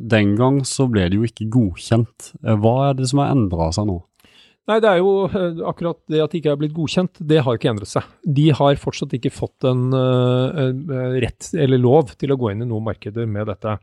Den 0.03 0.35
gang 0.35 0.61
så 0.67 0.89
ble 0.91 1.05
det 1.07 1.15
jo 1.15 1.23
ikke 1.23 1.47
godkjent. 1.49 2.33
Hva 2.43 2.89
er 2.89 2.93
det 2.99 3.07
som 3.07 3.19
har 3.23 3.31
endra 3.31 3.69
seg 3.71 3.87
nå? 3.87 4.01
Nei, 4.69 4.77
det 4.77 4.89
er 4.91 4.99
jo 5.01 5.13
eh, 5.25 5.61
akkurat 5.65 5.97
det 6.11 6.21
at 6.21 6.33
det 6.33 6.41
ikke 6.41 6.51
er 6.53 6.59
blitt 6.61 6.75
godkjent, 6.75 7.23
det 7.27 7.41
har 7.45 7.57
ikke 7.57 7.71
endret 7.71 7.89
seg. 7.89 8.05
De 8.21 8.51
har 8.53 8.77
fortsatt 8.81 9.15
ikke 9.17 9.33
fått 9.33 9.65
en 9.67 9.87
eh, 9.97 10.67
rett 11.23 11.49
eller 11.57 11.81
lov 11.81 12.13
til 12.13 12.33
å 12.33 12.37
gå 12.39 12.51
inn 12.51 12.61
i 12.61 12.69
noen 12.69 12.85
markeder 12.85 13.29
med 13.29 13.49
dette. 13.49 13.79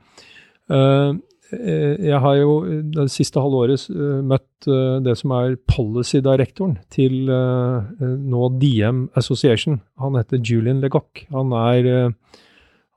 Jeg 0.69 2.19
har 2.21 2.35
jo 2.37 2.53
det 2.93 3.07
siste 3.09 3.41
halve 3.41 3.63
året 3.65 3.87
eh, 3.91 4.21
møtt 4.31 4.69
det 5.03 5.15
som 5.19 5.33
er 5.33 5.57
policy-direktoren 5.71 6.77
til 6.93 7.31
nå 7.31 8.49
DM 8.61 9.07
Association. 9.19 9.81
Han 10.03 10.19
heter 10.19 10.43
Julian 10.45 10.83
Legoc. 10.85 11.25
Han 11.35 11.55
er, 11.57 12.11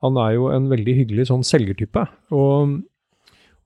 han 0.04 0.22
er 0.26 0.34
jo 0.36 0.50
en 0.52 0.70
veldig 0.70 0.96
hyggelig 1.00 1.30
sånn 1.30 1.46
selgertype. 1.46 2.06
og 2.34 2.78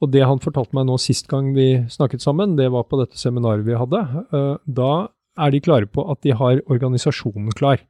og 0.03 0.13
det 0.13 0.25
han 0.29 0.43
fortalte 0.43 0.77
meg 0.77 0.87
nå 0.89 0.99
sist 1.01 1.29
gang 1.31 1.55
vi 1.57 1.87
snakket 1.93 2.25
sammen, 2.25 2.57
det 2.59 2.69
var 2.75 2.85
på 2.89 2.99
dette 3.01 3.19
seminaret 3.21 3.65
vi 3.67 3.79
hadde. 3.79 4.03
Eh, 4.31 4.57
Da 4.67 5.09
er 5.37 5.53
de 5.53 5.61
klare 5.61 5.89
på 5.89 6.05
at 6.11 6.21
de 6.25 6.33
har 6.37 6.63
organisasjonen 6.67 7.53
klar. 7.57 7.81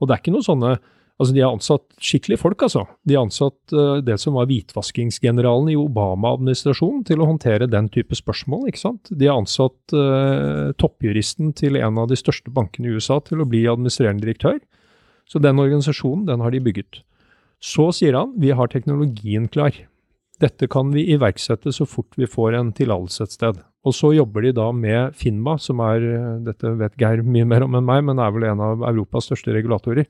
Og 0.00 0.08
det 0.08 0.14
er 0.16 0.22
ikke 0.22 0.34
noe 0.34 0.46
sånne 0.46 0.76
Altså, 1.14 1.30
de 1.30 1.42
har 1.44 1.52
ansatt 1.54 1.84
skikkelige 2.02 2.40
folk, 2.42 2.58
altså. 2.66 2.80
De 3.06 3.14
har 3.14 3.22
ansatt 3.22 3.70
eh, 3.70 4.00
det 4.02 4.16
som 4.18 4.34
var 4.34 4.48
hvitvaskingsgeneralen 4.50 5.68
i 5.70 5.76
Obama-administrasjonen 5.78 7.04
til 7.06 7.22
å 7.22 7.28
håndtere 7.28 7.68
den 7.70 7.86
type 7.94 8.18
spørsmål, 8.18 8.64
ikke 8.66 8.82
sant. 8.82 9.12
De 9.14 9.28
har 9.30 9.38
ansatt 9.38 9.94
eh, 9.94 10.72
toppjuristen 10.82 11.52
til 11.54 11.78
en 11.78 12.02
av 12.02 12.10
de 12.10 12.18
største 12.18 12.50
bankene 12.50 12.90
i 12.90 12.98
USA 12.98 13.20
til 13.22 13.44
å 13.44 13.46
bli 13.46 13.62
administrerende 13.70 14.26
direktør. 14.26 14.58
Så 15.30 15.38
den 15.38 15.62
organisasjonen, 15.62 16.26
den 16.26 16.42
har 16.42 16.50
de 16.50 16.64
bygget. 16.66 17.04
Så 17.62 17.92
sier 17.94 18.18
han 18.18 18.34
vi 18.42 18.50
har 18.50 18.74
teknologien 18.74 19.46
klar. 19.46 19.70
Dette 20.42 20.66
kan 20.70 20.90
vi 20.90 21.06
iverksette 21.14 21.72
så 21.72 21.86
fort 21.86 22.16
vi 22.18 22.26
får 22.26 22.56
en 22.58 22.72
tillatelse 22.74 23.22
et 23.22 23.34
sted. 23.36 23.60
Og 23.84 23.94
så 23.94 24.14
jobber 24.16 24.46
de 24.46 24.54
da 24.56 24.70
med 24.72 25.14
Finma, 25.18 25.58
som 25.60 25.80
er, 25.84 26.02
eh, 26.02 26.38
dette 26.46 26.72
vet 26.80 26.96
Geir 26.98 27.22
mye 27.22 27.44
mer 27.44 27.62
om 27.62 27.74
enn 27.74 27.84
meg, 27.84 28.04
men 28.04 28.18
er 28.18 28.32
vel 28.32 28.48
en 28.48 28.60
av 28.60 28.82
Europas 28.88 29.28
største 29.28 29.54
regulatorer. 29.54 30.08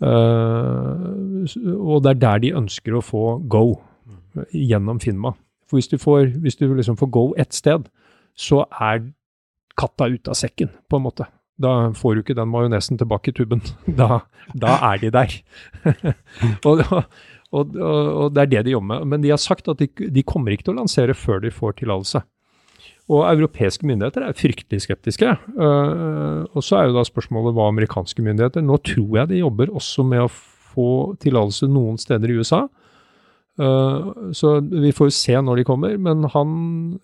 Uh, 0.00 1.44
og 1.76 1.98
det 2.02 2.14
er 2.14 2.20
der 2.22 2.38
de 2.40 2.54
ønsker 2.56 2.94
å 2.96 3.02
få 3.04 3.24
go, 3.52 3.80
gjennom 4.56 5.00
Finma. 5.00 5.34
For 5.68 5.76
hvis 5.76 5.90
du 5.92 5.98
får, 6.00 6.40
hvis 6.40 6.56
du 6.56 6.64
liksom 6.72 6.96
får 6.96 7.10
go 7.12 7.24
ett 7.36 7.52
sted, 7.52 7.84
så 8.32 8.64
er 8.80 9.04
katta 9.76 10.08
ute 10.08 10.32
av 10.32 10.38
sekken, 10.38 10.72
på 10.88 10.96
en 10.96 11.04
måte. 11.04 11.28
Da 11.60 11.92
får 11.92 12.14
du 12.14 12.22
ikke 12.22 12.38
den 12.38 12.48
majonesen 12.48 12.98
tilbake 12.98 13.30
i 13.30 13.36
tuben. 13.36 13.62
Da, 14.00 14.22
da 14.56 14.78
er 14.90 15.02
de 15.02 15.10
der. 15.12 15.36
og, 16.68 16.82
og, 17.50 17.72
og, 17.74 18.10
og 18.24 18.34
det 18.34 18.44
er 18.44 18.50
det 18.50 18.66
de 18.68 18.74
jobber 18.76 18.92
med. 18.92 19.08
Men 19.12 19.24
de 19.24 19.32
har 19.32 19.40
sagt 19.42 19.68
at 19.70 19.80
de, 19.80 19.88
de 19.90 20.26
kommer 20.26 20.54
ikke 20.54 20.68
til 20.68 20.76
å 20.76 20.82
lansere 20.82 21.16
før 21.18 21.42
de 21.42 21.50
får 21.54 21.80
tillatelse. 21.80 22.22
Og 23.10 23.24
europeiske 23.26 23.86
myndigheter 23.88 24.22
er 24.22 24.36
fryktelig 24.38 24.84
skeptiske. 24.84 25.32
Uh, 25.56 26.46
og 26.54 26.62
så 26.62 26.78
er 26.78 26.88
jo 26.88 26.98
da 26.98 27.02
spørsmålet 27.06 27.56
hva 27.56 27.66
amerikanske 27.72 28.22
myndigheter 28.22 28.62
Nå 28.62 28.78
tror 28.86 29.16
jeg 29.18 29.32
de 29.32 29.40
jobber 29.40 29.72
også 29.74 30.06
med 30.06 30.22
å 30.26 30.30
få 30.30 30.90
tillatelse 31.22 31.66
noen 31.70 31.98
steder 31.98 32.30
i 32.30 32.38
USA. 32.38 32.62
Uh, 33.60 34.30
så 34.36 34.60
vi 34.62 34.92
får 34.94 35.10
jo 35.10 35.16
se 35.16 35.34
når 35.42 35.60
de 35.60 35.66
kommer. 35.66 35.96
Men 35.98 36.22
han, 36.36 36.52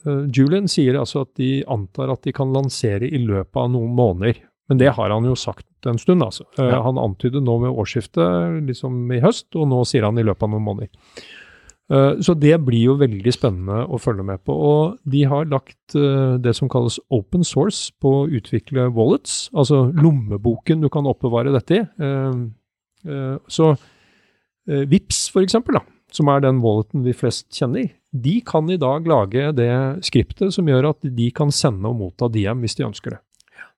uh, 0.07 0.29
Julian 0.31 0.71
sier 0.71 1.01
altså 1.01 1.25
at 1.27 1.35
de 1.41 1.65
antar 1.67 2.15
at 2.15 2.23
de 2.23 2.35
kan 2.37 2.55
lansere 2.55 3.11
i 3.11 3.25
løpet 3.27 3.59
av 3.65 3.73
noen 3.75 3.99
måneder. 3.99 4.45
Men 4.71 4.79
det 4.83 4.95
har 4.95 5.11
han 5.11 5.27
jo 5.27 5.35
sagt 5.39 5.67
en 5.93 5.99
stund, 6.03 6.23
altså. 6.23 6.45
Uh, 6.59 6.69
Ja. 6.71 6.83
Han 6.83 6.99
antydet 6.99 7.43
nå 7.43 7.59
ved 7.63 7.75
årsskiftet, 7.75 8.63
liksom 8.67 9.11
i 9.13 9.21
høst, 9.21 9.49
og 9.55 9.69
nå 9.69 9.85
sier 9.87 10.05
han 10.09 10.19
i 10.19 10.25
løpet 10.27 10.43
av 10.43 10.51
noen 10.55 10.67
måneder. 10.67 10.89
Eh, 11.91 12.19
Så 12.21 12.35
det 12.35 12.57
blir 12.67 12.83
jo 12.83 12.97
veldig 12.99 13.33
spennende 13.35 13.85
å 13.87 13.99
følge 14.03 14.25
med 14.27 14.43
på. 14.45 14.53
Og 14.53 14.99
de 15.07 15.23
har 15.31 15.47
lagt 15.47 15.95
eh, 15.95 16.37
det 16.43 16.55
som 16.59 16.69
kalles 16.69 16.99
open 17.15 17.45
source 17.47 17.93
på 18.03 18.11
å 18.25 18.29
utvikle 18.29 18.89
wallets, 18.95 19.51
altså 19.55 19.85
lommeboken 19.95 20.83
du 20.83 20.89
kan 20.91 21.07
oppbevare 21.07 21.55
dette 21.55 21.79
i. 21.79 21.85
Eh, 22.03 22.41
eh, 23.07 23.37
Så 23.47 23.77
eh, 24.69 24.83
Vips 24.91 25.29
for 25.31 25.47
eksempel, 25.47 25.79
da, 25.79 25.85
som 26.11 26.29
er 26.33 26.43
den 26.43 26.59
walleten 26.65 27.05
vi 27.07 27.15
flest 27.15 27.47
kjenner, 27.55 27.93
de 28.17 28.41
kan 28.41 28.69
i 28.71 28.79
dag 28.81 29.07
lage 29.07 29.53
det 29.55 29.71
skriptet 30.03 30.55
som 30.55 30.67
gjør 30.67 30.91
at 30.91 31.05
de 31.05 31.31
kan 31.31 31.53
sende 31.53 31.87
og 31.87 31.99
motta 32.01 32.31
DM 32.33 32.65
hvis 32.65 32.75
de 32.79 32.87
ønsker 32.89 33.15
det. 33.15 33.21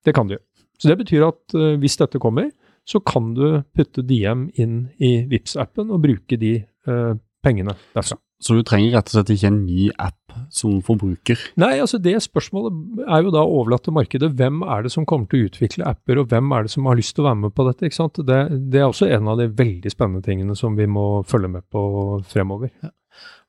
Det 0.07 0.15
kan 0.15 0.29
de 0.29 0.39
gjøre. 0.39 0.48
Så 0.79 0.91
det 0.91 0.99
betyr 1.03 1.26
at 1.29 1.59
eh, 1.59 1.76
hvis 1.83 1.99
dette 2.01 2.20
kommer, 2.22 2.51
så 2.89 3.03
kan 3.05 3.35
du 3.37 3.61
putte 3.76 4.05
DM 4.07 4.49
inn 4.57 4.79
i 5.03 5.18
vips 5.29 5.59
appen 5.61 5.91
og 5.93 6.03
bruke 6.07 6.39
de 6.41 6.55
eh, 6.62 7.12
pengene 7.45 7.76
derfra. 7.95 8.16
Så 8.39 8.55
du 8.55 8.62
trenger 8.62 8.95
rett 8.95 9.09
og 9.11 9.16
slett 9.16 9.33
ikke 9.35 9.51
en 9.51 9.64
ny 9.66 9.89
app 9.99 10.37
som 10.55 10.76
forbruker. 10.87 11.41
Nei, 11.59 11.72
altså 11.83 11.99
det 11.99 12.14
spørsmålet 12.22 13.03
er 13.03 13.24
jo 13.24 13.33
da 13.35 13.43
overlatt 13.43 13.83
til 13.89 13.97
markedet. 13.97 14.31
Hvem 14.39 14.62
er 14.62 14.85
det 14.87 14.93
som 14.95 15.07
kommer 15.09 15.26
til 15.26 15.43
å 15.43 15.49
utvikle 15.49 15.89
apper, 15.91 16.20
og 16.22 16.31
hvem 16.31 16.55
er 16.55 16.64
det 16.64 16.72
som 16.72 16.87
har 16.87 16.99
lyst 17.01 17.16
til 17.16 17.24
å 17.24 17.29
være 17.33 17.41
med 17.43 17.57
på 17.57 17.66
dette? 17.66 17.89
ikke 17.89 17.99
sant? 17.99 18.20
Det, 18.29 18.39
det 18.70 18.83
er 18.83 18.87
også 18.87 19.11
en 19.11 19.33
av 19.33 19.43
de 19.43 19.49
veldig 19.59 19.91
spennende 19.91 20.22
tingene 20.22 20.55
som 20.59 20.79
vi 20.79 20.87
må 20.87 21.09
følge 21.26 21.51
med 21.57 21.66
på 21.72 21.83
fremover. 22.31 22.70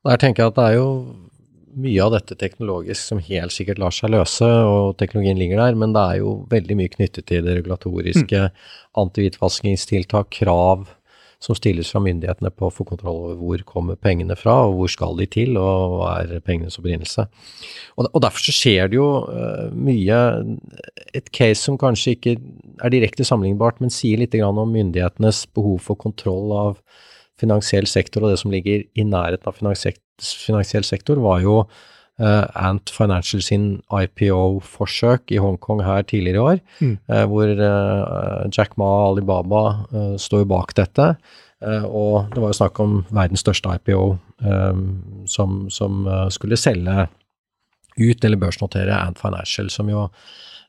Der 0.08 0.20
tenker 0.20 0.42
jeg 0.42 0.52
at 0.52 0.58
det 0.58 0.66
er 0.72 0.78
jo 0.80 0.90
mye 1.78 2.04
av 2.04 2.14
dette 2.14 2.36
teknologisk 2.38 3.02
som 3.12 3.20
helt 3.22 3.54
sikkert 3.54 3.80
lar 3.82 3.94
seg 3.94 4.12
løse, 4.14 4.46
og 4.46 4.96
teknologien 5.00 5.38
ligger 5.38 5.62
der, 5.62 5.78
men 5.78 5.94
det 5.96 6.02
er 6.02 6.20
jo 6.22 6.38
veldig 6.50 6.78
mye 6.78 6.92
knyttet 6.92 7.28
til 7.30 7.44
det 7.46 7.58
regulatoriske, 7.60 8.48
antihvitvaskingstiltak, 9.00 10.32
krav 10.40 10.88
som 11.40 11.56
stilles 11.56 11.88
fra 11.88 12.02
myndighetene 12.04 12.50
på 12.52 12.68
å 12.68 12.72
få 12.74 12.84
kontroll 12.84 13.22
over 13.22 13.36
hvor 13.40 13.62
kommer 13.68 13.96
pengene 13.96 14.36
fra, 14.36 14.58
og 14.68 14.74
hvor 14.76 14.90
skal 14.92 15.16
de 15.16 15.26
til, 15.30 15.56
og 15.56 15.94
hva 15.96 16.10
er 16.20 16.42
pengenes 16.44 16.76
opprinnelse. 16.80 17.24
Og, 17.96 18.10
og 18.10 18.20
derfor 18.26 18.44
så 18.44 18.54
skjer 18.54 18.90
det 18.92 18.98
jo 18.98 19.08
uh, 19.24 19.70
mye 19.72 20.18
Et 21.16 21.30
case 21.34 21.62
som 21.64 21.78
kanskje 21.80 22.12
ikke 22.14 22.34
er 22.84 22.92
direkte 22.92 23.24
sammenlignbart, 23.26 23.80
men 23.80 23.92
sier 23.94 24.20
litt 24.20 24.36
grann 24.36 24.60
om 24.60 24.70
myndighetenes 24.74 25.46
behov 25.56 25.80
for 25.86 25.98
kontroll 25.98 26.52
av 26.54 26.76
finansiell 27.40 27.88
sektor, 27.88 28.26
og 28.26 28.34
det 28.34 28.42
som 28.42 28.52
ligger 28.52 28.84
i 28.84 29.06
nærheten 29.06 29.48
av 29.48 29.56
finansiell, 29.56 29.96
finansiell 30.20 30.84
sektor, 30.84 31.20
var 31.22 31.40
jo 31.44 31.56
uh, 32.20 32.44
Ant 32.54 32.90
Financial 32.94 33.42
sin 33.42 33.82
IPO-forsøk 33.90 35.32
i 35.32 35.40
Hongkong 35.42 35.82
her 35.84 36.02
tidligere 36.02 36.36
i 36.36 36.46
år, 36.54 36.60
Mm. 36.80 36.96
uh, 37.08 37.24
hvor 37.30 37.48
uh, 37.50 38.48
Jack 38.56 38.76
Ma 38.78 38.84
og 38.84 39.16
Alibaba 39.16 39.62
uh, 39.92 40.16
står 40.20 40.44
bak 40.48 40.74
dette. 40.76 41.14
Og 41.60 42.30
det 42.32 42.40
var 42.40 42.48
jo 42.48 42.56
snakk 42.56 42.78
om 42.80 42.92
verdens 43.12 43.42
største 43.44 43.68
IPO 43.68 44.16
som, 45.28 45.66
som 45.68 46.06
skulle 46.32 46.56
selge 46.56 47.02
ut 48.00 48.24
eller 48.24 48.40
børsnotere 48.40 48.96
Ant 48.96 49.20
Financial, 49.20 49.68
som 49.68 49.90
jo 49.92 50.06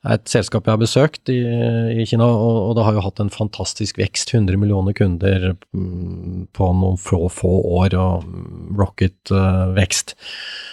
er 0.02 0.18
et 0.18 0.30
selskap 0.30 0.66
jeg 0.66 0.74
har 0.74 0.82
besøkt 0.82 1.30
i, 1.30 1.38
i 2.02 2.06
Kina, 2.08 2.26
og, 2.26 2.58
og 2.68 2.76
det 2.78 2.86
har 2.86 2.96
jo 2.96 3.04
hatt 3.04 3.22
en 3.22 3.32
fantastisk 3.32 4.00
vekst. 4.00 4.34
100 4.34 4.58
millioner 4.58 4.96
kunder 4.98 5.52
mm, 5.70 6.48
på 6.56 6.70
noen 6.78 6.98
få, 7.00 7.26
få 7.30 7.52
år, 7.78 7.96
og 7.98 8.26
rocket-vekst. 8.78 10.16
Eh, 10.16 10.71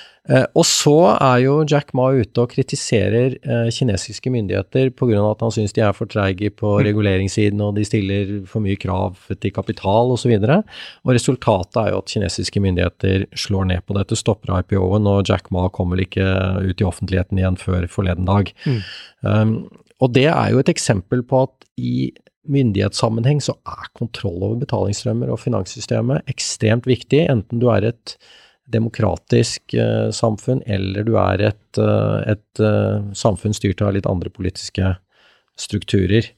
og 0.54 0.66
så 0.68 0.96
er 1.16 1.40
jo 1.42 1.56
Jack 1.66 1.90
Ma 1.98 2.10
ute 2.14 2.44
og 2.44 2.52
kritiserer 2.52 3.34
eh, 3.40 3.70
kinesiske 3.74 4.30
myndigheter 4.30 4.92
pga. 4.94 5.24
at 5.26 5.42
han 5.42 5.54
syns 5.56 5.74
de 5.74 5.82
er 5.82 5.96
for 5.98 6.10
treige 6.12 6.52
på 6.54 6.76
reguleringssiden, 6.86 7.62
og 7.66 7.76
de 7.80 7.86
stiller 7.88 8.36
for 8.50 8.62
mye 8.62 8.78
krav 8.78 9.18
til 9.32 9.54
kapital 9.56 10.14
osv. 10.14 10.36
Og, 10.38 10.46
så 10.46 10.60
og 11.06 11.14
resultatet 11.18 11.82
er 11.82 11.92
jo 11.94 12.02
at 12.04 12.14
kinesiske 12.14 12.62
myndigheter 12.62 13.26
slår 13.34 13.70
ned 13.72 13.86
på 13.88 13.98
dette, 13.98 14.18
stopper 14.20 14.54
IPO-en, 14.60 15.10
og 15.10 15.26
Jack 15.30 15.50
Ma 15.56 15.68
kommer 15.74 15.98
vel 15.98 16.06
ikke 16.06 16.30
ut 16.62 16.82
i 16.82 16.88
offentligheten 16.88 17.42
igjen 17.42 17.60
før 17.60 17.88
forleden 17.90 18.30
dag. 18.30 18.54
Mm. 18.66 18.82
Um, 19.26 19.56
og 20.00 20.14
det 20.16 20.28
er 20.32 20.54
jo 20.54 20.62
et 20.62 20.70
eksempel 20.72 21.24
på 21.28 21.46
at 21.48 21.72
i 21.80 22.12
myndighetssammenheng 22.50 23.42
så 23.44 23.56
er 23.68 23.90
kontroll 23.98 24.44
over 24.46 24.62
betalingsstrømmer 24.62 25.32
og 25.34 25.42
finanssystemet 25.42 26.30
ekstremt 26.32 26.88
viktig, 26.90 27.26
enten 27.30 27.62
du 27.62 27.68
er 27.74 27.92
et 27.92 28.16
demokratisk 28.74 29.74
eh, 29.78 30.10
samfunn 30.16 30.62
eller 30.70 31.06
du 31.08 31.16
er 31.20 31.50
et, 31.52 31.82
eh, 31.82 32.34
et 32.36 32.64
eh, 32.64 33.02
samfunn 33.18 33.56
styrt 33.56 33.84
av 33.86 33.96
litt 33.96 34.10
andre 34.10 34.32
politiske 34.34 34.96
strukturer. 35.60 36.30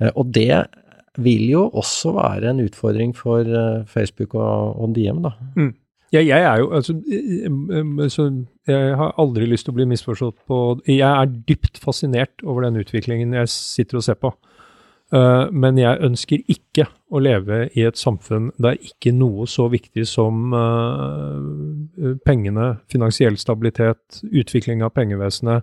Eh, 0.00 0.12
og 0.14 0.32
det 0.36 0.64
vil 1.16 1.46
jo 1.48 1.64
også 1.72 2.12
være 2.18 2.52
en 2.52 2.60
utfordring 2.66 3.14
for 3.16 3.48
Facebook 3.88 4.34
og, 4.36 4.76
og 4.76 4.96
DM, 4.98 5.22
da. 5.24 5.32
Mm. 5.56 5.72
Ja, 6.14 6.20
jeg 6.22 6.42
er 6.46 6.60
jo 6.60 6.68
altså, 6.76 6.94
så 8.14 8.24
Jeg 8.68 8.92
har 8.96 9.16
aldri 9.18 9.48
lyst 9.48 9.66
til 9.66 9.72
å 9.74 9.76
bli 9.76 9.88
misforstått 9.90 10.36
på 10.46 10.58
Jeg 10.86 11.02
er 11.02 11.32
dypt 11.48 11.80
fascinert 11.82 12.44
over 12.44 12.62
den 12.62 12.78
utviklingen 12.78 13.34
jeg 13.34 13.50
sitter 13.50 13.98
og 13.98 14.04
ser 14.06 14.20
på. 14.20 14.30
Uh, 15.14 15.46
men 15.54 15.78
jeg 15.78 16.02
ønsker 16.02 16.42
ikke 16.50 16.88
å 17.14 17.20
leve 17.22 17.68
i 17.78 17.84
et 17.86 17.98
samfunn 17.98 18.48
der 18.58 18.74
ikke 18.82 19.12
noe 19.14 19.46
så 19.46 19.68
viktig 19.70 20.02
som 20.10 20.50
uh, 20.50 22.16
pengene, 22.26 22.72
finansiell 22.90 23.38
stabilitet, 23.38 24.24
utvikling 24.26 24.82
av 24.82 24.96
pengevesenet, 24.98 25.62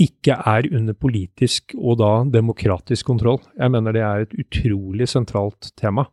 ikke 0.00 0.38
er 0.48 0.68
under 0.72 0.96
politisk 0.96 1.74
og 1.76 1.98
da 2.00 2.12
demokratisk 2.32 3.06
kontroll. 3.10 3.40
Jeg 3.58 3.72
mener 3.74 3.94
det 3.94 4.04
er 4.06 4.24
et 4.24 4.34
utrolig 4.40 5.08
sentralt 5.10 5.72
tema. 5.78 6.06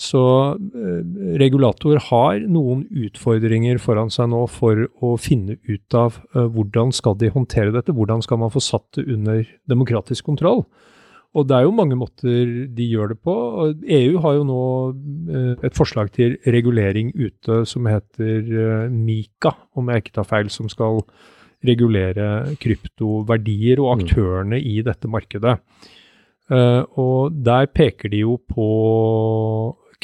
Så 0.00 0.20
eh, 0.58 1.02
regulator 1.38 2.00
har 2.08 2.40
noen 2.50 2.82
utfordringer 2.90 3.78
foran 3.78 4.10
seg 4.10 4.32
nå 4.32 4.40
for 4.50 4.88
å 4.98 5.12
finne 5.22 5.54
ut 5.68 5.94
av 5.94 6.18
eh, 6.34 6.48
hvordan 6.50 6.90
skal 6.94 7.14
de 7.20 7.30
håndtere 7.30 7.70
dette, 7.74 7.94
hvordan 7.94 8.24
skal 8.24 8.40
man 8.42 8.50
få 8.50 8.62
satt 8.64 8.88
det 8.98 9.06
under 9.06 9.44
demokratisk 9.70 10.26
kontroll. 10.26 10.64
Og 11.34 11.48
det 11.50 11.56
er 11.56 11.66
jo 11.66 11.74
mange 11.74 11.96
måter 11.98 12.50
de 12.76 12.86
gjør 12.86 13.14
det 13.14 13.18
på. 13.26 13.34
EU 13.98 14.18
har 14.22 14.36
jo 14.36 14.44
nå 14.46 14.64
eh, 15.34 15.64
et 15.66 15.74
forslag 15.74 16.12
til 16.14 16.36
regulering 16.46 17.10
ute 17.16 17.64
som 17.66 17.88
heter 17.90 18.52
eh, 18.54 18.92
Mika, 18.92 19.54
om 19.74 19.90
jeg 19.90 20.04
ikke 20.04 20.14
tar 20.20 20.28
feil, 20.30 20.52
som 20.52 20.70
skal 20.70 21.02
regulere 21.64 22.54
kryptoverdier 22.60 23.82
og 23.82 23.90
mm. 23.90 24.04
aktørene 24.04 24.60
i 24.60 24.78
dette 24.86 25.10
markedet. 25.10 25.58
Uh, 26.52 26.84
og 27.00 27.36
der 27.40 27.70
peker 27.72 28.10
de 28.12 28.18
jo 28.20 28.34
på 28.52 28.66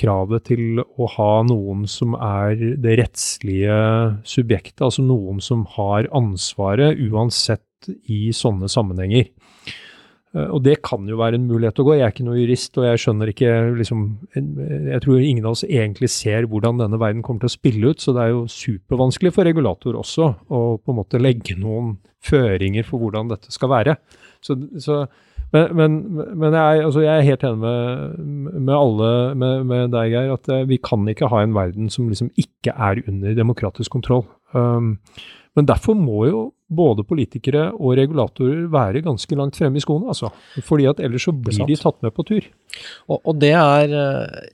kravet 0.01 0.47
til 0.49 0.81
å 0.81 1.09
ha 1.18 1.33
noen 1.45 1.85
som 1.91 2.14
er 2.16 2.57
det 2.81 2.95
rettslige 3.03 3.76
subjektet, 4.24 4.81
altså 4.87 5.05
noen 5.05 5.43
som 5.45 5.66
har 5.76 6.09
ansvaret 6.16 6.97
uansett 7.11 7.91
i 8.09 8.31
sånne 8.37 8.70
sammenhenger. 8.72 9.28
Eh, 10.37 10.47
og 10.47 10.62
det 10.66 10.78
kan 10.87 11.09
jo 11.11 11.18
være 11.20 11.41
en 11.41 11.49
mulighet 11.51 11.81
å 11.83 11.87
gå. 11.87 11.97
Jeg 11.99 12.07
er 12.07 12.14
ikke 12.14 12.26
noe 12.26 12.39
jurist, 12.39 12.76
og 12.78 12.87
jeg 12.87 13.03
skjønner 13.03 13.33
ikke 13.33 13.55
liksom 13.81 14.05
Jeg 14.37 15.03
tror 15.05 15.22
ingen 15.22 15.47
av 15.47 15.57
oss 15.57 15.64
egentlig 15.66 16.11
ser 16.12 16.47
hvordan 16.51 16.83
denne 16.83 17.01
verden 17.01 17.24
kommer 17.26 17.45
til 17.45 17.51
å 17.51 17.57
spille 17.57 17.91
ut, 17.91 18.03
så 18.03 18.14
det 18.16 18.26
er 18.26 18.35
jo 18.35 18.45
supervanskelig 18.51 19.35
for 19.35 19.49
regulator 19.49 19.99
også 19.99 20.31
å 20.49 20.62
på 20.78 20.93
en 20.93 21.01
måte 21.01 21.22
legge 21.22 21.59
noen 21.59 21.97
føringer 22.20 22.87
for 22.87 23.03
hvordan 23.03 23.33
dette 23.33 23.53
skal 23.55 23.72
være. 23.72 23.97
Så, 24.45 24.57
så 24.81 25.03
men, 25.51 25.72
men, 25.74 25.95
men 26.39 26.55
jeg, 26.55 26.85
altså 26.87 27.03
jeg, 27.03 27.11
er 27.11 27.26
helt 27.26 27.45
enig 27.49 27.59
med, 27.64 28.61
med 28.61 28.74
alle, 28.76 29.11
med, 29.35 29.64
med, 29.66 29.89
deg, 29.97 30.12
Geir, 30.12 30.35
at 30.37 30.51
eh, 30.53 30.66
vi 30.68 30.78
kan 30.85 31.09
ikke 31.11 31.31
ha 31.33 31.43
en 31.43 31.57
verden 31.57 31.91
som 31.91 32.07
liksom 32.11 32.31
ikke 32.39 32.76
er 32.76 33.03
under 33.11 33.35
demokratisk 33.35 33.91
kontroll. 33.97 34.28
Um, 34.55 34.99
men 35.59 35.66
derfor 35.66 35.99
må 35.99 36.26
jo 36.28 36.45
både 36.71 37.05
politikere 37.07 37.66
og 37.75 37.97
regulatorer 37.99 38.68
være 38.71 39.03
ganske 39.05 39.37
langt 39.39 39.59
fremme 39.59 39.81
i 39.81 39.83
skoene, 39.83 40.12
altså. 40.12 40.31
Fordi 40.66 40.87
at 40.91 41.03
ellers 41.03 41.27
så 41.27 41.35
blir 41.35 41.66
de 41.66 41.79
tatt 41.79 41.99
med 42.05 42.14
på 42.14 42.25
tur. 42.29 42.47
Og, 43.09 43.18
og, 43.18 43.33
det 43.43 43.51
er 43.59 43.95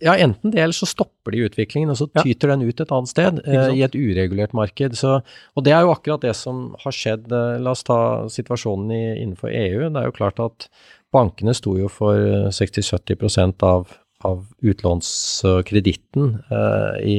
Ja, 0.03 0.15
enten 0.17 0.55
det, 0.55 0.63
eller 0.63 0.77
så 0.77 0.89
stopper 0.89 1.35
de 1.35 1.45
utviklingen, 1.47 1.93
og 1.93 2.01
så 2.01 2.09
tyter 2.17 2.49
ja. 2.49 2.57
den 2.57 2.65
ut 2.69 2.81
et 2.81 2.95
annet 2.97 3.13
sted, 3.13 3.43
eh, 3.45 3.69
i 3.77 3.85
et 3.85 3.99
uregulert 3.99 4.57
marked. 4.57 4.97
Så, 4.97 5.19
og 5.55 5.67
det 5.67 5.77
er 5.77 5.85
jo 5.85 5.93
akkurat 5.93 6.25
det 6.25 6.33
som 6.39 6.71
har 6.83 6.97
skjedd. 6.97 7.29
Eh, 7.29 7.59
la 7.61 7.77
oss 7.77 7.85
ta 7.87 8.01
situasjonen 8.33 8.97
i, 8.97 9.05
innenfor 9.23 9.53
EU. 9.53 9.87
Det 9.91 10.03
er 10.03 10.09
jo 10.09 10.17
klart 10.17 10.43
at 10.43 10.71
bankene 11.15 11.55
sto 11.57 11.77
jo 11.79 11.93
for 11.93 12.51
60-70 12.57 13.63
av 13.67 13.95
av 14.25 14.47
utlånskreditten 14.65 16.39
eh, 16.51 17.09
i 17.09 17.19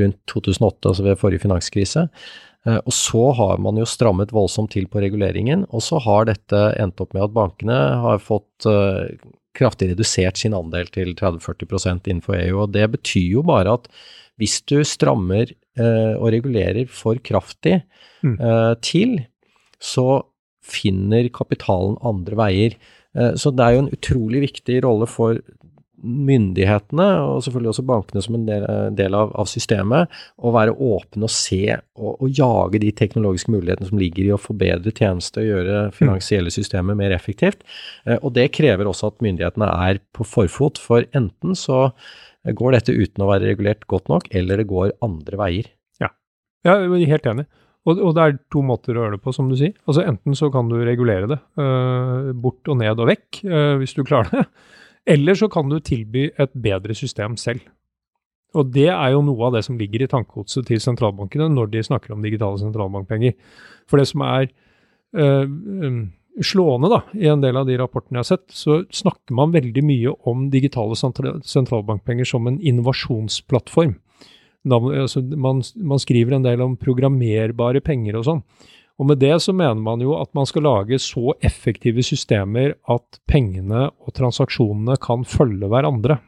rundt 0.00 0.20
2008, 0.30 0.88
altså 0.88 1.06
ved 1.06 1.20
forrige 1.20 1.44
finanskrise. 1.44 2.08
Eh, 2.64 2.80
og 2.80 2.94
så 2.96 3.28
har 3.36 3.60
man 3.62 3.78
jo 3.80 3.86
strammet 3.88 4.32
voldsomt 4.34 4.72
til 4.74 4.88
på 4.90 5.02
reguleringen, 5.04 5.66
og 5.70 5.84
så 5.84 6.00
har 6.04 6.28
dette 6.30 6.60
endt 6.80 7.00
opp 7.04 7.14
med 7.16 7.26
at 7.26 7.34
bankene 7.36 7.78
har 8.04 8.22
fått 8.22 8.68
uh, 8.68 9.04
kraftig 9.54 9.90
redusert 9.92 10.40
sin 10.40 10.56
andel 10.56 10.88
til 10.94 11.12
30-40% 11.18 12.08
innenfor 12.10 12.38
EU. 12.40 12.62
og 12.64 12.72
Det 12.74 12.88
betyr 12.96 13.36
jo 13.36 13.44
bare 13.46 13.76
at 13.78 13.90
hvis 14.40 14.58
du 14.66 14.80
strammer 14.88 15.52
uh, 15.78 16.16
og 16.16 16.32
regulerer 16.34 16.88
for 16.90 17.20
kraftig 17.22 17.82
mm. 18.24 18.38
til, 18.82 19.18
så 19.78 20.24
finner 20.64 21.28
kapitalen 21.28 21.98
andre 22.00 22.38
veier. 22.40 22.76
Så 23.36 23.52
det 23.52 23.62
er 23.62 23.74
jo 23.74 23.82
en 23.82 23.90
utrolig 23.92 24.40
viktig 24.46 24.78
rolle 24.82 25.06
for 25.06 25.36
myndighetene, 26.04 27.06
og 27.24 27.42
selvfølgelig 27.44 27.72
også 27.72 27.84
bankene 27.88 28.22
som 28.24 28.36
en 28.38 28.44
del, 28.48 28.66
del 28.98 29.16
av, 29.16 29.32
av, 29.40 29.48
systemet, 29.50 30.12
å 30.36 30.52
være 30.54 30.74
åpne 30.74 31.28
og 31.28 31.32
se 31.32 31.62
og, 31.72 32.10
og, 32.12 32.26
jage 32.34 32.82
de 32.82 32.92
teknologiske 32.96 33.54
mulighetene 33.54 33.88
som 33.88 34.00
ligger 34.00 34.28
i 34.28 34.34
å 34.34 34.40
forbedre 34.40 34.92
tjenester 34.94 35.44
og 35.44 35.50
gjøre 35.50 35.80
finansielle 35.96 36.52
systemer 36.54 36.98
mer 36.98 37.14
effektivt. 37.16 37.64
Eh, 38.06 38.18
og 38.20 38.34
det 38.36 38.50
krever 38.56 38.90
også 38.90 39.12
at 39.12 39.24
myndighetene 39.24 39.70
er 39.88 40.02
på 40.14 40.26
forfot, 40.28 40.80
for 40.82 41.08
enten 41.16 41.56
så 41.58 41.88
går 42.44 42.76
dette 42.76 42.92
uten 42.92 43.24
å 43.24 43.30
være 43.30 43.48
regulert 43.54 43.86
godt 43.88 44.10
nok, 44.12 44.28
eller 44.36 44.60
det 44.60 44.68
går 44.68 44.96
andre 45.04 45.40
veier. 45.40 45.70
Ja, 46.02 46.12
jeg 46.64 46.88
er 46.88 47.12
helt 47.16 47.30
enig. 47.32 47.48
Og, 47.84 47.98
det 48.16 48.22
er 48.22 48.38
to 48.52 48.62
måter 48.64 48.96
å 48.96 49.02
gjøre 49.02 49.18
det 49.18 49.24
på, 49.24 49.32
som 49.36 49.50
du 49.50 49.58
sier. 49.60 49.74
Altså 49.84 50.06
Enten 50.08 50.36
så 50.38 50.48
kan 50.52 50.70
du 50.70 50.78
regulere 50.80 51.28
det 51.28 51.36
uh, 51.60 52.30
bort 52.32 52.64
og 52.72 52.78
ned 52.80 52.96
og 52.96 53.10
vekk, 53.10 53.42
hvis 53.82 53.92
du 53.92 54.00
klarer 54.08 54.30
det. 54.32 54.44
Eller 55.06 55.36
så 55.36 55.50
kan 55.52 55.68
du 55.68 55.78
tilby 55.84 56.30
et 56.40 56.52
bedre 56.54 56.96
system 56.96 57.36
selv. 57.36 57.60
Og 58.54 58.70
det 58.72 58.88
er 58.88 59.12
jo 59.12 59.22
noe 59.26 59.48
av 59.48 59.56
det 59.56 59.64
som 59.66 59.78
ligger 59.78 60.04
i 60.04 60.10
tankegodset 60.10 60.68
til 60.68 60.82
sentralbankene 60.82 61.48
når 61.50 61.72
de 61.72 61.82
snakker 61.84 62.14
om 62.14 62.22
digitale 62.22 62.60
sentralbankpenger. 62.62 63.34
For 63.90 64.00
det 64.00 64.06
som 64.08 64.22
er 64.26 64.46
øh, 65.18 65.48
slående 66.42 66.90
da, 66.92 67.00
i 67.18 67.28
en 67.30 67.42
del 67.42 67.58
av 67.58 67.66
de 67.68 67.76
rapportene 67.80 68.20
jeg 68.20 68.24
har 68.24 68.30
sett, 68.30 68.46
så 68.54 68.80
snakker 68.94 69.36
man 69.36 69.54
veldig 69.54 69.84
mye 69.86 70.14
om 70.30 70.48
digitale 70.54 70.96
sentralbankpenger 70.98 72.30
som 72.30 72.46
en 72.50 72.60
innovasjonsplattform. 72.62 73.96
Altså, 74.72 75.20
man, 75.36 75.60
skriver 76.00 76.38
en 76.38 76.46
del 76.46 76.62
om 76.64 76.78
programmerbare 76.80 77.82
penger 77.84 78.16
og 78.20 78.26
sånn. 78.28 78.40
Og 79.00 79.08
med 79.10 79.18
det 79.18 79.34
så 79.42 79.54
mener 79.56 79.80
man 79.82 80.02
jo 80.02 80.14
at 80.20 80.30
man 80.36 80.46
skal 80.46 80.66
lage 80.68 81.00
så 81.02 81.34
effektive 81.42 82.04
systemer 82.06 82.76
at 82.90 83.18
pengene 83.30 83.88
og 83.90 84.14
transaksjonene 84.14 84.96
kan 85.02 85.26
følge 85.26 85.70
hverandre. 85.70 86.20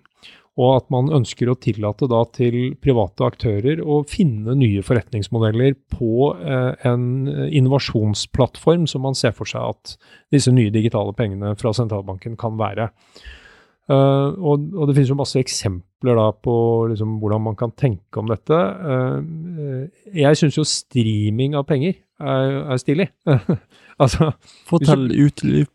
Og 0.57 0.71
at 0.79 0.87
man 0.91 1.13
ønsker 1.13 1.51
å 1.53 1.59
tillate 1.61 2.09
da 2.09 2.23
til 2.33 2.73
private 2.81 3.27
aktører 3.29 3.83
å 3.85 4.01
finne 4.09 4.57
nye 4.57 4.83
forretningsmodeller 4.83 5.77
på 5.93 6.31
eh, 6.33 6.87
en 6.89 7.29
innovasjonsplattform 7.29 8.87
som 8.89 9.05
man 9.05 9.19
ser 9.19 9.37
for 9.37 9.49
seg 9.49 9.77
at 9.77 9.99
disse 10.33 10.55
nye 10.57 10.73
digitale 10.73 11.13
pengene 11.17 11.53
fra 11.61 11.75
sentralbanken 11.77 12.39
kan 12.41 12.57
være. 12.59 12.89
Uh, 13.87 14.35
og, 14.43 14.65
det 14.89 14.97
finnes 14.97 15.13
jo 15.13 15.19
masse 15.21 15.39
eksempler 15.39 16.17
da 16.19 16.25
på 16.43 16.55
liksom, 16.91 17.21
hvordan 17.23 17.45
man 17.45 17.59
kan 17.59 17.71
tenke 17.79 18.19
om 18.19 18.33
dette. 18.33 18.57
Uh, 18.57 19.85
jeg 20.11 20.41
syns 20.41 20.59
jo 20.59 20.65
streaming 20.67 21.55
av 21.55 21.69
penger 21.69 21.95
er, 22.21 22.59
er 22.73 22.81
stilig. 22.81 23.09
altså, 24.03 24.31
Fortell, 24.69 25.09
utdyp 25.13 25.71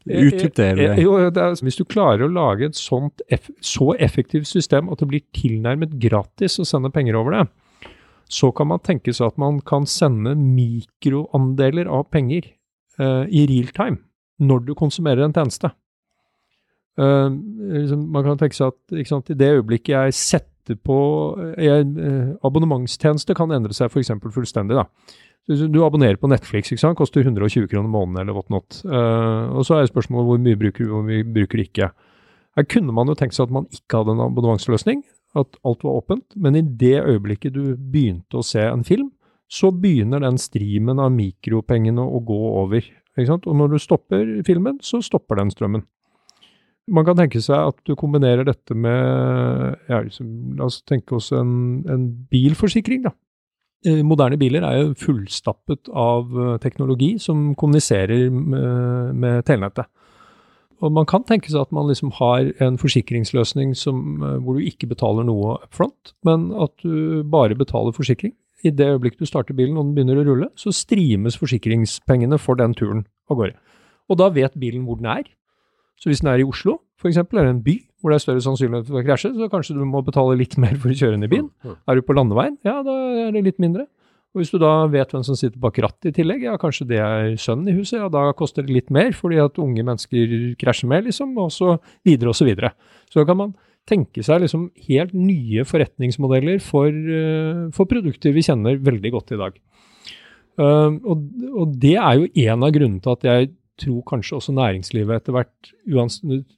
det. 0.57 0.71
Jo, 1.01 1.17
det 1.29 1.41
er, 1.41 1.57
hvis 1.63 1.79
du 1.79 1.85
klarer 1.85 2.25
å 2.25 2.31
lage 2.31 2.71
et 2.71 2.79
sånt 2.79 3.23
eff, 3.31 3.49
så 3.61 3.91
effektivt 4.01 4.49
system 4.49 4.89
at 4.91 5.03
det 5.03 5.09
blir 5.11 5.25
tilnærmet 5.37 5.97
gratis 6.01 6.59
å 6.61 6.67
sende 6.67 6.93
penger 6.93 7.19
over 7.19 7.37
det, 7.37 7.45
så 8.31 8.51
kan 8.55 8.71
man 8.71 8.81
tenke 8.83 9.13
seg 9.13 9.33
at 9.33 9.41
man 9.41 9.59
kan 9.67 9.85
sende 9.89 10.37
mikroandeler 10.39 11.89
av 11.91 12.07
penger 12.13 12.47
uh, 13.01 13.27
i 13.27 13.45
real 13.49 13.71
time 13.75 14.01
når 14.41 14.63
du 14.65 14.73
konsumerer 14.77 15.25
en 15.25 15.35
tjeneste. 15.35 15.69
Uh, 16.99 17.29
liksom, 17.75 18.07
man 18.11 18.25
kan 18.25 18.39
tenke 18.39 18.57
seg 18.57 18.71
at 18.71 19.09
sant, 19.09 19.29
i 19.29 19.37
det 19.37 19.51
øyeblikket 19.59 19.93
jeg 19.93 20.15
setter 20.17 20.77
på 20.81 20.97
jeg, 21.59 21.85
uh, 21.97 22.33
Abonnementstjeneste 22.47 23.35
kan 23.37 23.51
endre 23.53 23.75
seg 23.75 23.91
f.eks. 23.91 24.15
fullstendig. 24.31 24.79
da. 24.79 24.87
Du 25.51 25.81
abonnerer 25.85 26.19
på 26.21 26.29
Netflix, 26.31 26.71
ikke 26.71 26.83
sant? 26.83 26.97
koster 26.99 27.25
120 27.25 27.67
kroner 27.71 27.89
måneden 27.91 28.21
eller 28.23 28.37
whatnot. 28.37 28.81
Uh, 28.85 29.51
og 29.57 29.65
så 29.67 29.79
er 29.79 29.89
spørsmålet 29.89 30.29
hvor 30.29 30.41
mye 30.43 30.59
bruker 30.59 30.85
du, 30.85 30.91
hvor 30.93 31.05
mye 31.07 31.25
bruker 31.25 31.59
du 31.59 31.65
ikke. 31.65 31.89
Her 32.57 32.67
kunne 32.67 32.95
man 32.95 33.09
jo 33.09 33.15
tenkt 33.17 33.37
seg 33.37 33.47
at 33.47 33.55
man 33.55 33.67
ikke 33.71 34.01
hadde 34.01 34.15
en 34.15 34.23
abonnementsløsning, 34.25 35.03
at 35.39 35.59
alt 35.67 35.85
var 35.87 36.01
åpent, 36.01 36.35
men 36.35 36.57
i 36.59 36.63
det 36.63 36.97
øyeblikket 36.99 37.55
du 37.55 37.75
begynte 37.75 38.41
å 38.41 38.45
se 38.45 38.63
en 38.67 38.83
film, 38.87 39.13
så 39.51 39.71
begynner 39.75 40.23
den 40.23 40.37
streamen 40.39 40.99
av 41.03 41.11
mikropengene 41.15 42.03
å 42.03 42.19
gå 42.23 42.41
over. 42.61 42.85
Ikke 43.15 43.27
sant? 43.27 43.47
Og 43.47 43.57
når 43.59 43.73
du 43.73 43.81
stopper 43.83 44.29
filmen, 44.47 44.79
så 44.83 45.01
stopper 45.03 45.39
den 45.41 45.51
strømmen. 45.51 45.83
Man 46.91 47.05
kan 47.07 47.19
tenke 47.19 47.39
seg 47.43 47.71
at 47.71 47.77
du 47.87 47.93
kombinerer 47.99 48.47
dette 48.47 48.75
med 48.75 49.77
ja, 49.87 50.01
liksom, 50.01 50.55
La 50.59 50.67
oss 50.67 50.81
tenke 50.87 51.15
oss 51.15 51.29
en, 51.35 51.83
en 51.91 52.07
bilforsikring. 52.31 53.05
da. 53.05 53.13
Eh, 53.81 54.03
moderne 54.05 54.37
biler 54.37 54.61
er 54.61 54.77
jo 54.77 54.97
fullstappet 54.99 55.89
av 55.89 56.29
eh, 56.37 56.57
teknologi 56.61 57.15
som 57.21 57.55
kommuniserer 57.57 58.29
med, 58.29 59.15
med 59.17 59.45
telenettet. 59.47 59.89
og 60.81 60.91
man 60.91 61.05
kan 61.05 61.23
tenke 61.25 61.49
seg 61.49 61.61
at 61.61 61.73
man 61.73 61.89
liksom 61.89 62.11
har 62.19 62.51
en 62.61 62.77
forsikringsløsning 62.77 63.73
som, 63.77 64.21
eh, 64.21 64.37
hvor 64.37 64.57
du 64.57 64.67
ikke 64.69 64.89
betaler 64.91 65.25
noe 65.25 65.55
up 65.63 65.73
front, 65.73 66.13
men 66.23 66.51
at 66.53 66.77
du 66.85 67.23
bare 67.23 67.57
betaler 67.57 67.91
forsikring. 67.91 68.35
I 68.63 68.69
det 68.69 68.85
øyeblikk 68.85 69.17
du 69.17 69.25
starter 69.25 69.57
bilen 69.57 69.77
og 69.77 69.87
den 69.87 69.95
begynner 69.95 70.21
å 70.21 70.27
rulle, 70.29 70.49
så 70.53 70.69
streames 70.69 71.39
forsikringspengene 71.41 72.37
for 72.37 72.53
den 72.55 72.77
turen 72.77 73.07
av 73.31 73.41
gårde. 73.41 73.57
Og 74.13 74.17
da 74.21 74.29
vet 74.29 74.59
bilen 74.61 74.85
hvor 74.85 75.01
den 75.01 75.09
er. 75.09 75.25
Så 76.01 76.09
hvis 76.09 76.23
den 76.23 76.31
er 76.31 76.41
i 76.41 76.47
Oslo, 76.47 76.79
f.eks., 76.97 77.21
eller 77.21 77.51
en 77.51 77.63
by 77.63 77.77
hvor 78.01 78.09
det 78.09 78.17
er 78.17 78.23
større 78.23 78.41
sannsynlighet 78.41 78.87
for 78.89 78.97
å 78.97 79.05
krasje, 79.05 79.29
så 79.37 79.47
kanskje 79.51 79.77
du 79.77 79.83
må 79.85 80.01
betale 80.05 80.37
litt 80.39 80.55
mer 80.61 80.73
for 80.81 80.89
å 80.89 80.97
kjøre 80.97 81.13
den 81.13 81.27
i 81.27 81.31
byen. 81.31 81.49
Er 81.85 81.97
du 81.97 82.05
på 82.05 82.15
landeveien, 82.17 82.57
ja, 82.65 82.79
da 82.85 82.95
er 83.27 83.35
det 83.35 83.43
litt 83.45 83.61
mindre. 83.61 83.85
Og 84.31 84.39
hvis 84.39 84.53
du 84.53 84.57
da 84.61 84.85
vet 84.87 85.11
hvem 85.11 85.25
som 85.27 85.35
sitter 85.35 85.59
bak 85.59 85.75
rattet 85.83 86.07
i 86.09 86.15
tillegg, 86.15 86.45
ja, 86.47 86.55
kanskje 86.59 86.87
det 86.87 87.01
er 87.03 87.33
sønnen 87.41 87.67
i 87.67 87.75
huset, 87.75 87.99
ja, 87.99 88.07
da 88.11 88.29
koster 88.37 88.63
det 88.63 88.73
litt 88.73 88.93
mer 88.93 89.11
fordi 89.13 89.41
at 89.43 89.59
unge 89.59 89.83
mennesker 89.83 90.53
krasjer 90.61 90.89
med, 90.89 91.09
liksom, 91.09 91.35
og 91.41 91.51
så 91.53 91.75
videre 92.07 92.31
og 92.31 92.37
så 92.39 92.47
videre. 92.47 92.71
Så 93.11 93.25
kan 93.27 93.37
man 93.41 93.53
tenke 93.89 94.23
seg 94.23 94.43
liksom 94.43 94.69
helt 94.87 95.11
nye 95.17 95.65
forretningsmodeller 95.67 96.61
for, 96.63 96.87
uh, 96.89 97.67
for 97.75 97.89
produkter 97.91 98.33
vi 98.35 98.45
kjenner 98.45 98.79
veldig 98.79 99.11
godt 99.17 99.35
i 99.35 99.41
dag. 99.41 99.59
Uh, 100.59 100.95
og, 101.07 101.27
og, 101.51 101.75
det 101.81 101.97
er 101.97 102.21
jo 102.21 102.31
en 102.47 102.65
av 102.67 102.73
grunnene 102.75 103.03
til 103.03 103.17
at 103.17 103.27
jeg 103.27 103.51
tror 103.81 104.03
kanskje 104.07 104.37
også 104.37 104.53
næringslivet 104.55 105.17
etter 105.17 105.35
hvert, 105.35 105.71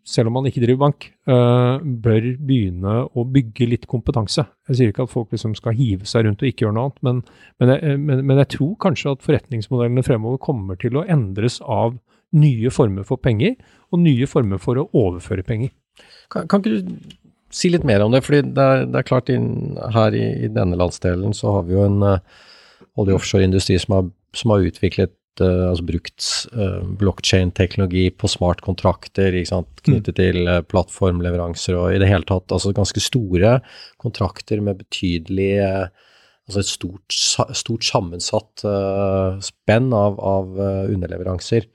selv 0.07 0.29
om 0.29 0.37
man 0.37 0.47
ikke 0.49 0.63
driver 0.63 0.81
bank, 0.85 1.07
uh, 1.29 1.81
bør 1.81 2.27
begynne 2.37 2.95
å 3.09 3.25
bygge 3.29 3.67
litt 3.71 3.87
kompetanse. 3.91 4.45
Jeg 4.69 4.79
sier 4.79 4.93
ikke 4.93 5.07
at 5.07 5.13
folk 5.13 5.33
liksom 5.35 5.55
skal 5.57 5.77
hive 5.77 6.07
seg 6.09 6.27
rundt 6.27 6.43
og 6.43 6.49
ikke 6.49 6.65
gjøre 6.65 6.77
noe 6.77 6.89
annet, 6.89 7.03
men, 7.07 7.21
men, 7.61 7.73
jeg, 7.73 7.99
men, 8.03 8.23
men 8.29 8.41
jeg 8.43 8.51
tror 8.57 8.73
kanskje 8.85 9.15
at 9.15 9.25
forretningsmodellene 9.25 10.05
fremover 10.05 10.41
kommer 10.43 10.79
til 10.79 10.99
å 10.99 11.05
endres 11.07 11.59
av 11.63 11.97
nye 12.37 12.71
former 12.73 13.05
for 13.07 13.21
penger, 13.21 13.57
og 13.93 14.01
nye 14.01 14.29
former 14.29 14.61
for 14.61 14.79
å 14.81 14.87
overføre 14.97 15.45
penger. 15.45 15.73
Kan, 16.33 16.49
kan 16.49 16.63
ikke 16.63 16.79
du 16.79 17.13
si 17.53 17.69
litt 17.69 17.85
mer 17.85 18.01
om 18.01 18.13
det? 18.13 18.23
fordi 18.25 18.41
det 18.55 18.65
er, 18.65 18.87
det 18.89 18.99
er 18.99 19.07
klart 19.07 19.29
inn, 19.29 19.77
her 19.93 20.15
i, 20.17 20.25
i, 20.47 20.49
denne 20.51 20.79
landsdelen 20.79 21.35
så 21.37 21.59
har 21.59 21.67
vi 21.67 21.77
jo 21.77 21.85
en 21.85 22.01
uh, 22.01 22.19
olje- 22.97 23.13
og 23.13 23.21
offshoreindustri 23.21 23.77
som 23.81 24.11
som 24.33 24.53
har 24.53 24.65
utviklet 24.67 25.13
altså 25.41 25.85
brukt 25.87 26.25
uh, 26.53 26.81
blokkjein-teknologi 26.99 28.09
på 28.13 28.29
smartkontrakter 28.29 29.33
knyttet 29.33 30.13
mm. 30.13 30.17
til 30.19 30.49
uh, 30.49 30.61
plattformleveranser 30.69 31.77
og 31.79 31.93
i 31.95 32.01
det 32.03 32.09
hele 32.11 32.27
tatt 32.29 32.53
altså 32.53 32.73
ganske 32.75 33.01
store 33.01 33.57
kontrakter 34.01 34.61
med 34.61 34.81
betydelig 34.83 35.53
Altså 36.43 36.59
et 36.59 36.67
stort, 36.67 37.13
stort 37.55 37.85
sammensatt 37.87 38.65
spenn 39.47 39.93
av, 39.95 40.17
av 40.19 40.57
underleveranser. 40.91 41.69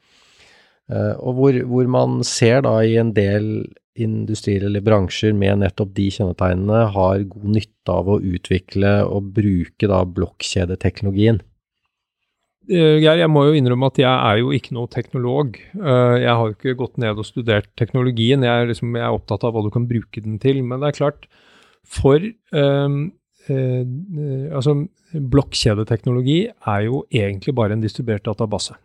og 0.93 1.39
hvor, 1.39 1.57
hvor, 1.71 1.89
man 1.89 2.19
ser 2.21 2.61
da 2.67 2.75
i 2.85 2.99
en 3.01 3.15
del 3.17 3.49
industrier 3.97 4.67
eller 4.69 4.85
bransjer 4.85 5.33
med 5.33 5.63
nettopp 5.63 5.95
de 5.97 6.11
kjennetegnene 6.15 6.83
har 6.95 7.25
god 7.33 7.49
nytte 7.57 7.95
av 7.95 8.11
å 8.13 8.19
utvikle 8.21 8.93
og 9.07 9.33
bruke 9.39 9.89
da 9.91 10.03
blokkjedeteknologien. 10.05 11.41
Eh, 12.69 12.99
Geir, 13.01 13.23
jeg 13.23 13.31
må 13.33 13.47
jo 13.49 13.57
innrømme 13.57 13.89
at 13.89 13.99
jeg 14.03 14.13
er 14.13 14.41
jo 14.43 14.51
ikke 14.53 14.75
noe 14.77 14.91
teknolog. 14.93 15.57
Eh, 15.57 16.17
jeg 16.21 16.29
har 16.29 16.43
jo 16.43 16.57
ikke 16.57 16.77
gått 16.83 16.99
ned 17.01 17.21
og 17.21 17.25
studert 17.25 17.71
teknologien. 17.81 18.45
Jeg 18.45 18.65
er, 18.65 18.69
liksom, 18.69 18.93
jeg 18.99 19.07
er 19.07 19.17
opptatt 19.17 19.47
av 19.49 19.55
hva 19.57 19.63
du 19.65 19.71
kan 19.73 19.89
bruke 19.89 20.21
den 20.25 20.37
til. 20.43 20.61
Men 20.67 20.83
det 20.83 20.91
er 20.91 20.99
klart, 20.99 21.25
for 21.89 22.21
um, 22.53 22.99
eh, 23.49 24.53
altså, 24.53 24.77
blokkjedeteknologi 25.17 26.43
er 26.51 26.85
jo 26.85 27.07
egentlig 27.09 27.57
bare 27.57 27.79
en 27.79 27.85
distribuert 27.85 28.29
database. 28.29 28.77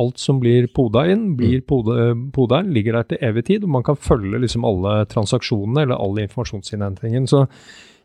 Alt 0.00 0.20
som 0.20 0.40
blir 0.40 0.66
poda 0.76 1.06
inn, 1.08 1.34
blir 1.38 1.62
mm. 1.64 2.30
poda 2.32 2.60
inn, 2.60 2.72
ligger 2.76 2.98
der 2.98 3.06
til 3.08 3.22
evig 3.24 3.46
tid, 3.48 3.64
og 3.64 3.72
man 3.78 3.84
kan 3.84 3.96
følge 3.96 4.40
liksom 4.42 4.64
alle 4.68 5.06
transaksjonene 5.08 5.86
eller 5.86 6.00
all 6.00 6.20
informasjonsinnhentingen. 6.20 7.28
Så 7.28 7.46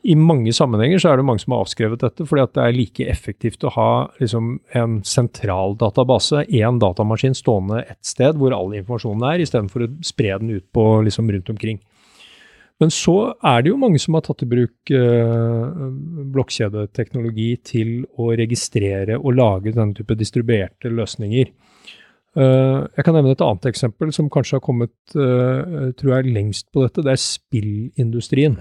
i 0.07 0.15
mange 0.15 0.53
sammenhenger 0.55 1.01
så 1.01 1.11
er 1.11 1.19
det 1.19 1.25
mange 1.27 1.41
som 1.43 1.53
har 1.53 1.65
avskrevet 1.65 1.99
dette, 1.99 2.23
fordi 2.27 2.43
at 2.45 2.53
det 2.55 2.63
er 2.63 2.77
like 2.77 3.07
effektivt 3.11 3.65
å 3.67 3.73
ha 3.75 3.89
liksom, 4.21 4.53
en 4.79 4.99
sentral 5.03 5.75
database, 5.79 6.45
én 6.47 6.79
datamaskin 6.79 7.35
stående 7.35 7.81
ett 7.83 7.99
sted 8.07 8.39
hvor 8.39 8.55
all 8.55 8.71
informasjonen 8.79 9.25
er, 9.33 9.43
istedenfor 9.43 9.85
å 9.85 9.89
spre 10.07 10.37
den 10.39 10.53
ut 10.55 10.67
på 10.75 10.85
liksom, 11.07 11.27
rundt 11.35 11.51
omkring. 11.51 11.81
Men 12.79 12.93
så 12.95 13.17
er 13.43 13.59
det 13.59 13.73
jo 13.73 13.81
mange 13.81 13.99
som 13.99 14.15
har 14.15 14.23
tatt 14.23 14.45
i 14.45 14.47
bruk 14.47 14.93
eh, 14.95 15.65
blokkjedeteknologi 16.31 17.49
til 17.67 17.91
å 18.15 18.31
registrere 18.39 19.19
og 19.19 19.35
lage 19.35 19.75
denne 19.75 19.97
type 19.97 20.15
distribuerte 20.15 20.91
løsninger. 20.93 21.51
Uh, 22.37 22.85
jeg 22.93 23.03
kan 23.03 23.15
nevne 23.17 23.33
et 23.33 23.41
annet 23.41 23.65
eksempel 23.71 24.11
som 24.13 24.27
kanskje 24.31 24.59
har 24.59 24.61
kommet 24.61 24.93
uh, 25.17 25.89
tror 25.97 26.11
jeg, 26.13 26.29
lengst 26.29 26.67
på 26.71 26.85
dette. 26.85 27.01
Det 27.03 27.15
er 27.15 27.23
spillindustrien 27.23 28.59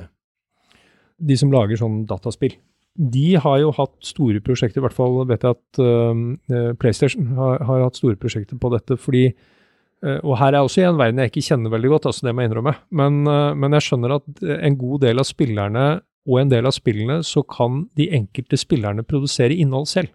de 1.19 1.37
som 1.39 1.53
lager 1.53 1.81
sånn 1.81 2.03
dataspill. 2.09 2.57
De 2.99 3.37
har 3.39 3.61
jo 3.62 3.71
hatt 3.77 3.95
store 4.07 4.41
prosjekter, 4.43 4.81
i 4.81 4.87
hvert 4.87 4.97
fall 4.97 5.21
vet 5.29 5.45
jeg 5.47 5.55
at 5.55 5.81
uh, 5.83 6.75
PlayStation 6.81 7.31
har, 7.39 7.62
har, 7.69 7.85
hatt 7.87 7.99
store 7.99 8.19
prosjekter 8.19 8.59
på 8.59 8.73
dette. 8.75 8.99
fordi 8.99 9.29
uh, 9.29 10.19
Og 10.25 10.35
her 10.41 10.55
er 10.55 10.64
også 10.64 10.83
i 10.83 10.89
en 10.89 10.99
verden 10.99 11.23
jeg 11.23 11.33
ikke 11.33 11.47
kjenner 11.53 11.75
veldig 11.75 11.93
godt, 11.95 12.11
altså 12.11 12.27
det 12.27 12.35
må 12.35 12.43
jeg 12.43 12.51
innrømme. 12.51 12.75
Men, 12.91 13.21
uh, 13.31 13.55
men 13.55 13.79
jeg 13.79 13.87
skjønner 13.87 14.19
at 14.19 14.45
en 14.59 14.79
god 14.81 15.05
del 15.07 15.23
av 15.23 15.29
spillerne 15.31 15.87
og 16.29 16.43
en 16.43 16.51
del 16.53 16.69
av 16.69 16.75
spillene, 16.77 17.23
så 17.25 17.41
kan 17.47 17.87
de 17.97 18.11
enkelte 18.19 18.59
spillerne 18.61 19.07
produsere 19.07 19.57
innhold 19.57 19.89
selv. 19.89 20.12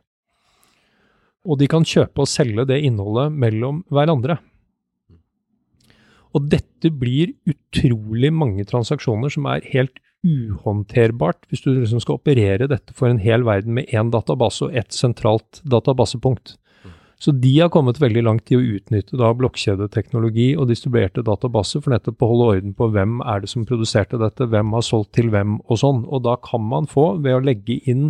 Og 1.43 1.57
de 1.59 1.67
kan 1.71 1.87
kjøpe 1.87 2.23
og 2.23 2.29
selge 2.29 2.67
det 2.69 2.83
innholdet 2.85 3.33
mellom 3.33 3.81
hverandre. 3.91 4.37
Og 6.33 6.45
dette 6.49 6.91
blir 6.93 7.33
utrolig 7.49 8.31
mange 8.33 8.65
transaksjoner 8.69 9.33
som 9.33 9.47
er 9.49 9.65
helt 9.73 9.99
uhåndterbart 10.23 11.45
hvis 11.49 11.63
du 11.65 11.73
liksom 11.73 12.01
skal 12.03 12.19
operere 12.19 12.69
dette 12.71 12.95
for 12.95 13.11
en 13.11 13.21
hel 13.21 13.45
verden 13.47 13.75
med 13.77 13.91
én 13.91 14.11
database 14.13 14.67
og 14.67 14.75
ett 14.75 14.95
sentralt 14.95 15.61
databasepunkt. 15.67 16.57
Så 17.23 17.31
de 17.31 17.51
har 17.55 17.69
kommet 17.71 18.01
veldig 18.01 18.23
langt 18.25 18.51
i 18.51 18.57
å 18.57 18.63
utnytte 18.75 19.15
da 19.15 19.29
blokkjedeteknologi 19.37 20.49
og 20.59 20.67
distribuerte 20.67 21.23
databaser 21.23 21.79
for 21.83 21.93
nettopp 21.93 22.25
å 22.25 22.29
holde 22.33 22.47
orden 22.57 22.73
på 22.75 22.89
hvem 22.91 23.21
er 23.23 23.43
det 23.43 23.51
som 23.51 23.63
produserte 23.67 24.19
dette, 24.19 24.49
hvem 24.51 24.73
har 24.75 24.83
solgt 24.83 25.13
til 25.15 25.29
hvem 25.31 25.61
og 25.63 25.79
sånn. 25.79 26.01
Og 26.03 26.25
da 26.25 26.35
kan 26.43 26.65
man 26.67 26.89
få, 26.91 27.13
ved 27.23 27.37
å 27.37 27.45
legge 27.45 27.79
inn 27.87 28.09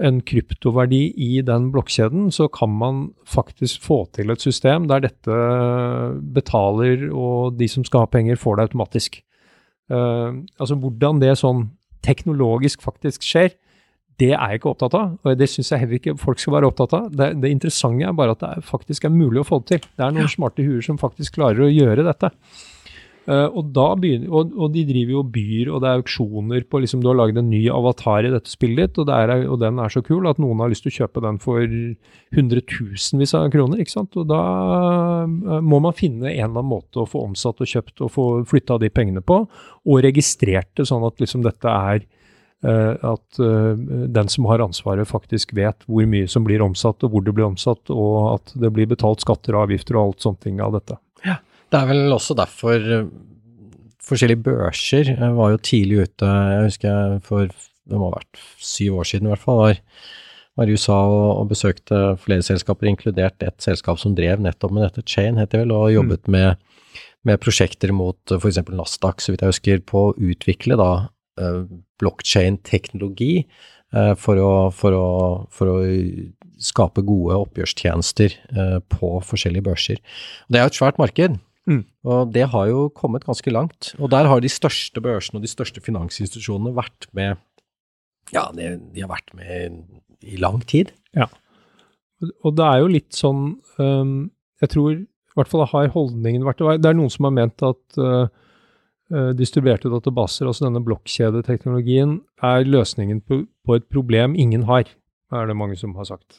en 0.00 0.20
kryptoverdi 0.24 1.00
i 1.18 1.40
den 1.44 1.72
blokkjeden, 1.74 2.30
så 2.32 2.46
kan 2.52 2.70
man 2.70 3.02
faktisk 3.28 3.82
få 3.84 4.04
til 4.14 4.30
et 4.32 4.46
system 4.46 4.86
der 4.88 5.02
dette 5.04 5.40
betaler, 6.36 7.08
og 7.10 7.58
de 7.58 7.68
som 7.68 7.84
skal 7.84 8.06
ha 8.06 8.12
penger, 8.14 8.38
får 8.40 8.56
det 8.56 8.68
automatisk. 8.70 9.20
Uh, 9.90 10.42
altså 10.60 10.78
hvordan 10.78 11.20
det 11.22 11.34
sånn 11.40 11.66
teknologisk 12.06 12.82
faktisk 12.84 13.24
skjer, 13.26 13.52
det 14.20 14.34
er 14.34 14.52
jeg 14.52 14.60
ikke 14.60 14.72
opptatt 14.74 14.96
av. 14.98 15.12
Og 15.24 15.38
det 15.40 15.48
syns 15.48 15.72
jeg 15.72 15.82
heller 15.82 16.00
ikke 16.00 16.16
folk 16.20 16.40
skal 16.42 16.58
være 16.58 16.70
opptatt 16.70 16.96
av. 16.96 17.08
Det, 17.12 17.30
det 17.40 17.52
interessante 17.52 18.08
er 18.08 18.16
bare 18.16 18.36
at 18.36 18.42
det 18.42 18.50
er, 18.56 18.66
faktisk 18.66 19.06
er 19.08 19.14
mulig 19.14 19.42
å 19.42 19.48
få 19.48 19.62
det 19.62 19.70
til. 19.72 19.86
Det 19.96 20.04
er 20.04 20.12
noen 20.16 20.28
ja. 20.28 20.32
smarte 20.32 20.66
huer 20.66 20.84
som 20.84 21.00
faktisk 21.00 21.38
klarer 21.38 21.64
å 21.64 21.72
gjøre 21.72 22.04
dette. 22.06 22.32
Uh, 23.30 23.46
og, 23.54 23.68
begynner, 24.00 24.26
og, 24.32 24.50
og, 24.58 24.72
de 24.74 24.82
driver 24.88 25.12
jo 25.12 25.20
byer, 25.22 25.68
og 25.70 25.82
det 25.84 25.90
er 25.90 26.00
auksjoner 26.00 26.64
på 26.66 26.80
liksom, 26.82 27.02
Du 27.02 27.12
har 27.12 27.18
laget 27.18 27.36
en 27.38 27.50
ny 27.52 27.60
avatar 27.70 28.26
i 28.26 28.32
dette 28.32 28.50
spillet 28.50 28.90
ditt, 28.90 28.98
og, 28.98 29.12
er, 29.14 29.44
og, 29.44 29.58
den 29.60 29.78
er 29.78 29.92
så 29.92 30.00
kul 30.02 30.26
at 30.26 30.40
noen 30.42 30.58
har 30.58 30.72
lyst 30.72 30.82
til 30.82 30.90
å 30.90 30.96
kjøpe 31.04 31.22
den 31.22 31.38
for 31.42 31.62
hundretusenvis 32.34 33.36
av 33.38 33.50
kroner. 33.54 33.82
ikke 33.82 33.94
sant? 33.94 34.16
Og 34.18 34.26
da 34.30 34.40
uh, 35.28 35.60
må 35.62 35.78
man 35.84 35.94
finne 35.94 36.26
en 36.32 36.32
eller 36.32 36.48
annen 36.48 36.72
måte 36.72 37.04
å 37.04 37.06
få 37.06 37.22
omsatt 37.28 37.62
og 37.62 37.70
kjøpt 37.70 38.02
og 38.02 38.10
få 38.16 38.24
flytta 38.50 38.80
de 38.82 38.90
pengene 38.90 39.22
på, 39.22 39.44
og 39.46 40.02
registrert 40.02 40.72
det 40.80 40.88
sånn 40.90 41.06
at 41.06 41.22
liksom 41.22 41.44
dette 41.46 41.76
er 41.92 42.02
uh, 42.66 43.12
at 43.12 43.42
den 44.10 44.32
som 44.32 44.48
har 44.50 44.64
ansvaret, 44.64 45.06
faktisk 45.06 45.54
vet 45.54 45.86
hvor 45.86 46.08
mye 46.10 46.26
som 46.26 46.42
blir 46.48 46.66
omsatt, 46.66 47.06
og 47.06 47.14
hvor 47.14 47.22
det 47.28 47.36
blir 47.36 47.46
omsatt, 47.46 47.94
og 47.94 48.40
at 48.40 48.56
det 48.58 48.72
blir 48.74 48.90
betalt 48.90 49.22
skatter 49.22 49.54
og 49.54 49.68
avgifter 49.68 50.00
og 50.00 50.08
alt 50.08 50.26
sånne 50.26 50.48
ting 50.48 50.64
av 50.66 50.74
dette. 50.80 50.98
Det 51.70 51.78
er 51.78 51.90
vel 51.90 52.14
også 52.14 52.34
derfor 52.38 52.74
eh, 52.78 53.10
forskjellige 54.02 54.42
børser 54.48 55.12
var 55.36 55.52
jo 55.52 55.60
tidlig 55.62 56.06
ute. 56.06 56.26
Jeg 56.26 56.64
husker 56.66 57.20
for 57.26 57.46
det 57.90 57.98
må 57.98 58.10
ha 58.10 58.18
vært 58.18 58.40
syv 58.62 59.00
år 59.00 59.08
siden 59.08 59.28
i 59.28 59.32
hvert 59.32 59.42
fall, 59.42 59.60
var, 59.60 59.78
var 60.58 60.70
i 60.70 60.74
USA 60.76 60.98
og, 61.08 61.28
og, 61.40 61.46
besøkte 61.50 62.00
flere 62.22 62.44
selskaper, 62.46 62.90
inkludert 62.90 63.42
et 63.46 63.62
selskap 63.62 63.98
som 64.02 64.14
drev 64.18 64.42
nettopp 64.42 64.74
med 64.76 64.86
dette, 64.86 65.06
Chain 65.08 65.40
heter 65.40 65.58
det 65.58 65.64
vel, 65.64 65.74
og 65.74 65.94
jobbet 65.94 66.28
mm. 66.28 66.36
med, 66.36 67.00
med, 67.26 67.40
prosjekter 67.42 67.94
mot 67.96 68.36
f.eks. 68.36 68.60
Nasdaq, 68.68 69.22
så 69.24 69.34
vidt 69.34 69.42
jeg 69.42 69.54
husker, 69.54 69.82
på 69.86 70.10
å 70.10 70.14
utvikle 70.14 70.78
da 70.78 70.92
blockchain-teknologi 72.02 73.46
uh, 73.96 74.12
for, 74.20 74.38
for, 74.76 74.96
for, 75.50 75.70
å 75.72 75.76
skape 76.60 77.02
gode 77.08 77.38
oppgjørstjenester 77.46 78.34
på 78.92 79.12
forskjellige 79.24 79.64
børser. 79.64 80.02
Og 80.44 80.52
det 80.52 80.60
er 80.60 80.66
jo 80.66 80.72
et 80.74 80.80
svært 80.82 81.00
marked. 81.00 81.38
Mm. 81.70 81.84
Og 82.10 82.32
det 82.34 82.48
har 82.52 82.66
jo 82.70 82.88
kommet 82.96 83.26
ganske 83.28 83.52
langt. 83.52 83.92
Og 84.00 84.10
der 84.10 84.26
har 84.26 84.42
de 84.42 84.50
største 84.50 85.02
børsene 85.04 85.38
og 85.38 85.46
de 85.46 85.52
største 85.52 85.82
finansinstitusjonene 85.84 86.74
vært 86.76 87.08
med 87.16 87.38
Ja, 88.34 88.48
de, 88.54 88.74
de 88.94 89.02
har 89.02 89.10
vært 89.10 89.32
med 89.34 89.80
i 90.22 90.36
lang 90.38 90.60
tid. 90.66 90.92
Ja. 91.16 91.30
Og 92.44 92.56
det 92.58 92.66
er 92.66 92.82
jo 92.82 92.90
litt 92.92 93.16
sånn 93.16 93.56
um, 93.80 94.30
Jeg 94.60 94.72
tror 94.74 94.92
i 94.98 95.38
hvert 95.38 95.48
fall 95.48 95.64
har 95.70 95.92
holdningen 95.94 96.44
vært 96.44 96.60
Det 96.82 96.90
er 96.90 96.98
noen 96.98 97.12
som 97.12 97.28
har 97.28 97.34
ment 97.36 97.62
at 97.64 98.00
uh, 98.02 98.28
distribuerte 99.34 99.90
databaser, 99.90 100.46
altså 100.46 100.66
denne 100.66 100.82
blokkjedeteknologien, 100.86 102.20
er 102.46 102.66
løsningen 102.66 103.22
på, 103.26 103.40
på, 103.66 103.78
et 103.78 103.86
problem 103.90 104.36
ingen 104.38 104.68
har, 104.68 104.86
er 105.34 105.48
det 105.50 105.56
mange 105.58 105.78
som 105.80 105.96
har 105.98 106.06
sagt. 106.06 106.38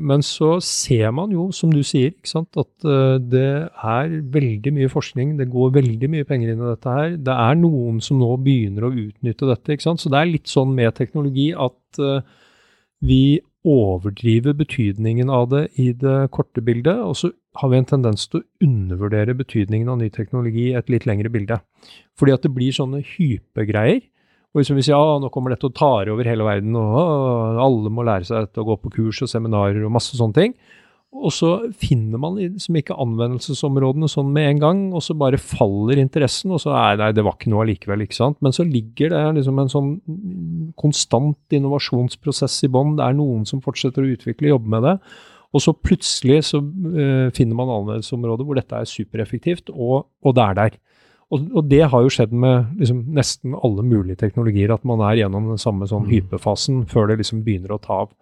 Men 0.00 0.24
så 0.24 0.54
ser 0.64 1.12
man 1.14 1.32
jo, 1.34 1.48
som 1.54 1.72
du 1.72 1.82
sier, 1.86 2.14
at 2.14 2.86
uh, 2.86 3.18
det 3.20 3.50
er 3.68 4.16
veldig 4.34 4.72
mye 4.76 4.90
forskning, 4.92 5.36
det 5.38 5.50
går 5.52 5.74
veldig 5.76 6.10
mye 6.12 6.28
penger 6.28 6.52
inn 6.52 6.62
i 6.62 6.70
dette 6.72 6.96
her. 6.96 7.14
Det 7.20 7.36
er 7.48 7.60
noen 7.60 8.00
som 8.04 8.20
nå 8.20 8.32
begynner 8.44 8.88
å 8.88 8.94
utnytte 8.94 9.48
dette. 9.50 9.74
ikke 9.74 9.88
sant? 9.88 10.02
Så 10.02 10.12
det 10.12 10.20
er 10.20 10.32
litt 10.32 10.50
sånn 10.50 10.74
med 10.76 10.96
teknologi 10.98 11.50
at 11.54 12.02
uh, 12.02 12.20
vi 13.04 13.40
overdriver 13.66 14.54
betydningen 14.56 15.28
av 15.28 15.50
det 15.52 15.66
i 15.80 15.90
det 15.92 16.30
korte 16.32 16.62
bildet, 16.64 16.96
og 17.04 17.16
så 17.18 17.30
har 17.60 17.72
vi 17.72 17.80
en 17.80 17.88
tendens 17.88 18.28
til 18.30 18.40
å 18.40 18.46
undervurdere 18.64 19.34
betydningen 19.36 19.90
av 19.90 19.98
ny 20.00 20.08
teknologi 20.14 20.70
i 20.70 20.78
et 20.78 20.88
litt 20.92 21.06
lengre 21.08 21.32
bilde. 21.32 21.58
Fordi 22.18 22.34
at 22.36 22.46
det 22.46 22.52
blir 22.54 22.72
sånne 22.72 23.02
hypegreier. 23.16 24.00
Og 24.50 24.66
vi 24.66 24.82
sier 24.82 24.96
ja, 24.96 25.18
nå 25.22 25.30
kommer 25.30 25.54
dette 25.54 25.68
og 25.68 25.76
tar 25.78 26.10
over 26.10 26.26
hele 26.26 26.46
verden, 26.46 26.74
og 26.74 27.60
alle 27.62 27.92
må 27.94 28.02
lære 28.06 28.26
seg 28.26 28.48
dette 28.48 28.62
og 28.62 28.72
gå 28.72 28.78
på 28.82 28.94
kurs 28.96 29.20
og 29.22 29.30
seminarer 29.30 29.84
og 29.86 29.92
masse 29.94 30.18
sånne 30.18 30.36
ting, 30.36 30.56
og 31.10 31.32
så 31.34 31.48
finner 31.74 32.20
man 32.22 32.36
liksom 32.38 32.76
ikke 32.78 32.94
anvendelsesområdene 33.02 34.06
sånn 34.10 34.28
med 34.34 34.46
en 34.46 34.60
gang, 34.62 34.82
og 34.94 35.02
så 35.02 35.16
bare 35.18 35.40
faller 35.42 35.98
interessen, 35.98 36.52
og 36.54 36.62
så 36.62 36.70
er 36.78 37.00
nei, 37.00 37.08
det 37.16 37.24
var 37.26 37.34
ikke 37.34 37.50
noe 37.50 37.64
allikevel, 37.64 38.04
ikke 38.04 38.18
sant. 38.18 38.38
Men 38.44 38.54
så 38.54 38.66
ligger 38.66 39.10
det 39.10 39.22
liksom 39.40 39.58
en 39.58 39.72
sånn 39.72 39.90
konstant 40.78 41.56
innovasjonsprosess 41.58 42.60
i 42.68 42.70
bånn. 42.70 42.94
Det 43.00 43.08
er 43.08 43.18
noen 43.18 43.42
som 43.48 43.62
fortsetter 43.64 44.06
å 44.06 44.12
utvikle, 44.14 44.52
jobbe 44.52 44.70
med 44.76 44.86
det. 44.86 44.94
Og 45.50 45.64
så 45.64 45.74
plutselig 45.74 46.44
så 46.52 46.62
uh, 46.62 47.26
finner 47.34 47.58
man 47.58 47.74
anvendelsesområder 47.74 48.46
hvor 48.46 48.60
dette 48.60 48.78
er 48.78 48.86
supereffektivt, 48.86 49.74
og, 49.74 50.06
og 50.22 50.38
det 50.38 50.46
er 50.46 50.60
der. 50.60 50.78
Og, 51.30 51.50
og, 51.54 51.66
det 51.70 51.84
har 51.92 52.02
jo 52.02 52.10
skjedd 52.10 52.32
med 52.34 52.72
liksom, 52.80 53.04
nesten 53.14 53.54
alle 53.54 53.84
mulige 53.86 54.18
teknologier, 54.18 54.72
at 54.74 54.86
man 54.88 55.02
er 55.06 55.20
gjennom 55.20 55.52
den 55.52 55.60
samme 55.62 55.86
sånn 55.90 56.08
mm. 56.08 56.10
hypefasen 56.14 56.80
før 56.90 57.10
det 57.10 57.20
liksom 57.20 57.44
begynner 57.46 57.76
å 57.76 57.82
ta 57.82 58.00
av. 58.04 58.16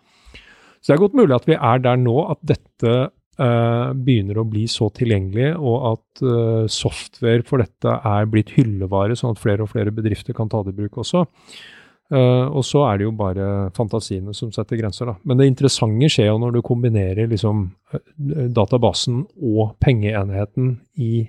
Så 0.79 0.91
det 0.91 0.99
er 0.99 1.05
godt 1.07 1.17
mulig 1.19 1.37
at 1.37 1.49
vi 1.49 1.57
er 1.57 1.81
der 1.83 1.97
nå 2.01 2.19
at 2.35 2.43
dette 2.47 2.93
uh, 3.09 3.89
begynner 3.97 4.39
å 4.39 4.47
bli 4.49 4.67
så 4.71 4.91
tilgjengelig, 4.95 5.55
og 5.57 5.89
at 5.95 6.23
uh, 6.27 6.69
software 6.71 7.43
for 7.49 7.65
dette 7.65 7.97
er 8.13 8.31
blitt 8.31 8.53
hyllevare, 8.59 9.17
sånn 9.19 9.35
at 9.35 9.43
flere 9.43 9.65
og 9.65 9.73
flere 9.73 9.95
bedrifter 9.95 10.37
kan 10.37 10.53
ta 10.53 10.63
det 10.67 10.77
i 10.77 10.79
bruk 10.83 11.01
også. 11.03 11.25
Uh, 12.13 12.47
og 12.47 12.63
så 12.65 12.87
er 12.89 13.01
det 13.01 13.09
jo 13.09 13.17
bare 13.17 13.69
fantasiene 13.77 14.37
som 14.37 14.53
setter 14.55 14.81
grenser, 14.81 15.11
da. 15.11 15.17
Men 15.29 15.41
det 15.41 15.49
interessante 15.51 16.13
skjer 16.13 16.31
jo 16.31 16.39
når 16.45 16.57
du 16.57 16.65
kombinerer 16.65 17.29
liksom 17.29 17.71
databasen 18.53 19.25
og 19.41 19.77
pengeenheten 19.83 20.77
i 21.01 21.27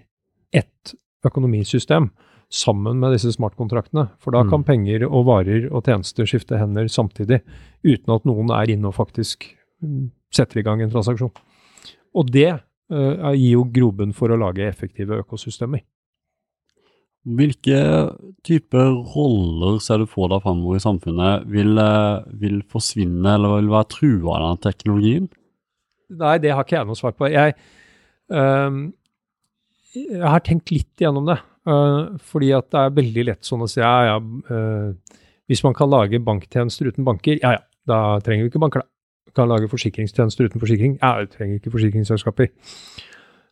ett 0.55 0.93
økonomisystem 1.27 2.09
sammen 2.49 2.97
med 3.01 3.13
disse 3.13 3.31
smartkontraktene. 3.35 4.07
For 4.21 4.33
da 4.35 4.41
kan 4.47 4.63
mm. 4.63 4.67
penger 4.67 5.05
og 5.09 5.27
varer 5.29 5.67
og 5.69 5.85
tjenester 5.85 6.27
skifte 6.29 6.57
hender 6.59 6.89
samtidig, 6.89 7.43
uten 7.85 8.15
at 8.15 8.25
noen 8.27 8.49
er 8.55 8.73
inne 8.73 8.89
og 8.89 8.97
faktisk 8.97 9.45
mm, 9.83 10.09
setter 10.33 10.61
i 10.61 10.65
gang 10.65 10.81
en 10.83 10.91
transaksjon. 10.93 11.33
Og 12.17 12.33
det 12.33 12.49
uh, 12.55 13.31
gir 13.35 13.53
jo 13.53 13.67
grobunn 13.73 14.15
for 14.17 14.33
å 14.33 14.39
lage 14.39 14.65
effektive 14.65 15.21
økosystemer. 15.21 15.83
Hvilke 17.29 17.79
typer 18.47 18.93
roller 19.13 19.77
ser 19.83 20.01
du 20.01 20.07
for 20.09 20.31
deg 20.31 20.41
framover 20.41 20.79
i 20.79 20.81
samfunnet 20.81 21.49
vil, 21.51 21.73
eh, 21.77 22.21
vil, 22.39 22.61
forsvinne 22.71 23.33
eller 23.35 23.57
vil 23.57 23.73
være 23.73 23.89
trua 23.91 24.37
av 24.37 24.45
den 24.45 24.61
teknologien? 24.63 25.27
Nei, 26.09 26.37
det 26.39 26.53
har 26.55 26.63
ikke 26.63 26.77
jeg 26.77 26.87
noe 26.87 26.97
svar 26.97 27.13
på. 27.19 27.27
Jeg, 27.29 27.57
uh, 28.31 28.79
jeg 30.07 30.25
har 30.25 30.43
tenkt 30.45 30.71
litt 30.73 31.01
gjennom 31.01 31.27
det. 31.29 31.37
Uh, 31.69 32.15
fordi 32.31 32.53
at 32.55 32.69
det 32.71 32.81
er 32.81 32.95
veldig 32.95 33.23
lett 33.27 33.45
sånn 33.45 33.65
å 33.65 33.67
si 33.69 33.81
ja, 33.81 33.93
ja, 34.07 34.17
uh, 34.17 35.19
hvis 35.51 35.61
man 35.65 35.75
kan 35.77 35.91
lage 35.91 36.21
banktjenester 36.23 36.89
uten 36.89 37.05
banker, 37.05 37.37
ja 37.43 37.57
ja, 37.57 37.61
da 37.89 37.99
trenger 38.23 38.45
vi 38.45 38.53
ikke 38.53 38.63
banker, 38.63 38.85
da. 38.85 38.91
Kan 39.37 39.51
lage 39.51 39.69
forsikringstjenester 39.69 40.49
uten 40.49 40.61
forsikring, 40.61 40.95
ja, 40.97 41.11
vi 41.19 41.29
trenger 41.29 41.59
ikke 41.59 41.73
forsikringsselskaper. 41.75 42.49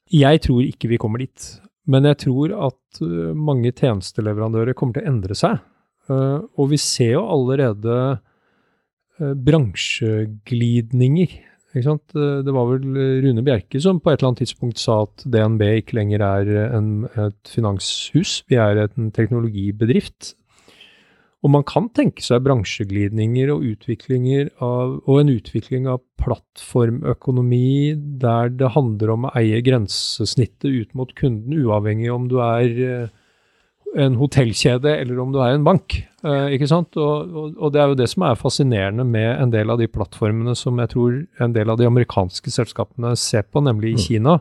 Jeg 0.09 0.41
tror 0.41 0.63
ikke 0.65 0.89
vi 0.89 1.01
kommer 1.01 1.21
dit. 1.21 1.49
Men 1.87 2.07
jeg 2.09 2.17
tror 2.25 2.55
at 2.69 3.01
uh, 3.03 3.33
mange 3.37 3.73
tjenesteleverandører 3.75 4.77
kommer 4.77 4.97
til 4.97 5.05
å 5.05 5.11
endre 5.13 5.37
seg. 5.37 5.59
og 6.07 6.69
vi 6.71 6.77
ser 6.79 7.17
jo 7.17 7.25
allerede 7.27 7.93
bransjeglidninger 9.19 11.33
det 12.45 12.53
var 12.55 12.71
vel 12.71 12.97
eh, 12.97 13.19
Rune 13.25 13.43
Bjerke 13.45 13.82
som 13.84 14.01
på 14.01 14.11
et 14.11 14.19
eller 14.19 14.32
annet 14.32 14.43
tidspunkt 14.45 14.82
sa 14.82 15.03
at 15.05 15.23
DNB 15.25 15.63
ikke 15.82 15.97
lenger 15.99 16.23
er 16.25 16.51
en, 16.78 16.91
et 17.13 17.53
finanshus, 17.53 18.41
vi 18.49 18.59
er 18.61 18.84
en 18.88 19.11
teknologibedrift. 19.15 20.34
Og 21.45 21.53
man 21.53 21.63
kan 21.69 21.86
tenke 21.93 22.23
seg 22.25 22.41
bransjeglidninger 22.47 23.51
og, 23.53 23.61
av, 24.65 24.95
og 25.05 25.19
en 25.21 25.30
utvikling 25.36 25.86
av 25.91 26.01
plattformøkonomi 26.19 27.93
der 28.23 28.49
det 28.57 28.73
handler 28.73 29.13
om 29.13 29.28
å 29.28 29.34
eie 29.38 29.61
grensesnittet 29.65 30.65
ut 30.65 30.97
mot 30.97 31.13
kunden, 31.17 31.53
uavhengig 31.61 32.09
om 32.13 32.25
du 32.32 32.39
er 32.41 32.82
eh, 32.88 33.15
en 33.95 34.17
hotellkjede 34.19 34.91
eller 34.99 35.19
om 35.21 35.31
du 35.33 35.39
er 35.41 35.55
en 35.55 35.65
bank. 35.65 35.95
Eh, 36.25 36.53
ikke 36.57 36.69
sant? 36.69 36.97
Og, 36.99 37.31
og, 37.31 37.51
og, 37.55 37.73
det 37.73 37.81
er 37.81 37.91
jo 37.91 37.99
det 37.99 38.09
som 38.11 38.25
er 38.27 38.39
fascinerende 38.39 39.05
med 39.07 39.29
en 39.38 39.53
del 39.53 39.71
av 39.71 39.79
de 39.81 39.88
plattformene 39.91 40.55
som 40.57 40.79
jeg 40.81 40.91
tror 40.93 41.19
en 41.43 41.53
del 41.55 41.71
av 41.71 41.79
de 41.79 41.88
amerikanske 41.88 42.51
selskapene 42.53 43.15
ser 43.19 43.47
på, 43.47 43.63
nemlig 43.63 43.93
i 43.93 43.99
mm. 43.99 44.03
Kina. 44.07 44.39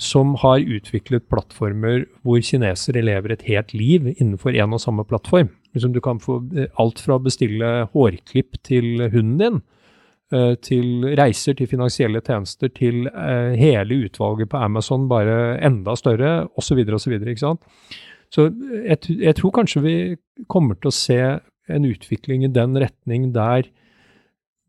Som 0.00 0.34
har 0.42 0.64
utviklet 0.64 1.28
plattformer 1.30 2.06
hvor 2.26 2.40
kinesere 2.42 3.04
lever 3.04 3.36
et 3.36 3.44
helt 3.46 3.70
liv 3.76 4.08
innenfor 4.16 4.56
én 4.56 4.74
og 4.74 4.82
samme 4.82 5.04
plattform. 5.06 5.52
Liksom 5.74 5.92
du 5.94 6.00
kan 6.02 6.22
få 6.22 6.40
eh, 6.56 6.70
alt 6.80 7.02
fra 7.02 7.18
å 7.18 7.22
bestille 7.22 7.76
hårklipp 7.92 8.58
til 8.66 9.06
hunden 9.12 9.36
din, 9.42 9.60
eh, 10.34 10.54
til 10.62 11.06
reiser 11.20 11.58
til 11.58 11.70
finansielle 11.70 12.24
tjenester, 12.24 12.72
til 12.74 13.06
hele 13.60 14.00
utvalget 14.08 14.50
på 14.50 14.64
Amazon 14.66 15.06
bare 15.10 15.60
enda 15.62 15.94
større, 16.00 16.48
osv., 16.58 16.82
osv. 16.96 17.18
Ikke 17.20 17.44
sant? 17.44 17.62
Så 18.34 18.48
jeg, 18.50 18.98
jeg, 19.14 19.36
tror 19.38 19.54
kanskje 19.54 19.82
vi 19.84 19.96
kommer 20.50 20.78
til 20.80 20.90
å 20.90 20.96
se 20.96 21.20
en 21.70 21.86
utvikling 21.86 22.44
i 22.44 22.52
den 22.52 22.74
retning 22.82 23.30
der 23.34 23.68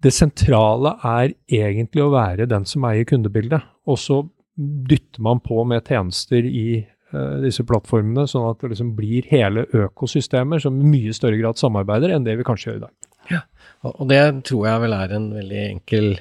det 0.05 0.11
sentrale 0.13 0.91
er 1.07 1.33
egentlig 1.49 2.03
å 2.03 2.11
være 2.13 2.45
den 2.51 2.67
som 2.69 2.85
eier 2.85 3.07
kundebildet. 3.09 3.63
Og 3.89 3.97
så 3.97 4.19
dytter 4.55 5.23
man 5.25 5.41
på 5.43 5.63
med 5.67 5.87
tjenester 5.87 6.45
i 6.45 6.83
uh, 6.83 7.41
disse 7.41 7.65
plattformene, 7.67 8.27
sånn 8.29 8.45
at 8.51 8.61
det 8.61 8.73
liksom 8.75 8.93
blir 8.97 9.25
hele 9.31 9.65
økosystemer 9.73 10.61
som 10.61 10.77
i 10.77 10.91
mye 10.91 11.15
større 11.15 11.39
grad 11.41 11.59
samarbeider 11.59 12.13
enn 12.13 12.27
det 12.27 12.37
vi 12.37 12.45
kanskje 12.47 12.69
gjør 12.69 12.79
i 12.79 12.85
dag. 12.85 13.11
Ja, 13.31 13.41
og 13.89 14.05
det 14.11 14.21
tror 14.45 14.67
jeg 14.69 14.83
vel 14.85 14.95
er 14.99 15.15
en 15.17 15.29
veldig 15.33 15.61
enkel 15.71 16.11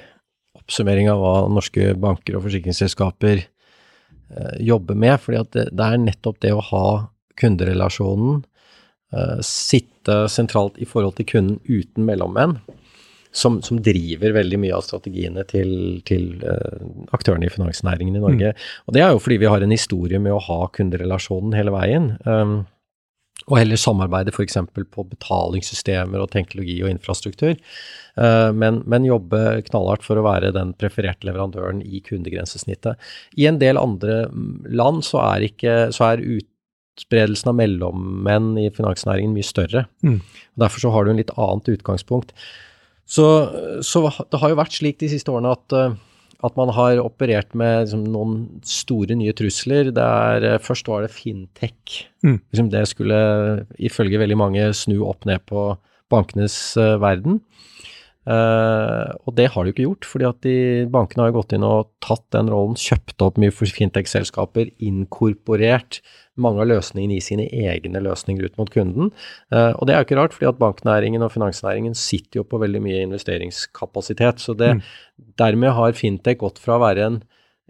oppsummering 0.57 1.11
av 1.11 1.21
hva 1.21 1.35
norske 1.51 1.91
banker 2.01 2.39
og 2.39 2.47
forsikringsselskaper 2.47 3.43
uh, 3.45 4.55
jobber 4.57 4.97
med. 4.97 5.19
fordi 5.21 5.45
det, 5.53 5.67
det 5.77 5.91
er 5.91 6.01
nettopp 6.01 6.41
det 6.41 6.55
å 6.55 6.63
ha 6.73 6.87
kunderelasjonen, 7.41 8.43
uh, 9.15 9.39
sitte 9.45 10.25
sentralt 10.31 10.79
i 10.81 10.87
forhold 10.89 11.17
til 11.19 11.29
kunden 11.33 11.61
uten 11.67 12.07
mellommenn, 12.07 12.59
som, 13.35 13.57
som, 13.65 13.81
driver 13.83 14.31
veldig 14.37 14.59
mye 14.63 14.75
av 14.77 14.85
strategiene 14.85 15.43
til, 15.49 15.99
til 16.07 16.37
uh, 16.45 16.85
aktørene 17.15 17.49
i 17.49 17.51
finansnæringen 17.51 18.15
i 18.15 18.23
Norge. 18.23 18.53
Mm. 18.55 18.69
Og 18.87 18.95
det 18.95 19.03
er 19.03 19.11
jo 19.11 19.19
fordi 19.19 19.41
vi 19.43 19.51
har 19.51 19.65
en 19.65 19.75
historie 19.75 20.21
med 20.23 20.35
å 20.35 20.43
ha 20.47 20.61
kunderelasjonen 20.75 21.57
hele 21.57 21.75
veien. 21.75 22.13
Um, 22.23 22.63
og 23.45 23.59
heller 23.59 23.77
samarbeide 23.77 24.31
f.eks. 24.33 24.57
på 24.73 25.03
betalingssystemer 25.11 26.23
og 26.23 26.31
teknologi 26.33 26.79
og 26.81 26.89
infrastruktur. 26.89 27.53
Uh, 28.17 28.49
men, 28.55 28.79
men, 28.89 29.05
jobbe 29.05 29.41
knallhardt 29.67 30.05
for 30.05 30.17
å 30.17 30.25
være 30.25 30.53
den 30.55 30.73
prefererte 30.79 31.27
leverandøren 31.27 31.83
i 31.85 32.01
kundegrensesnittet. 32.05 32.97
I 33.37 33.49
en 33.51 33.59
del 33.61 33.77
andre 33.77 34.23
mm, 34.31 34.71
land 34.73 35.03
så 35.05 35.21
er, 35.27 35.49
ikke, 35.51 35.75
så 35.95 36.13
er 36.13 36.25
ut, 36.25 36.49
utbredelsen 36.95 37.51
av 37.51 37.57
mellommenn 37.59 38.55
i 38.61 38.69
finansnæringen 38.73 39.35
mye 39.35 39.45
større. 39.45 39.85
Mm. 40.05 40.19
Derfor 40.59 40.85
så 40.85 40.93
har 40.93 41.05
du 41.05 41.11
en 41.11 41.19
litt 41.19 41.33
annet 41.35 41.71
utgangspunkt. 41.75 42.33
Så, 43.05 43.25
så, 43.85 44.07
det 44.31 44.41
har 44.41 44.51
jo 44.51 44.59
vært 44.59 44.75
slik 44.75 44.99
de 45.01 45.11
siste 45.11 45.31
årene 45.33 45.53
at, 45.53 45.75
eh, 45.77 45.97
at 46.47 46.55
man 46.57 46.71
har 46.73 47.01
operert 47.03 47.53
med 47.57 47.83
liksom, 47.83 48.05
noen 48.15 48.37
store 48.65 49.17
nye 49.19 49.35
trusler. 49.37 49.91
Der, 49.93 50.47
eh, 50.55 50.61
først 50.63 50.89
var 50.89 51.05
det 51.05 51.13
fintech. 51.13 52.05
Mm. 52.25 52.39
Liksom 52.49 52.71
det 52.73 52.85
skulle 52.89 53.19
ifølge 53.77 54.21
veldig 54.21 54.39
mange 54.41 54.69
snu 54.73 55.03
opp 55.05 55.27
ned 55.29 55.45
på 55.49 55.73
bankenes 56.11 56.55
uh, 56.77 56.95
verden. 57.01 57.39
Uh, 58.25 59.13
og 59.29 59.35
det 59.37 59.51
har 59.53 59.61
de 59.61 59.69
jo 59.69 59.75
ikke 59.75 59.85
gjort, 59.85 60.07
fordi 60.09 60.25
at 60.25 60.37
de, 60.41 60.55
bankene 60.89 61.27
har 61.27 61.35
gått 61.35 61.53
inn 61.53 61.65
og 61.65 61.91
tatt 62.01 62.23
den 62.33 62.49
rollen, 62.49 62.73
kjøpt 62.79 63.21
opp 63.21 63.37
mye 63.41 63.53
fintech-selskaper, 63.53 64.71
inkorporert 64.81 65.99
mange 66.41 66.63
av 66.63 66.71
løsningene 66.71 67.19
i 67.19 67.23
sine 67.23 67.45
egne 67.45 68.01
løsninger 68.01 68.49
ut 68.49 68.57
mot 68.57 68.73
kunden. 68.73 69.13
Uh, 69.53 69.77
og 69.77 69.85
det 69.85 69.93
er 69.93 70.01
jo 70.01 70.09
ikke 70.09 70.19
rart, 70.23 70.33
fordi 70.33 70.49
at 70.49 70.59
banknæringen 70.61 71.25
og 71.25 71.35
finansnæringen 71.35 71.93
sitter 71.97 72.41
jo 72.41 72.47
på 72.49 72.59
veldig 72.65 72.81
mye 72.87 73.05
investeringskapasitet. 73.05 74.41
Så 74.41 74.57
det, 74.57 74.73
mm. 74.79 74.83
dermed 75.37 75.77
har 75.77 75.97
fintech 75.97 76.41
gått 76.41 76.61
fra 76.63 76.79
å 76.79 76.85
være 76.87 77.09
en 77.11 77.23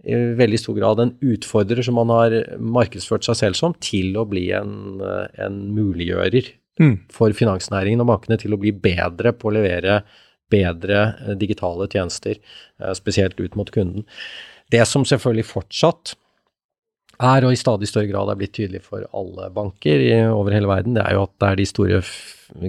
i 0.06 0.16
veldig 0.38 0.58
stor 0.60 0.76
grad 0.76 1.00
en 1.02 1.16
utfordrer 1.24 1.82
som 1.82 1.96
man 1.98 2.10
har 2.12 2.34
markedsført 2.62 3.24
seg 3.26 3.38
selv 3.38 3.58
som, 3.58 3.72
til 3.82 4.14
å 4.20 4.26
bli 4.28 4.50
en, 4.54 5.00
en 5.02 5.56
muliggjører 5.74 6.52
Mm. 6.76 7.08
for 7.08 7.32
finansnæringen 7.32 8.02
og 8.04 8.10
bankene 8.10 8.36
til 8.36 8.52
å 8.52 8.58
bli 8.60 8.68
bedre 8.68 9.30
på 9.32 9.48
å 9.48 9.54
levere 9.56 10.02
bedre 10.52 11.00
eh, 11.24 11.34
digitale 11.38 11.88
tjenester, 11.92 12.38
eh, 12.80 12.94
spesielt 12.98 13.40
ut 13.40 13.56
mot 13.58 13.70
kunden. 13.74 14.06
Det 14.72 14.82
som 14.88 15.06
selvfølgelig 15.06 15.46
fortsatt 15.48 16.14
er, 17.22 17.46
og 17.46 17.54
i 17.54 17.58
stadig 17.58 17.88
større 17.88 18.10
grad 18.10 18.28
er 18.28 18.38
blitt 18.38 18.54
tydelig 18.56 18.82
for 18.84 19.06
alle 19.16 19.48
banker 19.54 20.02
i, 20.04 20.12
over 20.28 20.52
hele 20.52 20.68
verden, 20.68 20.96
det 20.98 21.04
er 21.06 21.16
jo 21.16 21.24
at 21.24 21.34
det 21.40 21.48
er 21.48 21.60
de 21.60 21.68
store 21.70 22.00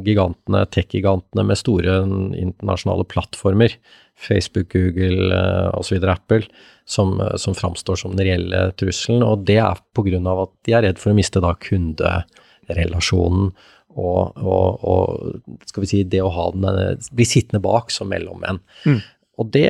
gigantene, 0.05 0.63
tech-gigantene 0.71 1.43
med 1.47 1.59
store 1.59 1.99
internasjonale 2.39 3.07
plattformer, 3.11 3.75
Facebook, 4.17 4.71
Google 4.73 5.35
eh, 5.35 5.69
osv., 5.77 5.99
Apple, 6.07 6.47
som, 6.87 7.17
som 7.35 7.55
framstår 7.57 7.99
som 7.99 8.13
den 8.15 8.29
reelle 8.29 8.69
trusselen. 8.79 9.25
Og 9.25 9.43
det 9.49 9.59
er 9.59 9.81
pga. 9.97 10.21
at 10.31 10.53
de 10.63 10.77
er 10.77 10.85
redd 10.87 11.01
for 11.01 11.11
å 11.11 11.17
miste 11.17 11.43
da 11.43 11.51
kunderelasjonen 11.67 13.51
og, 13.97 14.37
og, 14.37 14.87
og 14.87 15.67
skal 15.69 15.83
vi 15.83 15.91
si, 15.91 16.01
det 16.07 16.23
å 16.23 16.31
ha 16.33 16.49
den, 16.53 16.65
eh, 16.69 17.11
bli 17.17 17.27
sittende 17.27 17.61
bak 17.63 17.93
som 17.93 18.09
mellommenn. 18.11 18.61
Mm. 18.85 18.99
Og 19.37 19.51
det, 19.53 19.67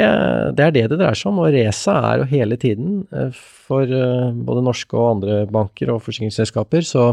det 0.55 0.63
er 0.63 0.73
det 0.75 0.86
det 0.93 0.99
dreier 0.99 1.17
seg 1.17 1.32
om. 1.32 1.41
Og 1.43 1.51
racet 1.55 1.91
er 1.95 2.21
jo 2.21 2.30
hele 2.32 2.59
tiden, 2.59 3.01
eh, 3.11 3.41
for 3.67 3.84
eh, 3.84 4.30
både 4.47 4.63
norske 4.67 4.97
og 4.99 5.17
andre 5.17 5.41
banker 5.51 5.91
og 5.93 6.03
forsikringsselskaper, 6.05 6.88
så, 6.88 7.09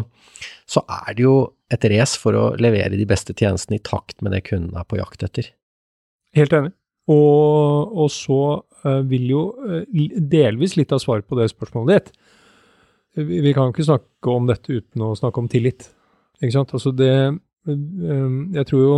så 0.70 0.84
er 1.00 1.16
det 1.16 1.26
jo 1.26 1.36
et 1.74 1.88
race 1.90 2.20
for 2.20 2.38
å 2.38 2.44
levere 2.60 2.98
de 2.98 3.08
beste 3.10 3.34
tjenestene 3.34 3.80
i 3.80 3.84
takt 3.84 4.20
med 4.22 4.36
det 4.36 4.44
kunden 4.50 4.76
er 4.78 4.86
på 4.86 5.00
jakt 5.00 5.26
etter. 5.26 5.50
Helt 6.34 6.54
enig. 6.54 6.74
Og, 7.10 7.90
og 8.00 8.06
så 8.08 8.40
vil 9.04 9.26
jo 9.28 9.40
delvis 9.84 10.74
litt 10.76 10.92
av 10.92 11.00
svaret 11.00 11.26
på 11.28 11.36
det 11.36 11.50
spørsmålet 11.52 11.90
ditt 11.92 12.16
vi, 13.14 13.40
vi 13.40 13.52
kan 13.54 13.70
ikke 13.70 13.86
snakke 13.86 14.32
om 14.32 14.48
dette 14.48 14.72
uten 14.72 15.04
å 15.04 15.14
snakke 15.18 15.42
om 15.42 15.50
tillit. 15.50 15.88
Ikke 16.42 16.54
sant? 16.56 16.74
Altså 16.74 16.92
det 16.94 17.10
eh, 17.14 18.38
Jeg 18.56 18.68
tror 18.70 18.84
jo 18.84 18.94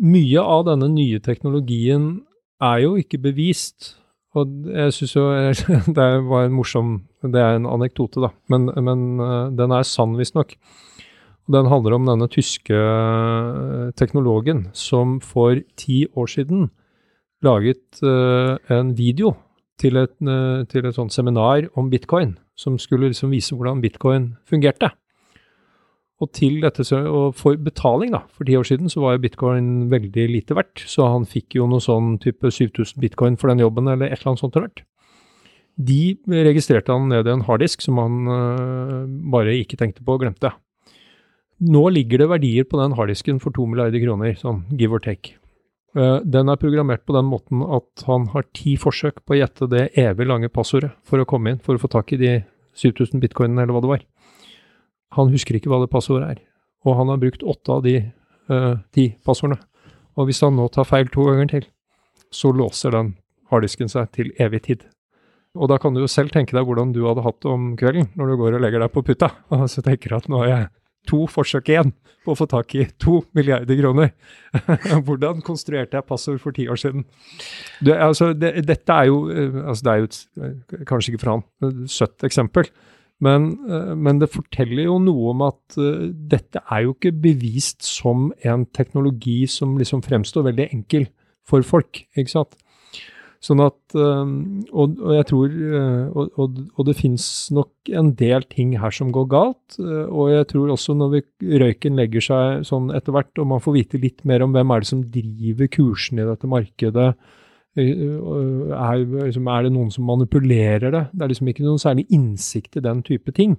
mye 0.00 0.40
av 0.42 0.64
denne 0.70 0.88
nye 0.94 1.20
teknologien 1.20 2.22
er 2.64 2.84
jo 2.86 2.94
ikke 3.00 3.20
bevist. 3.20 3.96
Og 4.38 4.68
jeg 4.70 4.94
syns 4.96 5.16
jo 5.16 5.26
det 5.98 6.08
var 6.30 6.46
en 6.46 6.54
morsom 6.54 7.00
Det 7.20 7.40
er 7.40 7.58
en 7.58 7.66
anekdote, 7.68 8.22
da, 8.22 8.30
men, 8.52 8.70
men 8.72 9.20
eh, 9.20 9.50
den 9.58 9.74
er 9.76 9.86
sann, 9.86 10.16
visstnok. 10.18 10.56
Den 11.50 11.66
handler 11.66 11.96
om 11.96 12.06
denne 12.06 12.28
tyske 12.30 12.76
eh, 12.76 13.90
teknologen 13.98 14.68
som 14.72 15.18
for 15.20 15.58
ti 15.76 16.04
år 16.14 16.30
siden 16.30 16.70
laget 17.40 18.02
en 18.04 18.90
video 18.92 19.30
til 19.80 19.96
et, 19.96 20.12
til 20.68 20.84
et 20.84 20.92
sånt 20.92 21.14
seminar 21.14 21.70
om 21.72 21.86
bitcoin, 21.88 22.34
som 22.52 22.76
skulle 22.76 23.08
liksom 23.08 23.32
vise 23.32 23.56
hvordan 23.56 23.80
bitcoin 23.80 24.34
fungerte. 24.44 24.90
Og, 26.20 26.28
til 26.36 26.58
dette, 26.60 26.84
og 27.08 27.32
for 27.38 27.56
betaling, 27.56 28.10
da, 28.12 28.18
for 28.36 28.44
ti 28.44 28.52
år 28.58 28.66
siden 28.68 28.90
så 28.92 29.00
var 29.00 29.14
jo 29.16 29.22
bitcoin 29.22 29.88
veldig 29.88 30.26
lite 30.28 30.56
verdt, 30.58 30.82
så 30.84 31.06
han 31.14 31.24
fikk 31.24 31.56
jo 31.56 31.68
noe 31.70 31.80
sånn 31.80 32.18
type 32.20 32.50
7000 32.52 33.00
bitcoin 33.00 33.38
for 33.40 33.48
den 33.48 33.62
jobben, 33.62 33.88
eller 33.88 34.10
et 34.10 34.18
eller 34.18 34.34
annet 34.34 34.42
sånt 34.42 34.58
rart. 34.60 34.82
De 35.80 36.18
registrerte 36.28 36.92
han 36.92 37.08
ned 37.08 37.24
i 37.24 37.32
en 37.32 37.46
harddisk 37.46 37.80
som 37.80 37.96
han 38.02 38.18
eh, 38.28 38.96
bare 39.32 39.56
ikke 39.62 39.78
tenkte 39.80 40.04
på 40.04 40.18
og 40.18 40.26
glemte. 40.26 40.52
Nå 41.60 41.86
ligger 41.92 42.20
det 42.20 42.30
verdier 42.34 42.68
på 42.68 42.80
den 42.80 42.96
harddisken 42.96 43.40
for 43.40 43.56
to 43.56 43.64
milliarder 43.68 44.00
kroner, 44.04 44.36
sånn 44.36 44.66
give 44.76 44.96
or 44.96 45.00
take. 45.00 45.38
Eh, 45.96 46.20
Den 46.24 46.48
er 46.52 46.60
programmert 46.60 47.06
på 47.08 47.16
den 47.16 47.28
måten 47.32 47.64
at 47.64 48.04
han 48.06 48.28
har 48.34 48.44
ti 48.52 48.76
forsøk 48.76 49.24
på 49.24 49.36
å 49.36 49.40
gjette 49.40 49.68
det 49.72 49.88
evig 49.96 50.28
lange 50.28 50.52
passordet 50.52 50.92
for 51.00 51.20
å 51.20 51.28
komme 51.28 51.54
inn, 51.54 51.64
for 51.64 51.76
å 51.76 51.82
få 51.82 51.88
tak 51.96 52.12
i 52.12 52.20
de 52.20 52.32
7000 52.76 53.20
bitcoinene, 53.24 53.64
eller 53.64 53.72
hva 53.76 53.84
det 53.84 53.94
var. 53.96 54.04
Han 55.16 55.32
husker 55.32 55.58
ikke 55.58 55.72
hva 55.72 55.80
det 55.82 55.90
passordet 55.92 56.36
er, 56.36 56.40
og 56.86 56.96
han 57.00 57.10
har 57.10 57.20
brukt 57.22 57.42
åtte 57.42 57.74
av 57.74 57.82
de 57.86 57.96
uh, 58.50 58.78
ti 58.94 59.10
passordene. 59.26 59.60
Og 60.18 60.28
hvis 60.28 60.42
han 60.44 60.56
nå 60.58 60.68
tar 60.74 60.88
feil 60.88 61.10
to 61.10 61.26
ganger 61.28 61.50
til, 61.50 61.68
så 62.30 62.52
låser 62.54 62.94
den 62.94 63.14
harddisken 63.50 63.90
seg 63.90 64.10
til 64.14 64.30
evig 64.42 64.62
tid. 64.66 64.84
Og 65.58 65.70
da 65.70 65.80
kan 65.82 65.94
du 65.94 66.02
jo 66.04 66.10
selv 66.10 66.30
tenke 66.34 66.54
deg 66.54 66.66
hvordan 66.66 66.92
du 66.94 67.02
hadde 67.08 67.24
hatt 67.26 67.40
det 67.42 67.50
om 67.50 67.72
kvelden 67.78 68.12
når 68.18 68.30
du 68.30 68.36
går 68.38 68.58
og 68.58 68.62
legger 68.62 68.84
deg 68.84 68.92
på 68.94 69.02
putta, 69.06 69.32
og 69.54 69.66
så 69.70 69.82
tenker 69.86 70.12
du 70.12 70.20
at 70.20 70.30
nå 70.30 70.44
har 70.44 70.52
jeg 70.52 70.68
to 71.08 71.24
forsøk 71.32 71.70
igjen 71.72 71.94
på 72.24 72.34
å 72.34 72.36
få 72.36 72.44
tak 72.50 72.74
i 72.76 72.84
to 73.00 73.22
milliarder 73.36 73.78
kroner. 73.78 74.10
Hvordan 75.06 75.40
konstruerte 75.44 75.96
jeg 75.96 76.06
passord 76.06 76.40
for 76.42 76.54
ti 76.54 76.66
år 76.68 76.78
siden? 76.78 77.06
Det, 77.80 77.94
altså, 77.96 78.34
det, 78.36 78.52
dette 78.68 78.92
er 78.92 79.08
jo 79.08 79.22
eh, 79.32 79.56
altså 79.64 79.86
Det 79.86 79.92
er 79.92 80.02
jo 80.02 80.10
et, 80.10 80.18
eh, 80.36 80.82
kanskje 80.90 81.14
ikke 81.14 81.22
for 81.24 81.32
han, 81.32 81.86
søtt 81.88 82.28
eksempel. 82.28 82.68
Men, 83.24 83.52
eh, 83.68 83.92
men 83.96 84.20
det 84.20 84.32
forteller 84.32 84.86
jo 84.88 84.96
noe 85.02 85.34
om 85.34 85.44
at 85.50 85.76
eh, 85.80 86.08
dette 86.10 86.62
er 86.64 86.86
jo 86.86 86.96
ikke 86.96 87.12
bevist 87.28 87.84
som 87.84 88.30
en 88.48 88.64
teknologi 88.76 89.44
som 89.50 89.76
liksom 89.80 90.02
fremstår 90.06 90.48
veldig 90.48 90.70
enkel 90.72 91.06
for 91.48 91.64
folk, 91.66 92.04
ikke 92.16 92.32
sant? 92.32 92.56
Sånn 93.40 93.60
at 93.64 93.94
eh, 93.96 94.32
Og, 94.76 94.98
og 95.00 95.12
jeg 95.16 95.26
tror 95.30 95.52
Og, 96.12 96.26
og, 96.36 96.58
og 96.76 96.84
det 96.84 96.96
finnes 96.98 97.24
nok 97.56 97.92
en 97.96 98.10
del 98.18 98.44
ting 98.52 98.74
her 98.80 98.92
som 98.92 99.12
går 99.12 99.28
galt. 99.32 99.78
Og 99.80 100.32
jeg 100.32 100.48
tror 100.50 100.72
også 100.74 100.96
når 100.96 101.14
vi, 101.14 101.22
røyken 101.62 101.96
legger 101.96 102.24
seg 102.24 102.66
sånn 102.68 102.90
etter 102.96 103.16
hvert, 103.16 103.32
og 103.40 103.48
man 103.52 103.64
får 103.64 103.76
vite 103.78 104.00
litt 104.02 104.24
mer 104.28 104.44
om 104.44 104.52
hvem 104.52 104.74
er 104.74 104.84
det 104.84 104.90
som 104.92 105.04
driver 105.16 105.72
kursen 105.72 106.20
i 106.20 106.28
dette 106.28 106.50
markedet, 106.52 107.08
er, 107.78 109.04
liksom, 109.04 109.46
er 109.46 109.66
det 109.66 109.74
noen 109.74 109.92
som 109.94 110.08
manipulerer 110.08 110.90
det? 110.90 111.04
Det 111.12 111.24
er 111.24 111.30
liksom 111.32 111.50
ikke 111.52 111.66
noen 111.66 111.82
særlig 111.82 112.06
innsikt 112.10 112.80
i 112.80 112.82
den 112.84 113.04
type 113.06 113.34
ting. 113.36 113.58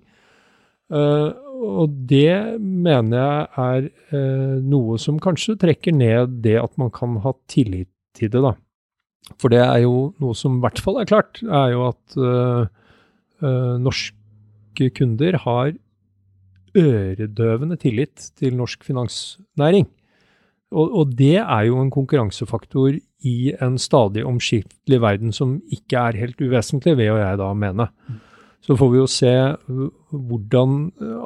Uh, 0.91 1.31
og 1.61 1.93
det 2.09 2.59
mener 2.59 3.15
jeg 3.15 3.45
er 3.63 3.85
uh, 4.11 4.57
noe 4.59 4.97
som 4.99 5.21
kanskje 5.23 5.55
trekker 5.61 5.95
ned 5.95 6.41
det 6.43 6.57
at 6.59 6.73
man 6.81 6.91
kan 6.91 7.15
ha 7.23 7.31
tillit 7.51 7.91
til 8.17 8.31
det, 8.33 8.41
da. 8.43 8.55
For 9.39 9.53
det 9.53 9.61
er 9.63 9.85
jo 9.85 10.11
noe 10.19 10.35
som 10.35 10.57
i 10.57 10.63
hvert 10.65 10.81
fall 10.83 10.99
er 10.99 11.07
klart, 11.07 11.39
er 11.45 11.71
jo 11.71 11.85
at 11.87 12.17
uh, 12.19 12.67
norske 13.79 14.91
kunder 14.97 15.39
har 15.45 15.71
øredøvende 16.77 17.77
tillit 17.79 18.31
til 18.39 18.55
norsk 18.59 18.83
finansnæring. 18.87 19.87
Og, 20.71 20.91
og 21.01 21.15
det 21.19 21.37
er 21.41 21.67
jo 21.67 21.79
en 21.81 21.91
konkurransefaktor 21.91 22.95
i 23.27 23.37
en 23.61 23.77
stadig 23.81 24.23
omskiftelig 24.25 25.01
verden 25.03 25.33
som 25.35 25.59
ikke 25.71 25.99
er 25.99 26.19
helt 26.23 26.41
uvesentlig, 26.41 26.95
vil 26.97 27.11
jo 27.11 27.17
jeg 27.19 27.39
da 27.41 27.49
mene. 27.53 27.87
Så 28.61 28.75
får 28.77 28.91
vi 28.93 28.99
jo 28.99 29.07
se 29.09 29.31
hvordan 30.13 30.75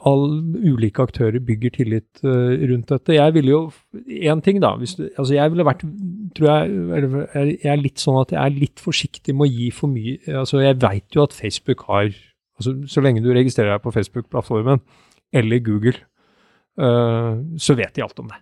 alle 0.08 0.70
ulike 0.72 1.04
aktører 1.04 1.44
bygger 1.44 1.74
tillit 1.76 2.24
uh, 2.24 2.54
rundt 2.72 2.94
dette. 2.94 3.18
Jeg 3.18 3.34
ville 3.36 3.52
jo 3.52 3.62
Én 4.08 4.42
ting, 4.42 4.62
da. 4.64 4.76
Hvis 4.80 4.96
du, 4.96 5.04
altså 5.18 5.36
jeg 5.36 5.52
ville 5.52 5.66
vært 5.68 5.84
tror 6.36 6.48
jeg, 6.48 6.72
eller 6.96 7.28
jeg 7.36 7.72
er 7.74 7.82
litt 7.82 8.00
sånn 8.00 8.22
at 8.22 8.32
jeg 8.32 8.40
er 8.40 8.56
litt 8.56 8.80
forsiktig 8.84 9.36
med 9.36 9.50
å 9.50 9.52
gi 9.52 9.70
for 9.72 9.92
mye 9.92 10.18
altså 10.36 10.64
Jeg 10.64 10.80
veit 10.82 11.16
jo 11.16 11.24
at 11.24 11.36
Facebook 11.36 11.86
har 11.88 12.10
altså 12.56 12.76
Så 12.92 13.04
lenge 13.04 13.24
du 13.24 13.32
registrerer 13.36 13.76
deg 13.76 13.84
på 13.84 13.94
Facebook-plattformen 13.96 14.84
eller 15.36 15.60
Google, 15.60 15.98
så 17.60 17.74
vet 17.76 17.98
de 17.98 18.04
alt 18.06 18.20
om 18.22 18.30
det. 18.32 18.38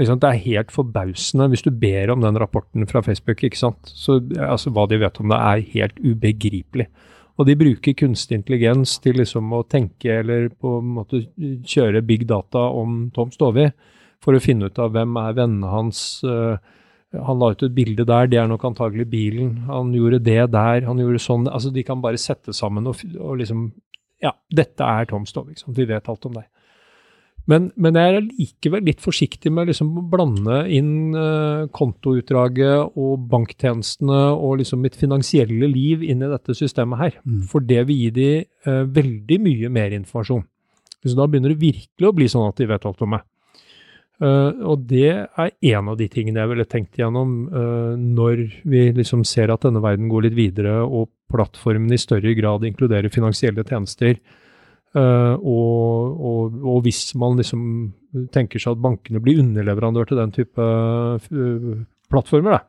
Det 0.00 0.24
er 0.24 0.44
helt 0.46 0.72
forbausende 0.72 1.50
hvis 1.52 1.62
du 1.62 1.70
ber 1.70 2.10
om 2.10 2.22
den 2.24 2.38
rapporten 2.40 2.86
fra 2.88 3.02
Facebook. 3.02 3.42
ikke 3.44 3.58
sant? 3.58 3.78
Så 3.84 4.20
altså, 4.38 4.70
Hva 4.70 4.86
de 4.88 4.98
vet 4.98 5.20
om 5.20 5.28
det, 5.28 5.38
er 5.38 5.72
helt 5.74 5.98
ubegripelig. 6.00 6.88
Og 7.38 7.46
de 7.46 7.56
bruker 7.56 7.96
kunstig 7.96 8.38
intelligens 8.38 8.98
til 9.00 9.16
liksom 9.16 9.52
å 9.52 9.62
tenke 9.64 10.20
eller 10.20 10.48
på 10.48 10.78
en 10.80 10.94
måte 10.98 11.22
kjøre 11.64 12.04
big 12.04 12.26
data 12.28 12.58
om 12.58 13.10
Tom 13.14 13.30
Stovi 13.32 13.70
for 14.22 14.36
å 14.36 14.42
finne 14.42 14.68
ut 14.68 14.78
av 14.78 14.92
hvem 14.92 15.16
er 15.16 15.36
vennene 15.38 15.70
hans. 15.72 16.22
Uh, 16.24 16.56
han 17.12 17.40
la 17.40 17.50
ut 17.52 17.64
et 17.64 17.74
bilde 17.74 18.04
der, 18.08 18.28
det 18.30 18.38
er 18.40 18.48
nok 18.48 18.64
antagelig 18.64 19.08
bilen. 19.12 19.56
Han 19.68 19.92
gjorde 19.96 20.22
det 20.24 20.44
der, 20.52 20.84
han 20.86 21.00
gjorde 21.00 21.20
sånn. 21.20 21.48
Altså, 21.48 21.72
de 21.74 21.84
kan 21.84 22.00
bare 22.04 22.20
sette 22.20 22.54
sammen 22.56 22.88
og, 22.88 23.02
og 23.18 23.40
liksom 23.42 23.70
Ja, 24.22 24.36
dette 24.54 24.86
er 24.86 25.08
Tom 25.10 25.24
Stovi. 25.26 25.56
Vi 25.66 25.84
vet 25.88 26.08
alt 26.08 26.28
om 26.28 26.36
deg. 26.36 26.46
Men, 27.50 27.72
men 27.74 27.96
jeg 27.98 28.14
er 28.14 28.26
likevel 28.28 28.84
litt 28.86 29.00
forsiktig 29.02 29.50
med 29.50 29.66
liksom 29.66 29.90
å 29.98 30.04
blande 30.12 30.60
inn 30.70 31.10
uh, 31.16 31.66
kontoutdraget 31.74 32.94
og 32.94 33.24
banktjenestene 33.32 34.20
og 34.36 34.60
liksom 34.60 34.84
mitt 34.84 34.98
finansielle 34.98 35.66
liv 35.70 36.04
inn 36.06 36.22
i 36.22 36.30
dette 36.30 36.54
systemet 36.54 37.00
her. 37.00 37.18
Mm. 37.26 37.42
For 37.50 37.66
det 37.66 37.82
vil 37.88 38.04
gi 38.04 38.12
de 38.14 38.30
uh, 38.68 38.84
veldig 38.86 39.40
mye 39.42 39.72
mer 39.74 39.96
informasjon. 39.98 40.44
Så 41.02 41.18
da 41.18 41.26
begynner 41.26 41.50
det 41.50 41.64
virkelig 41.64 42.08
å 42.08 42.14
bli 42.14 42.30
sånn 42.30 42.46
at 42.46 42.62
de 42.62 42.68
vet 42.70 42.86
alt 42.86 43.02
om 43.02 43.16
meg. 43.16 43.26
Uh, 44.22 44.54
og 44.70 44.84
det 44.86 45.08
er 45.10 45.48
en 45.72 45.88
av 45.90 45.96
de 45.98 46.06
tingene 46.10 46.38
jeg 46.38 46.50
ville 46.52 46.66
tenkt 46.70 46.98
igjennom 46.98 47.32
uh, 47.50 47.98
når 47.98 48.44
vi 48.70 48.84
liksom 48.94 49.24
ser 49.26 49.50
at 49.50 49.64
denne 49.66 49.82
verden 49.82 50.06
går 50.12 50.28
litt 50.28 50.36
videre 50.38 50.76
og 50.84 51.10
plattformen 51.32 51.90
i 51.90 51.98
større 51.98 52.30
grad 52.38 52.62
inkluderer 52.68 53.10
finansielle 53.10 53.64
tjenester. 53.66 54.20
Uh, 54.92 55.38
og, 55.40 56.18
og, 56.20 56.56
og, 56.60 56.82
hvis 56.84 57.14
man 57.16 57.38
liksom 57.40 57.62
tenker 58.34 58.60
seg 58.60 58.74
at 58.74 58.82
bankene 58.84 59.22
blir 59.24 59.40
underleverandør 59.40 60.10
til 60.10 60.20
den 60.20 60.34
type 60.36 60.66
plattformer, 62.12 62.58
da, 62.58 62.60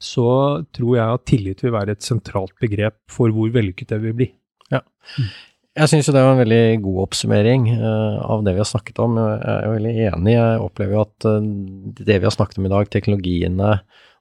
så 0.00 0.28
tror 0.76 0.94
jeg 0.96 1.18
at 1.18 1.26
tillit 1.28 1.60
vil 1.64 1.74
være 1.76 1.96
et 1.96 2.06
sentralt 2.06 2.56
begrep 2.62 2.96
for 3.12 3.32
hvor 3.34 3.52
vellykket 3.52 3.92
det 3.92 4.00
vil 4.04 4.16
bli. 4.16 4.30
Ja. 4.72 4.80
Jeg 5.76 5.92
syns 5.92 6.08
det 6.08 6.16
var 6.24 6.32
en 6.32 6.40
veldig 6.40 6.80
god 6.86 7.02
oppsummering 7.04 7.68
uh, 7.76 8.16
av 8.24 8.44
det 8.46 8.56
vi 8.56 8.62
har 8.62 8.68
snakket 8.68 9.00
om. 9.04 9.20
Jeg 9.20 9.52
er 9.52 9.74
veldig 9.74 9.94
enig. 10.08 10.36
Jeg 10.38 10.64
opplever 10.64 10.96
jo 10.96 11.04
at 11.04 11.28
uh, 11.28 11.50
det 12.00 12.16
vi 12.16 12.28
har 12.28 12.32
snakket 12.32 12.62
om 12.62 12.68
i 12.68 12.72
dag, 12.72 12.88
teknologiene 12.92 13.74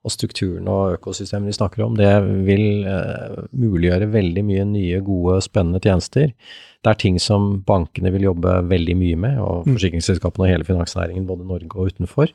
og 0.05 0.13
strukturene 0.13 0.69
og 0.69 0.99
økosystemene 0.99 1.49
vi 1.49 1.57
snakker 1.57 1.83
om, 1.85 1.97
det 1.97 2.11
vil 2.47 2.85
uh, 2.85 3.43
muliggjøre 3.57 4.11
veldig 4.13 4.45
mye 4.45 4.65
nye, 4.69 5.01
gode, 5.05 5.39
spennende 5.45 5.81
tjenester. 5.83 6.31
Det 6.85 6.91
er 6.91 7.01
ting 7.01 7.17
som 7.21 7.63
bankene 7.65 8.13
vil 8.13 8.27
jobbe 8.29 8.59
veldig 8.69 8.97
mye 9.01 9.19
med, 9.25 9.39
og 9.41 9.65
mm. 9.65 9.73
forsikringsselskapene 9.73 10.45
og 10.45 10.51
hele 10.53 10.67
finansnæringen, 10.67 11.25
både 11.27 11.47
Norge 11.49 11.73
og 11.73 11.93
utenfor. 11.93 12.33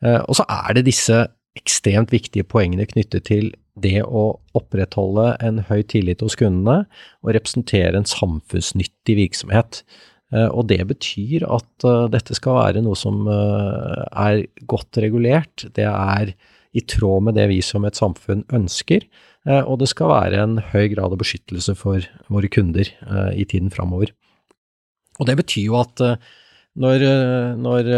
og 0.00 0.34
så 0.34 0.46
er 0.48 0.74
det 0.74 0.86
disse 0.88 1.26
ekstremt 1.58 2.12
viktige 2.14 2.46
poengene 2.46 2.86
knyttet 2.88 3.26
til 3.28 3.50
det 3.80 4.02
å 4.04 4.24
opprettholde 4.56 5.34
en 5.44 5.62
høy 5.68 5.82
tillit 5.88 6.22
hos 6.24 6.36
kundene 6.38 6.84
og 7.22 7.34
representere 7.36 7.98
en 7.98 8.08
samfunnsnyttig 8.08 9.16
virksomhet. 9.18 9.82
Eh, 10.34 10.48
og 10.48 10.68
det 10.70 10.82
betyr 10.90 11.46
at 11.50 11.86
eh, 11.86 12.06
dette 12.12 12.36
skal 12.38 12.58
være 12.60 12.84
noe 12.84 12.98
som 12.98 13.24
eh, 13.30 14.04
er 14.26 14.44
godt 14.70 15.00
regulert. 15.02 15.66
Det 15.76 15.86
er 15.88 16.34
i 16.76 16.82
tråd 16.86 17.26
med 17.26 17.38
det 17.38 17.48
vi 17.50 17.60
som 17.64 17.84
et 17.86 17.98
samfunn 17.98 18.44
ønsker. 18.54 19.06
Og 19.66 19.80
det 19.80 19.88
skal 19.90 20.12
være 20.12 20.42
en 20.44 20.58
høy 20.70 20.90
grad 20.92 21.14
av 21.14 21.18
beskyttelse 21.18 21.74
for 21.78 22.04
våre 22.30 22.50
kunder 22.52 22.86
i 23.34 23.46
tiden 23.48 23.72
framover. 23.74 24.12
Og 25.18 25.26
det 25.26 25.34
betyr 25.40 25.64
jo 25.64 25.78
at 25.80 26.02
når, 26.80 27.06
når 27.58 27.90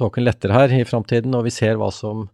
tåken 0.00 0.26
letter 0.26 0.54
her 0.56 0.74
i 0.74 0.86
framtiden, 0.88 1.36
og 1.38 1.46
vi 1.46 1.54
ser 1.54 1.78
hva 1.78 1.92
som 1.94 2.26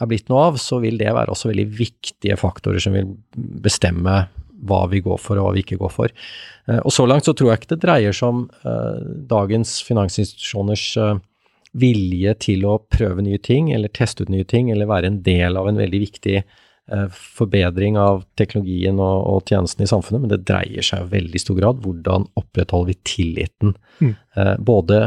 er 0.00 0.10
blitt 0.10 0.32
noe 0.32 0.48
av, 0.50 0.58
så 0.60 0.80
vil 0.82 0.98
det 1.00 1.12
være 1.14 1.32
også 1.32 1.52
veldig 1.52 1.68
viktige 1.78 2.36
faktorer 2.40 2.82
som 2.82 2.96
vil 2.96 3.14
bestemme 3.36 4.24
hva 4.66 4.82
vi 4.90 5.02
går 5.04 5.18
for 5.20 5.38
og 5.38 5.48
hva 5.48 5.54
vi 5.56 5.62
ikke 5.64 5.78
går 5.80 5.92
for. 5.92 6.12
Eh, 6.68 6.80
og 6.80 6.92
så 6.94 7.06
langt 7.08 7.28
så 7.28 7.34
tror 7.36 7.52
jeg 7.52 7.62
ikke 7.62 7.74
det 7.74 7.82
dreier 7.84 8.16
seg 8.16 8.32
om 8.32 8.44
dagens 9.30 9.78
finansinstitusjoners 9.86 10.86
vilje 11.76 12.32
til 12.42 12.64
å 12.68 12.78
prøve 12.92 13.24
nye 13.24 13.40
ting, 13.42 13.72
eller 13.74 13.92
teste 13.92 14.24
ut 14.24 14.32
nye 14.32 14.46
ting, 14.48 14.70
eller 14.72 14.88
være 14.90 15.12
en 15.12 15.20
del 15.26 15.58
av 15.60 15.68
en 15.68 15.78
veldig 15.80 16.00
viktig 16.02 16.40
uh, 16.40 17.06
forbedring 17.12 17.98
av 18.00 18.24
teknologien 18.40 18.98
og, 18.98 19.18
og 19.28 19.52
tjenesten 19.52 19.84
i 19.84 19.90
samfunnet, 19.90 20.24
men 20.24 20.32
det 20.32 20.44
dreier 20.48 20.86
seg 20.86 21.04
i 21.04 21.14
veldig 21.18 21.42
stor 21.42 21.60
grad 21.60 21.84
hvordan 21.84 22.28
opprettholder 22.40 22.92
vi 22.94 23.00
tilliten. 23.14 23.76
Mm. 24.00 24.12
både 24.60 24.98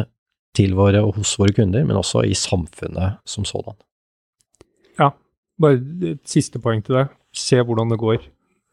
til 0.57 0.73
våre 0.77 1.01
og 1.05 1.19
hos 1.19 1.35
våre 1.39 1.53
kunder, 1.55 1.85
men 1.85 1.99
også 1.99 2.23
i 2.25 2.35
samfunnet 2.37 3.19
som 3.29 3.45
sådan. 3.47 3.77
Ja, 4.99 5.11
bare 5.61 5.79
et 6.13 6.25
siste 6.29 6.61
poeng 6.63 6.81
til 6.85 6.97
deg. 6.97 7.13
Se 7.35 7.61
hvordan 7.61 7.93
det 7.93 7.99
går 8.01 8.23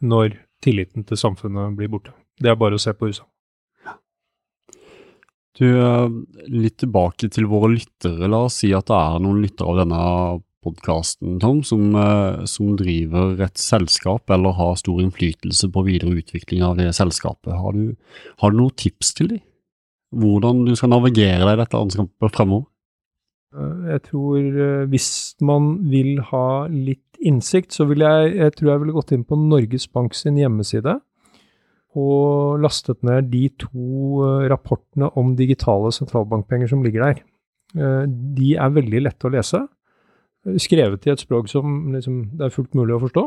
når 0.07 0.38
tilliten 0.64 1.05
til 1.07 1.20
samfunnet 1.20 1.76
blir 1.76 1.90
borte. 1.92 2.14
Det 2.40 2.51
er 2.51 2.59
bare 2.59 2.78
å 2.78 2.82
se 2.82 2.92
på 2.97 3.11
USA. 3.11 3.26
Du, 5.57 5.65
eh, 5.65 6.09
litt 6.53 6.77
tilbake 6.83 7.31
til 7.33 7.49
våre 7.49 7.73
lyttere. 7.73 8.29
La 8.29 8.45
oss 8.45 8.61
si 8.61 8.75
at 8.77 8.91
det 8.91 8.99
er 8.99 9.23
noen 9.25 9.41
lyttere 9.41 9.73
av 9.73 9.81
denne 9.81 10.03
podkasten, 10.67 11.39
Tom, 11.41 11.63
som, 11.65 11.95
eh, 11.97 12.45
som, 12.45 12.75
driver 12.77 13.41
et 13.41 13.57
selskap 13.57 14.29
eller 14.35 14.53
har 14.53 14.75
stor 14.77 15.01
innflytelse 15.01 15.71
på 15.73 15.85
videre 15.87 16.19
utvikling 16.21 16.63
av 16.63 16.77
det 16.77 16.91
selskapet. 16.93 17.55
Har 17.55 17.73
du, 17.73 17.97
har 18.43 18.51
du 18.51 18.59
noen 18.59 18.77
tips 18.77 19.15
til 19.15 19.29
dem? 19.29 19.45
Hvordan 20.13 20.65
du 20.67 20.75
skal 20.77 20.91
navigere 20.91 21.45
deg 21.45 21.57
i 21.57 21.63
dette 21.63 21.81
landskapet 21.81 22.37
fremover? 22.37 22.67
Eh, 23.57 23.91
jeg 23.95 24.03
tror 24.11 24.87
hvis 24.93 25.11
man 25.41 25.89
vil 25.89 26.21
ha 26.33 26.67
litt 26.69 27.01
innsikt, 27.17 27.73
så 27.73 27.89
vil 27.89 28.05
jeg, 28.05 28.37
jeg 28.37 28.59
tror 28.59 28.75
jeg 28.75 28.85
ville 28.85 28.99
gått 28.99 29.17
inn 29.17 29.25
på 29.25 29.41
Norges 29.41 29.89
Bank 29.89 30.13
sin 30.13 30.37
hjemmeside 30.37 31.01
og 31.97 32.61
lastet 32.62 33.01
ned 33.07 33.30
de 33.32 33.47
to 33.61 34.22
eh, 34.26 34.44
rapportene 34.53 35.11
om 35.18 35.34
digitale 35.38 35.92
sentralbankpenger 35.94 36.70
som 36.72 36.84
ligger 36.84 37.09
der. 37.09 37.24
De 37.76 38.53
er 38.57 38.70
veldig 38.72 39.01
lette 39.03 39.26
å 39.26 39.30
lese, 39.34 39.59
skrevet 40.62 41.05
i 41.05 41.11
et 41.12 41.20
språk 41.20 41.49
som 41.51 41.90
liksom, 41.92 42.20
det 42.38 42.47
er 42.47 42.55
fullt 42.55 42.76
mulig 42.78 42.94
å 42.94 43.03
forstå. 43.03 43.24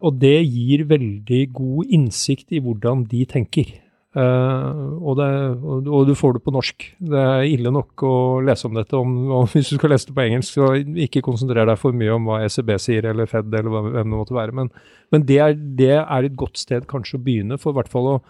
Og 0.00 0.16
det 0.18 0.38
gir 0.48 0.86
veldig 0.88 1.42
god 1.54 1.92
innsikt 1.92 2.56
i 2.56 2.62
hvordan 2.64 3.04
de 3.10 3.20
tenker. 3.28 3.68
Uh, 4.10 4.98
og, 4.98 5.12
det, 5.20 5.26
og, 5.62 6.00
du 6.08 6.16
får 6.18 6.34
det 6.34 6.42
på 6.42 6.54
norsk. 6.54 6.86
Det 7.12 7.20
er 7.20 7.44
ille 7.46 7.70
nok 7.70 8.02
å 8.06 8.14
lese 8.42 8.66
om 8.66 8.74
dette. 8.74 8.98
Om, 8.98 9.16
om, 9.38 9.46
hvis 9.52 9.70
du 9.70 9.76
skal 9.76 9.94
lese 9.94 10.08
det 10.08 10.16
på 10.16 10.24
engelsk, 10.24 10.56
så 10.56 10.70
ikke 11.06 11.22
konsentrer 11.26 11.68
deg 11.68 11.78
for 11.78 11.94
mye 11.96 12.16
om 12.16 12.26
hva 12.26 12.40
ECB 12.46 12.74
sier, 12.82 13.06
eller 13.12 13.30
Fed, 13.30 13.54
eller 13.54 13.70
hvem 13.70 14.00
det 14.00 14.18
måtte 14.18 14.34
være. 14.34 14.56
Men, 14.56 14.72
men 15.14 15.26
det, 15.28 15.38
er, 15.44 15.54
det, 15.54 15.92
er, 16.00 16.26
et 16.26 16.38
godt 16.38 16.58
sted 16.58 16.88
kanskje 16.90 17.20
å 17.20 17.24
begynne, 17.26 17.60
for 17.60 17.70
i 17.70 17.78
hvert 17.78 17.92
fall 17.92 18.16
å 18.16 18.20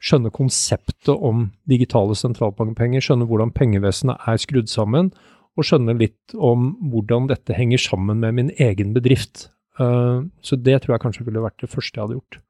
skjønne 0.00 0.32
konseptet 0.32 1.12
om 1.12 1.48
digitale 1.68 2.16
sentralbankpenger, 2.16 3.04
skjønne 3.04 3.28
hvordan 3.28 3.52
pengevesenet 3.56 4.28
er 4.28 4.40
skrudd 4.40 4.68
sammen, 4.72 5.10
og 5.58 5.66
skjønne 5.66 5.96
litt 5.98 6.36
om 6.36 6.74
hvordan 6.92 7.26
dette 7.32 7.56
henger 7.56 7.80
sammen 7.80 8.20
med 8.22 8.36
min 8.36 8.52
egen 8.60 8.94
bedrift. 8.96 9.48
Uh, 9.80 10.28
så 10.44 10.56
det 10.60 10.82
tror 10.82 10.94
jeg 10.94 11.04
kanskje 11.04 11.26
ville 11.26 11.42
vært 11.44 11.60
det 11.64 11.72
første 11.72 11.96
jeg 11.96 12.04
hadde 12.04 12.20
gjort. 12.20 12.40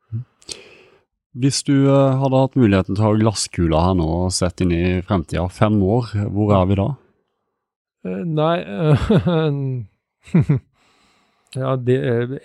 Hvis 1.38 1.62
du 1.62 1.86
eh, 1.86 2.16
hadde 2.18 2.40
hatt 2.42 2.56
muligheten 2.58 2.96
til 2.96 3.04
å 3.04 3.10
ha 3.12 3.18
glasskula 3.20 3.84
her 3.84 3.94
nå 4.00 4.08
og 4.24 4.32
sett 4.34 4.64
inn 4.64 4.72
i 4.74 4.82
fremtida, 5.06 5.46
fem 5.52 5.76
år, 5.78 6.10
hvor 6.34 6.50
er 6.56 6.66
vi 6.66 6.78
da? 6.80 6.88
Uh, 8.00 8.22
nei 8.24 8.56
uh, 8.64 9.10
Ja, 11.60 11.74
det 11.76 11.96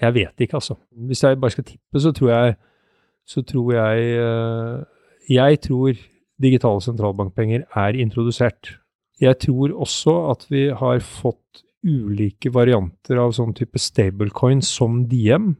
Jeg 0.01 0.13
vet 0.15 0.43
ikke, 0.43 0.59
altså. 0.59 0.75
Hvis 0.91 1.23
jeg 1.23 1.39
bare 1.39 1.53
skal 1.53 1.67
tippe, 1.69 2.01
så 2.01 2.11
tror 2.11 2.31
jeg 2.33 2.55
Så 3.23 3.43
tror 3.47 3.71
jeg 3.71 4.17
uh, 4.19 4.83
Jeg 5.31 5.61
tror 5.63 5.93
digitale 6.41 6.83
sentralbankpenger 6.83 7.63
er 7.79 7.95
introdusert. 7.95 8.73
Jeg 9.23 9.37
tror 9.39 9.71
også 9.71 10.15
at 10.33 10.41
vi 10.51 10.65
har 10.67 10.99
fått 10.99 11.63
ulike 11.85 12.51
varianter 12.51 13.21
av 13.21 13.31
sånn 13.37 13.53
type 13.55 13.79
stablecoins 13.79 14.67
som 14.67 15.05
Diem, 15.07 15.53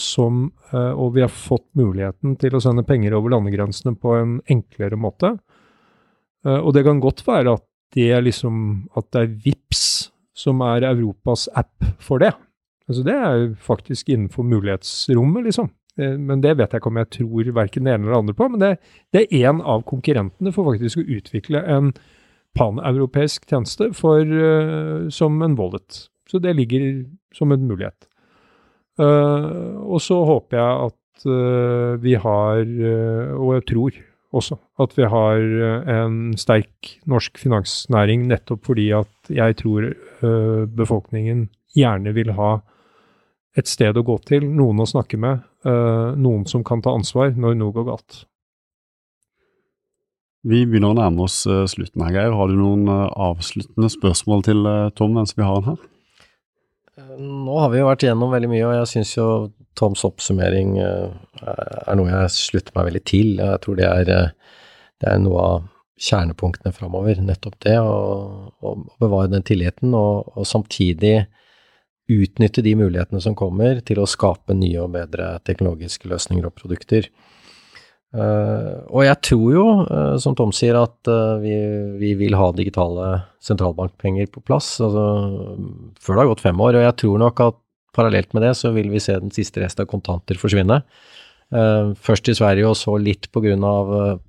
som, 0.00 0.44
uh, 0.72 0.92
og 0.92 1.14
vi 1.16 1.24
har 1.24 1.32
fått 1.32 1.66
muligheten 1.78 2.36
til 2.40 2.56
å 2.56 2.60
sende 2.62 2.84
penger 2.86 3.16
over 3.18 3.34
landegrensene 3.34 3.96
på 3.98 4.14
en 4.18 4.36
enklere 4.50 4.98
måte. 5.00 5.34
Uh, 6.46 6.60
og 6.60 6.72
det 6.76 6.84
kan 6.86 7.02
godt 7.02 7.24
være 7.26 7.56
at 7.58 7.66
det 7.96 8.06
er 8.14 8.22
liksom 8.22 8.86
at 8.98 9.08
det 9.14 9.22
er 9.22 9.34
VIPS 9.46 9.84
som 10.38 10.62
er 10.64 10.86
Europas 10.88 11.48
app 11.58 11.84
for 12.00 12.22
det. 12.22 12.32
Altså 12.90 13.04
det 13.06 13.16
er 13.16 13.48
faktisk 13.60 14.08
innenfor 14.10 14.46
mulighetsrommet, 14.46 15.48
liksom. 15.48 15.70
Men 16.00 16.40
det 16.40 16.54
vet 16.56 16.72
jeg 16.72 16.80
ikke 16.80 16.88
om 16.88 16.98
jeg 17.00 17.10
tror 17.12 17.48
verken 17.54 17.84
det 17.84 17.92
ene 17.92 18.06
eller 18.06 18.22
andre 18.22 18.34
på. 18.38 18.46
Men 18.48 18.62
det, 18.62 18.70
det 19.12 19.24
er 19.26 19.50
én 19.50 19.58
av 19.60 19.82
konkurrentene 19.90 20.52
for 20.54 20.70
faktisk 20.70 21.02
å 21.02 21.04
utvikle 21.18 21.60
en 21.74 21.90
paneuropeisk 22.56 23.44
tjeneste 23.50 23.90
for, 23.98 24.32
som 25.12 25.42
en 25.44 25.58
wallet. 25.58 26.06
Så 26.30 26.40
det 26.42 26.56
ligger 26.56 26.86
som 27.36 27.52
en 27.52 27.66
mulighet. 27.66 28.09
Uh, 28.98 29.78
og 29.86 30.00
så 30.02 30.18
håper 30.26 30.58
jeg 30.58 30.88
at 30.88 31.26
uh, 31.30 32.00
vi 32.02 32.16
har, 32.18 32.62
uh, 32.64 33.36
og 33.38 33.52
jeg 33.56 33.66
tror 33.70 34.00
også, 34.36 34.58
at 34.82 34.92
vi 34.94 35.06
har 35.10 35.44
en 35.90 36.18
sterk 36.38 36.90
norsk 37.10 37.38
finansnæring 37.42 38.28
nettopp 38.30 38.68
fordi 38.68 38.84
at 38.94 39.32
jeg 39.34 39.56
tror 39.58 39.88
befolkningen 40.70 41.48
gjerne 41.74 42.12
vil 42.14 42.30
ha 42.36 42.52
et 43.58 43.66
sted 43.66 43.98
å 43.98 44.04
gå 44.06 44.20
til, 44.30 44.46
noen 44.46 44.84
å 44.84 44.86
snakke 44.86 45.18
med, 45.18 45.42
noen 45.66 46.46
som 46.46 46.62
kan 46.62 46.78
ta 46.78 46.94
ansvar 46.94 47.34
når 47.34 47.58
noe 47.58 47.74
går 47.74 47.88
galt. 47.90 48.20
Vi 50.46 50.62
begynner 50.62 50.94
å 50.94 51.00
nærme 51.00 51.26
oss 51.26 51.42
slutten 51.42 52.06
her, 52.06 52.14
Geir. 52.14 52.38
Har 52.38 52.46
du 52.46 52.54
noen 52.54 52.86
avsluttende 52.86 53.90
spørsmål 53.90 54.46
til 54.46 54.70
Tom 54.94 55.18
mens 55.18 55.34
vi 55.34 55.42
har 55.42 55.58
han 55.58 55.72
her? 55.72 55.90
Nå 57.20 57.56
har 57.60 57.72
vi 57.72 57.80
jo 57.80 57.88
vært 57.88 58.04
igjennom 58.06 58.32
veldig 58.32 58.48
mye, 58.48 58.66
og 58.68 58.78
jeg 58.78 58.92
syns 58.94 59.16
jo 59.18 59.26
Toms 59.78 60.02
oppsummering 60.04 60.74
eh, 60.82 61.10
er 61.44 61.98
noe 61.98 62.08
jeg 62.10 62.32
slutter 62.34 62.74
meg 62.76 62.88
veldig 62.88 63.02
til. 63.08 63.34
Jeg 63.38 63.60
tror 63.64 63.76
det 63.78 63.86
er, 63.86 64.10
eh, 64.14 64.56
det 65.00 65.10
er 65.12 65.20
noe 65.22 65.44
av 65.44 65.68
kjernepunktene 66.00 66.72
framover. 66.74 67.20
Nettopp 67.24 67.58
det 67.66 67.76
å, 67.80 67.92
bevare 69.00 69.30
den 69.32 69.44
tilliten, 69.46 69.94
og, 69.96 70.32
og, 70.34 70.46
samtidig 70.48 71.26
utnytte 72.10 72.64
de 72.66 72.74
mulighetene 72.74 73.20
som 73.22 73.36
kommer 73.38 73.82
til 73.86 74.00
å 74.02 74.08
skape 74.08 74.56
nye 74.56 74.80
og 74.82 74.94
bedre 74.96 75.36
teknologiske 75.46 76.10
løsninger 76.10 76.48
og 76.48 76.56
produkter. 76.56 77.06
Uh, 78.10 78.82
og 78.90 79.04
jeg 79.06 79.18
tror 79.22 79.50
jo, 79.54 79.64
uh, 79.86 80.16
som 80.18 80.34
Tom 80.38 80.50
sier, 80.54 80.74
at 80.80 81.10
uh, 81.10 81.38
vi, 81.38 81.54
vi, 82.00 82.16
vil 82.18 82.34
ha 82.34 82.48
digitale 82.56 83.20
sentralbankpenger 83.38 84.32
på 84.34 84.42
plass 84.42 84.72
altså, 84.82 85.04
før 86.02 86.16
det 86.16 86.24
har 86.24 86.30
gått 86.32 86.42
fem 86.42 86.64
år. 86.66 86.80
Og 86.80 86.86
jeg 86.88 86.96
tror 87.04 87.22
nok 87.22 87.44
at 87.46 87.60
parallelt 87.94 88.34
med 88.34 88.46
det 88.46 88.56
så 88.58 88.74
vil 88.74 88.90
vi 88.90 89.02
se 89.02 89.14
den 89.18 89.30
siste 89.34 89.62
rest 89.62 89.82
av 89.82 89.88
kontanter 89.90 90.38
forsvinne. 90.38 90.82
først 91.50 92.28
i 92.30 92.34
Sverige 92.38 92.68
og 92.68 92.76
så 92.78 92.92
litt 93.02 93.26
pga. 93.34 93.56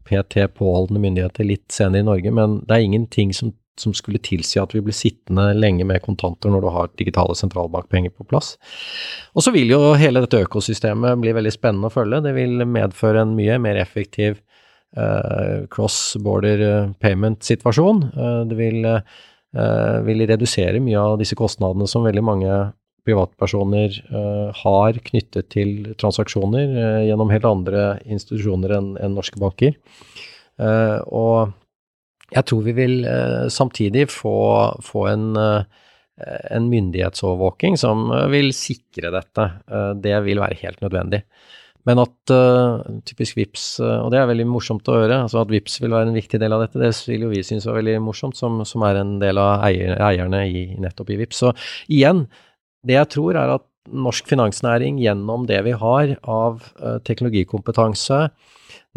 PT 0.09 0.47
påholdende 0.57 1.01
myndigheter 1.03 1.45
litt 1.45 1.67
senere 1.69 2.01
i 2.01 2.07
Norge, 2.07 2.31
men 2.33 2.63
det 2.65 2.73
er 2.73 2.87
ingenting 2.87 3.33
som 3.33 3.53
som 3.79 3.93
skulle 3.95 4.21
tilsi 4.23 4.59
at 4.61 4.73
vi 4.75 4.81
blir 4.83 4.95
sittende 4.95 5.51
lenge 5.55 5.85
med 5.87 6.03
kontanter 6.03 6.51
når 6.51 6.63
du 6.63 6.69
har 6.75 6.91
digitale 6.99 7.35
sentralbankpenger 7.37 8.13
på 8.15 8.27
plass. 8.27 8.55
Og 9.35 9.45
så 9.45 9.53
vil 9.55 9.71
jo 9.71 9.93
hele 9.99 10.23
dette 10.23 10.43
økosystemet 10.45 11.19
bli 11.21 11.33
veldig 11.35 11.53
spennende 11.55 11.91
å 11.91 11.93
følge. 11.93 12.23
Det 12.25 12.35
vil 12.37 12.65
medføre 12.67 13.23
en 13.23 13.35
mye 13.37 13.57
mer 13.63 13.79
effektiv 13.81 14.41
uh, 14.97 15.63
cross-border 15.71 16.65
eh, 16.67 16.91
payment-situasjon. 17.03 18.03
Uh, 18.11 18.41
det 18.49 18.59
vil, 18.59 18.85
uh, 18.85 19.97
vil, 20.07 20.27
redusere 20.29 20.83
mye 20.83 20.99
av 20.99 21.17
disse 21.21 21.37
kostnadene 21.39 21.87
som 21.89 22.05
veldig 22.07 22.25
mange 22.27 22.61
privatpersoner 23.01 23.95
har 24.53 24.97
knyttet 25.07 25.47
til 25.49 25.87
transaksjoner 25.97 26.75
gjennom 27.07 27.31
helt 27.33 27.47
andre 27.49 27.79
institusjoner 28.05 28.75
enn 28.75 28.91
en 29.01 29.15
norske 29.17 29.41
banker. 29.41 29.73
og 31.09 31.55
jeg 32.31 32.47
tror 32.47 32.65
vi 32.65 32.73
vil 32.75 33.01
eh, 33.07 33.47
samtidig 33.51 34.07
få, 34.11 34.35
få 34.85 35.07
en, 35.11 35.31
eh, 35.35 35.87
en, 36.55 36.69
myndighetsovervåking 36.71 37.77
som 37.79 38.07
eh, 38.15 38.27
vil 38.31 38.53
sikre 38.55 39.11
dette. 39.13 39.47
det 40.03 40.15
vil 40.27 40.39
være 40.39 40.59
helt 40.63 40.81
nødvendig. 40.83 41.25
Men 41.89 41.97
at 41.97 42.31
typisk 43.09 43.39
VIPS, 43.39 43.63
og 43.81 44.11
det 44.13 44.19
er 44.21 44.27
veldig 44.29 44.45
morsomt 44.45 44.85
å 44.91 44.99
høre, 44.99 45.15
altså 45.23 45.39
at 45.41 45.49
VIPS 45.49 45.79
vil 45.81 45.95
være 45.95 46.11
en 46.11 46.19
viktig 46.19 46.37
del 46.37 46.53
av 46.53 46.61
dette, 46.61 46.77
det 46.77 46.91
vil 47.09 47.25
jo 47.25 47.31
vi 47.31 47.41
synes 47.41 47.65
var 47.65 47.79
veldig 47.79 47.95
morsomt, 48.05 48.37
som, 48.37 48.59
som 48.69 48.85
er 48.85 48.99
en 48.99 49.15
del 49.23 49.41
av 49.41 49.65
eier, 49.65 49.95
eierne 49.97 50.43
i, 50.45 50.61
nettopp 50.77 51.09
i 51.09 51.17
VIPS. 51.23 51.41
Så 51.41 51.55
igjen, 51.89 52.27
det 52.85 52.99
jeg 52.99 53.09
tror 53.15 53.39
er 53.41 53.55
at 53.55 53.65
norsk 53.89 54.27
finansnæring 54.29 54.99
gjennom 55.01 55.47
det 55.49 55.61
vi 55.65 55.73
har 55.77 56.15
av 56.29 56.61
teknologikompetanse, 57.07 58.27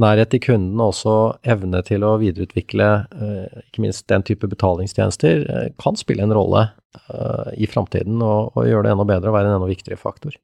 nærhet 0.02 0.32
til 0.32 0.42
kunden 0.42 0.80
og 0.80 0.92
også 0.92 1.14
evne 1.54 1.80
til 1.86 2.04
å 2.06 2.16
videreutvikle 2.22 2.88
eh, 3.14 3.60
ikke 3.68 3.84
minst 3.84 4.06
den 4.10 4.24
type 4.26 4.48
betalingstjenester, 4.50 5.44
eh, 5.44 5.68
kan 5.80 5.98
spille 5.98 6.24
en 6.26 6.34
rolle 6.34 6.66
eh, 6.66 7.52
i 7.62 7.68
framtiden 7.70 8.18
og, 8.18 8.56
og, 8.56 8.66
gjøre 8.68 8.88
det 8.88 8.94
enda 8.94 9.06
bedre 9.12 9.30
og 9.30 9.38
være 9.38 9.52
en 9.52 9.58
enda 9.60 9.70
viktigere 9.70 10.00
faktor. 10.00 10.36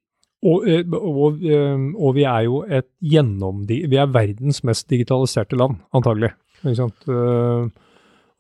Og, 0.47 0.65
og, 0.97 1.43
og 2.01 2.15
vi 2.17 2.25
er 2.25 2.47
jo 2.47 2.63
et 2.65 2.89
gjennom... 3.05 3.67
Vi 3.69 3.99
er 4.01 4.15
verdens 4.15 4.63
mest 4.65 4.87
digitaliserte 4.89 5.59
land, 5.59 5.83
antagelig. 5.93 6.31
Ikke 6.63 6.79
sant? 6.79 7.11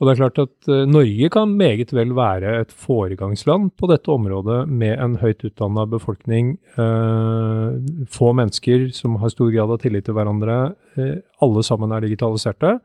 Og 0.01 0.09
det 0.09 0.15
er 0.15 0.21
klart 0.23 0.39
at 0.41 0.69
uh, 0.73 0.87
Norge 0.89 1.29
kan 1.29 1.51
meget 1.61 1.91
vel 1.93 2.15
være 2.17 2.55
et 2.63 2.71
foregangsland 2.73 3.75
på 3.77 3.89
dette 3.91 4.09
området 4.09 4.63
med 4.69 4.97
en 4.97 5.19
høyt 5.21 5.45
utdanna 5.45 5.85
befolkning, 5.91 6.55
eh, 6.81 7.77
få 8.09 8.31
mennesker 8.37 8.89
som 8.97 9.19
har 9.21 9.33
stor 9.35 9.51
grad 9.53 9.75
av 9.75 9.83
tillit 9.83 10.07
til 10.09 10.17
hverandre, 10.17 10.73
eh, 10.97 11.21
alle 11.45 11.65
sammen 11.67 11.93
er 11.93 12.07
digitaliserte, 12.07 12.79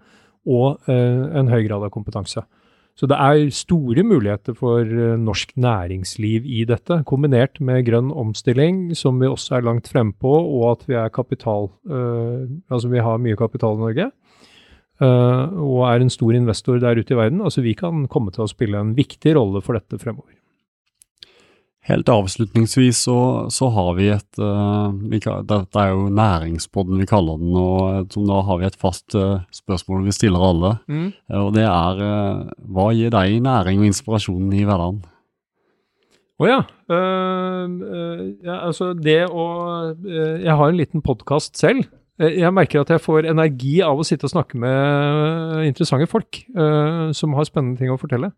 og 0.45 0.83
en 0.91 1.47
høy 1.49 1.63
grad 1.65 1.81
av 1.87 1.89
kompetanse. 1.89 2.43
Så 2.93 3.07
det 3.09 3.17
er 3.17 3.47
store 3.49 4.03
muligheter 4.05 4.53
for 4.53 4.85
norsk 5.17 5.55
næringsliv 5.57 6.45
i 6.45 6.61
dette, 6.69 6.99
kombinert 7.09 7.57
med 7.59 7.87
grønn 7.87 8.11
omstilling, 8.13 8.93
som 8.93 9.17
vi 9.17 9.25
også 9.25 9.57
er 9.57 9.65
langt 9.65 9.89
fremme 9.89 10.13
på, 10.21 10.35
og 10.35 10.67
at 10.75 10.85
vi 10.85 11.01
kapital, 11.15 11.71
altså 11.89 12.91
vi 12.93 13.01
har 13.01 13.17
mye 13.17 13.39
kapital 13.39 13.79
i 13.79 13.83
Norge. 13.87 14.11
Uh, 14.95 15.51
og 15.59 15.81
er 15.89 16.05
en 16.05 16.11
stor 16.13 16.31
investor 16.37 16.79
der 16.79 16.95
ute 16.95 17.11
i 17.11 17.19
verden. 17.19 17.41
Altså 17.43 17.63
Vi 17.65 17.75
kan 17.75 18.05
komme 18.11 18.31
til 18.31 18.45
å 18.45 18.51
spille 18.51 18.79
en 18.79 18.93
viktig 18.95 19.35
rolle 19.35 19.59
for 19.63 19.75
dette 19.75 19.99
fremover. 19.99 20.31
Helt 21.85 22.07
avslutningsvis 22.09 23.03
så, 23.05 23.17
så 23.53 23.67
har 23.75 23.89
vi 23.99 24.07
et 24.09 24.39
uh, 24.41 24.95
vi, 24.95 25.19
Dette 25.19 25.81
er 25.81 25.91
jo 25.91 26.07
næringspodden 26.15 27.01
vi 27.03 27.09
kaller 27.09 27.41
den, 27.41 27.51
og 27.59 28.13
som 28.15 28.23
da 28.29 28.39
har 28.47 28.61
vi 28.61 28.69
et 28.69 28.79
fast 28.79 29.17
uh, 29.19 29.43
spørsmål 29.53 30.07
vi 30.07 30.15
stiller 30.15 30.47
alle. 30.47 30.71
Mm. 30.87 31.11
og 31.43 31.51
det 31.57 31.67
er 31.67 32.01
hva 32.71 32.87
gir 32.95 33.11
deg 33.13 33.43
næring 33.43 33.83
og 33.83 33.91
inspirasjon 33.91 34.55
i 34.55 34.63
hverdagen? 34.63 35.03
Å 36.35 36.43
oh, 36.43 36.49
ja. 36.49 36.57
ja. 38.43 38.55
Altså 38.57 38.89
det 38.91 39.21
å 39.31 39.45
Jeg 40.03 40.51
har 40.51 40.67
en 40.67 40.75
liten 40.75 41.03
podkast 41.05 41.55
selv 41.55 41.85
Eh, 41.87 42.04
jeg 42.15 42.51
merker 42.55 42.79
at 42.79 42.91
jeg 42.93 43.03
får 43.03 43.27
energi 43.27 43.81
av 43.83 43.99
å 43.99 44.05
sitte 44.07 44.27
og 44.27 44.31
snakke 44.31 44.59
med 44.59 45.65
interessante 45.67 46.07
folk 46.07 46.45
uh, 46.55 47.11
som 47.15 47.35
har 47.35 47.47
spennende 47.47 47.79
ting 47.79 47.91
å 47.91 47.99
fortelle. 47.99 48.31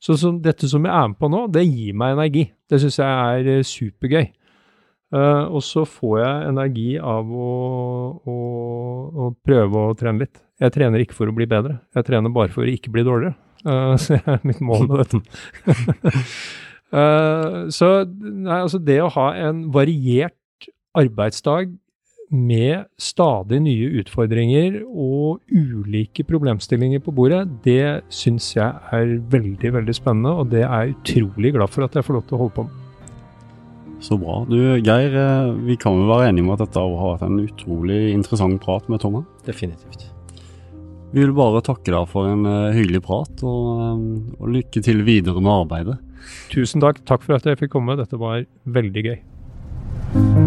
Så, 0.00 0.14
så, 0.16 0.30
dette 0.40 0.68
som 0.70 0.84
jeg 0.86 0.94
er 0.94 1.08
med 1.10 1.18
på 1.20 1.28
nå, 1.28 1.42
det 1.52 1.66
gir 1.66 1.96
meg 1.98 2.14
energi. 2.14 2.46
Det 2.70 2.78
syns 2.80 2.96
jeg 3.00 3.08
er 3.34 3.50
uh, 3.58 3.66
supergøy. 3.66 4.30
Uh, 5.12 5.44
og 5.56 5.60
så 5.64 5.84
får 5.88 6.14
jeg 6.20 6.46
energi 6.52 6.86
av 7.00 7.28
å, 7.32 7.50
å, 8.28 8.36
å, 9.08 9.28
prøve 9.44 9.82
å 9.90 9.96
trene 9.98 10.24
litt. 10.24 10.40
Jeg 10.60 10.74
trener 10.74 11.04
ikke 11.04 11.16
for 11.16 11.30
å 11.30 11.34
bli 11.36 11.46
bedre, 11.48 11.78
jeg 11.96 12.08
trener 12.08 12.32
bare 12.34 12.52
for 12.52 12.64
å 12.64 12.72
ikke 12.72 12.92
bli 12.94 13.04
dårligere. 13.06 13.36
så 14.00 14.16
det 14.16 14.22
er 14.24 14.44
mitt 14.46 14.60
mål 14.62 14.86
med 14.86 15.00
dette. 15.02 15.20
så 17.74 17.88
nei, 18.06 18.58
altså 18.62 18.78
det 18.80 19.00
å 19.02 19.10
ha 19.16 19.28
en 19.48 19.64
variert 19.74 20.68
arbeidsdag 20.96 21.74
med 22.34 22.88
stadig 23.00 23.60
nye 23.64 23.92
utfordringer 24.02 24.82
og 24.86 25.40
ulike 25.48 26.24
problemstillinger 26.28 27.00
på 27.04 27.14
bordet, 27.16 27.44
det 27.64 28.04
syns 28.12 28.50
jeg 28.56 28.68
er 28.92 29.14
veldig, 29.32 29.72
veldig 29.78 29.96
spennende, 29.96 30.34
og 30.34 30.52
det 30.52 30.64
er 30.66 30.88
jeg 30.88 30.98
utrolig 30.98 31.54
glad 31.56 31.72
for 31.72 31.86
at 31.86 31.96
jeg 31.96 32.06
får 32.06 32.18
lov 32.18 32.28
til 32.28 32.38
å 32.38 32.42
holde 32.42 32.56
på 32.58 32.66
med. 32.68 32.84
Så 34.04 34.14
bra. 34.20 34.44
Du 34.46 34.58
Geir, 34.78 35.16
eh, 35.16 35.52
vi 35.66 35.74
kan 35.76 35.96
vel 35.98 36.06
være 36.06 36.28
enige 36.28 36.46
om 36.46 36.52
at 36.54 36.62
dette 36.62 36.78
har 36.78 36.92
vært 36.92 37.24
en 37.26 37.40
utrolig 37.42 38.12
interessant 38.12 38.60
prat 38.62 38.86
med 38.88 39.02
Tommy? 39.02 39.24
Definitivt. 39.46 40.06
Vi 41.12 41.24
vil 41.24 41.32
bare 41.32 41.64
takke 41.64 41.90
deg 41.90 42.10
for 42.10 42.28
en 42.28 42.44
uh, 42.44 42.68
hyggelig 42.76 43.00
prat, 43.06 43.42
og, 43.42 43.80
um, 43.80 44.02
og 44.36 44.52
lykke 44.58 44.82
til 44.84 45.00
videre 45.08 45.40
med 45.40 45.54
arbeidet. 45.64 45.96
Tusen 46.52 46.84
takk. 46.84 47.00
Takk 47.08 47.24
for 47.24 47.38
at 47.38 47.48
jeg 47.48 47.58
fikk 47.62 47.72
komme. 47.72 47.96
Dette 47.98 48.20
var 48.20 48.44
veldig 48.68 49.06
gøy. 49.08 50.46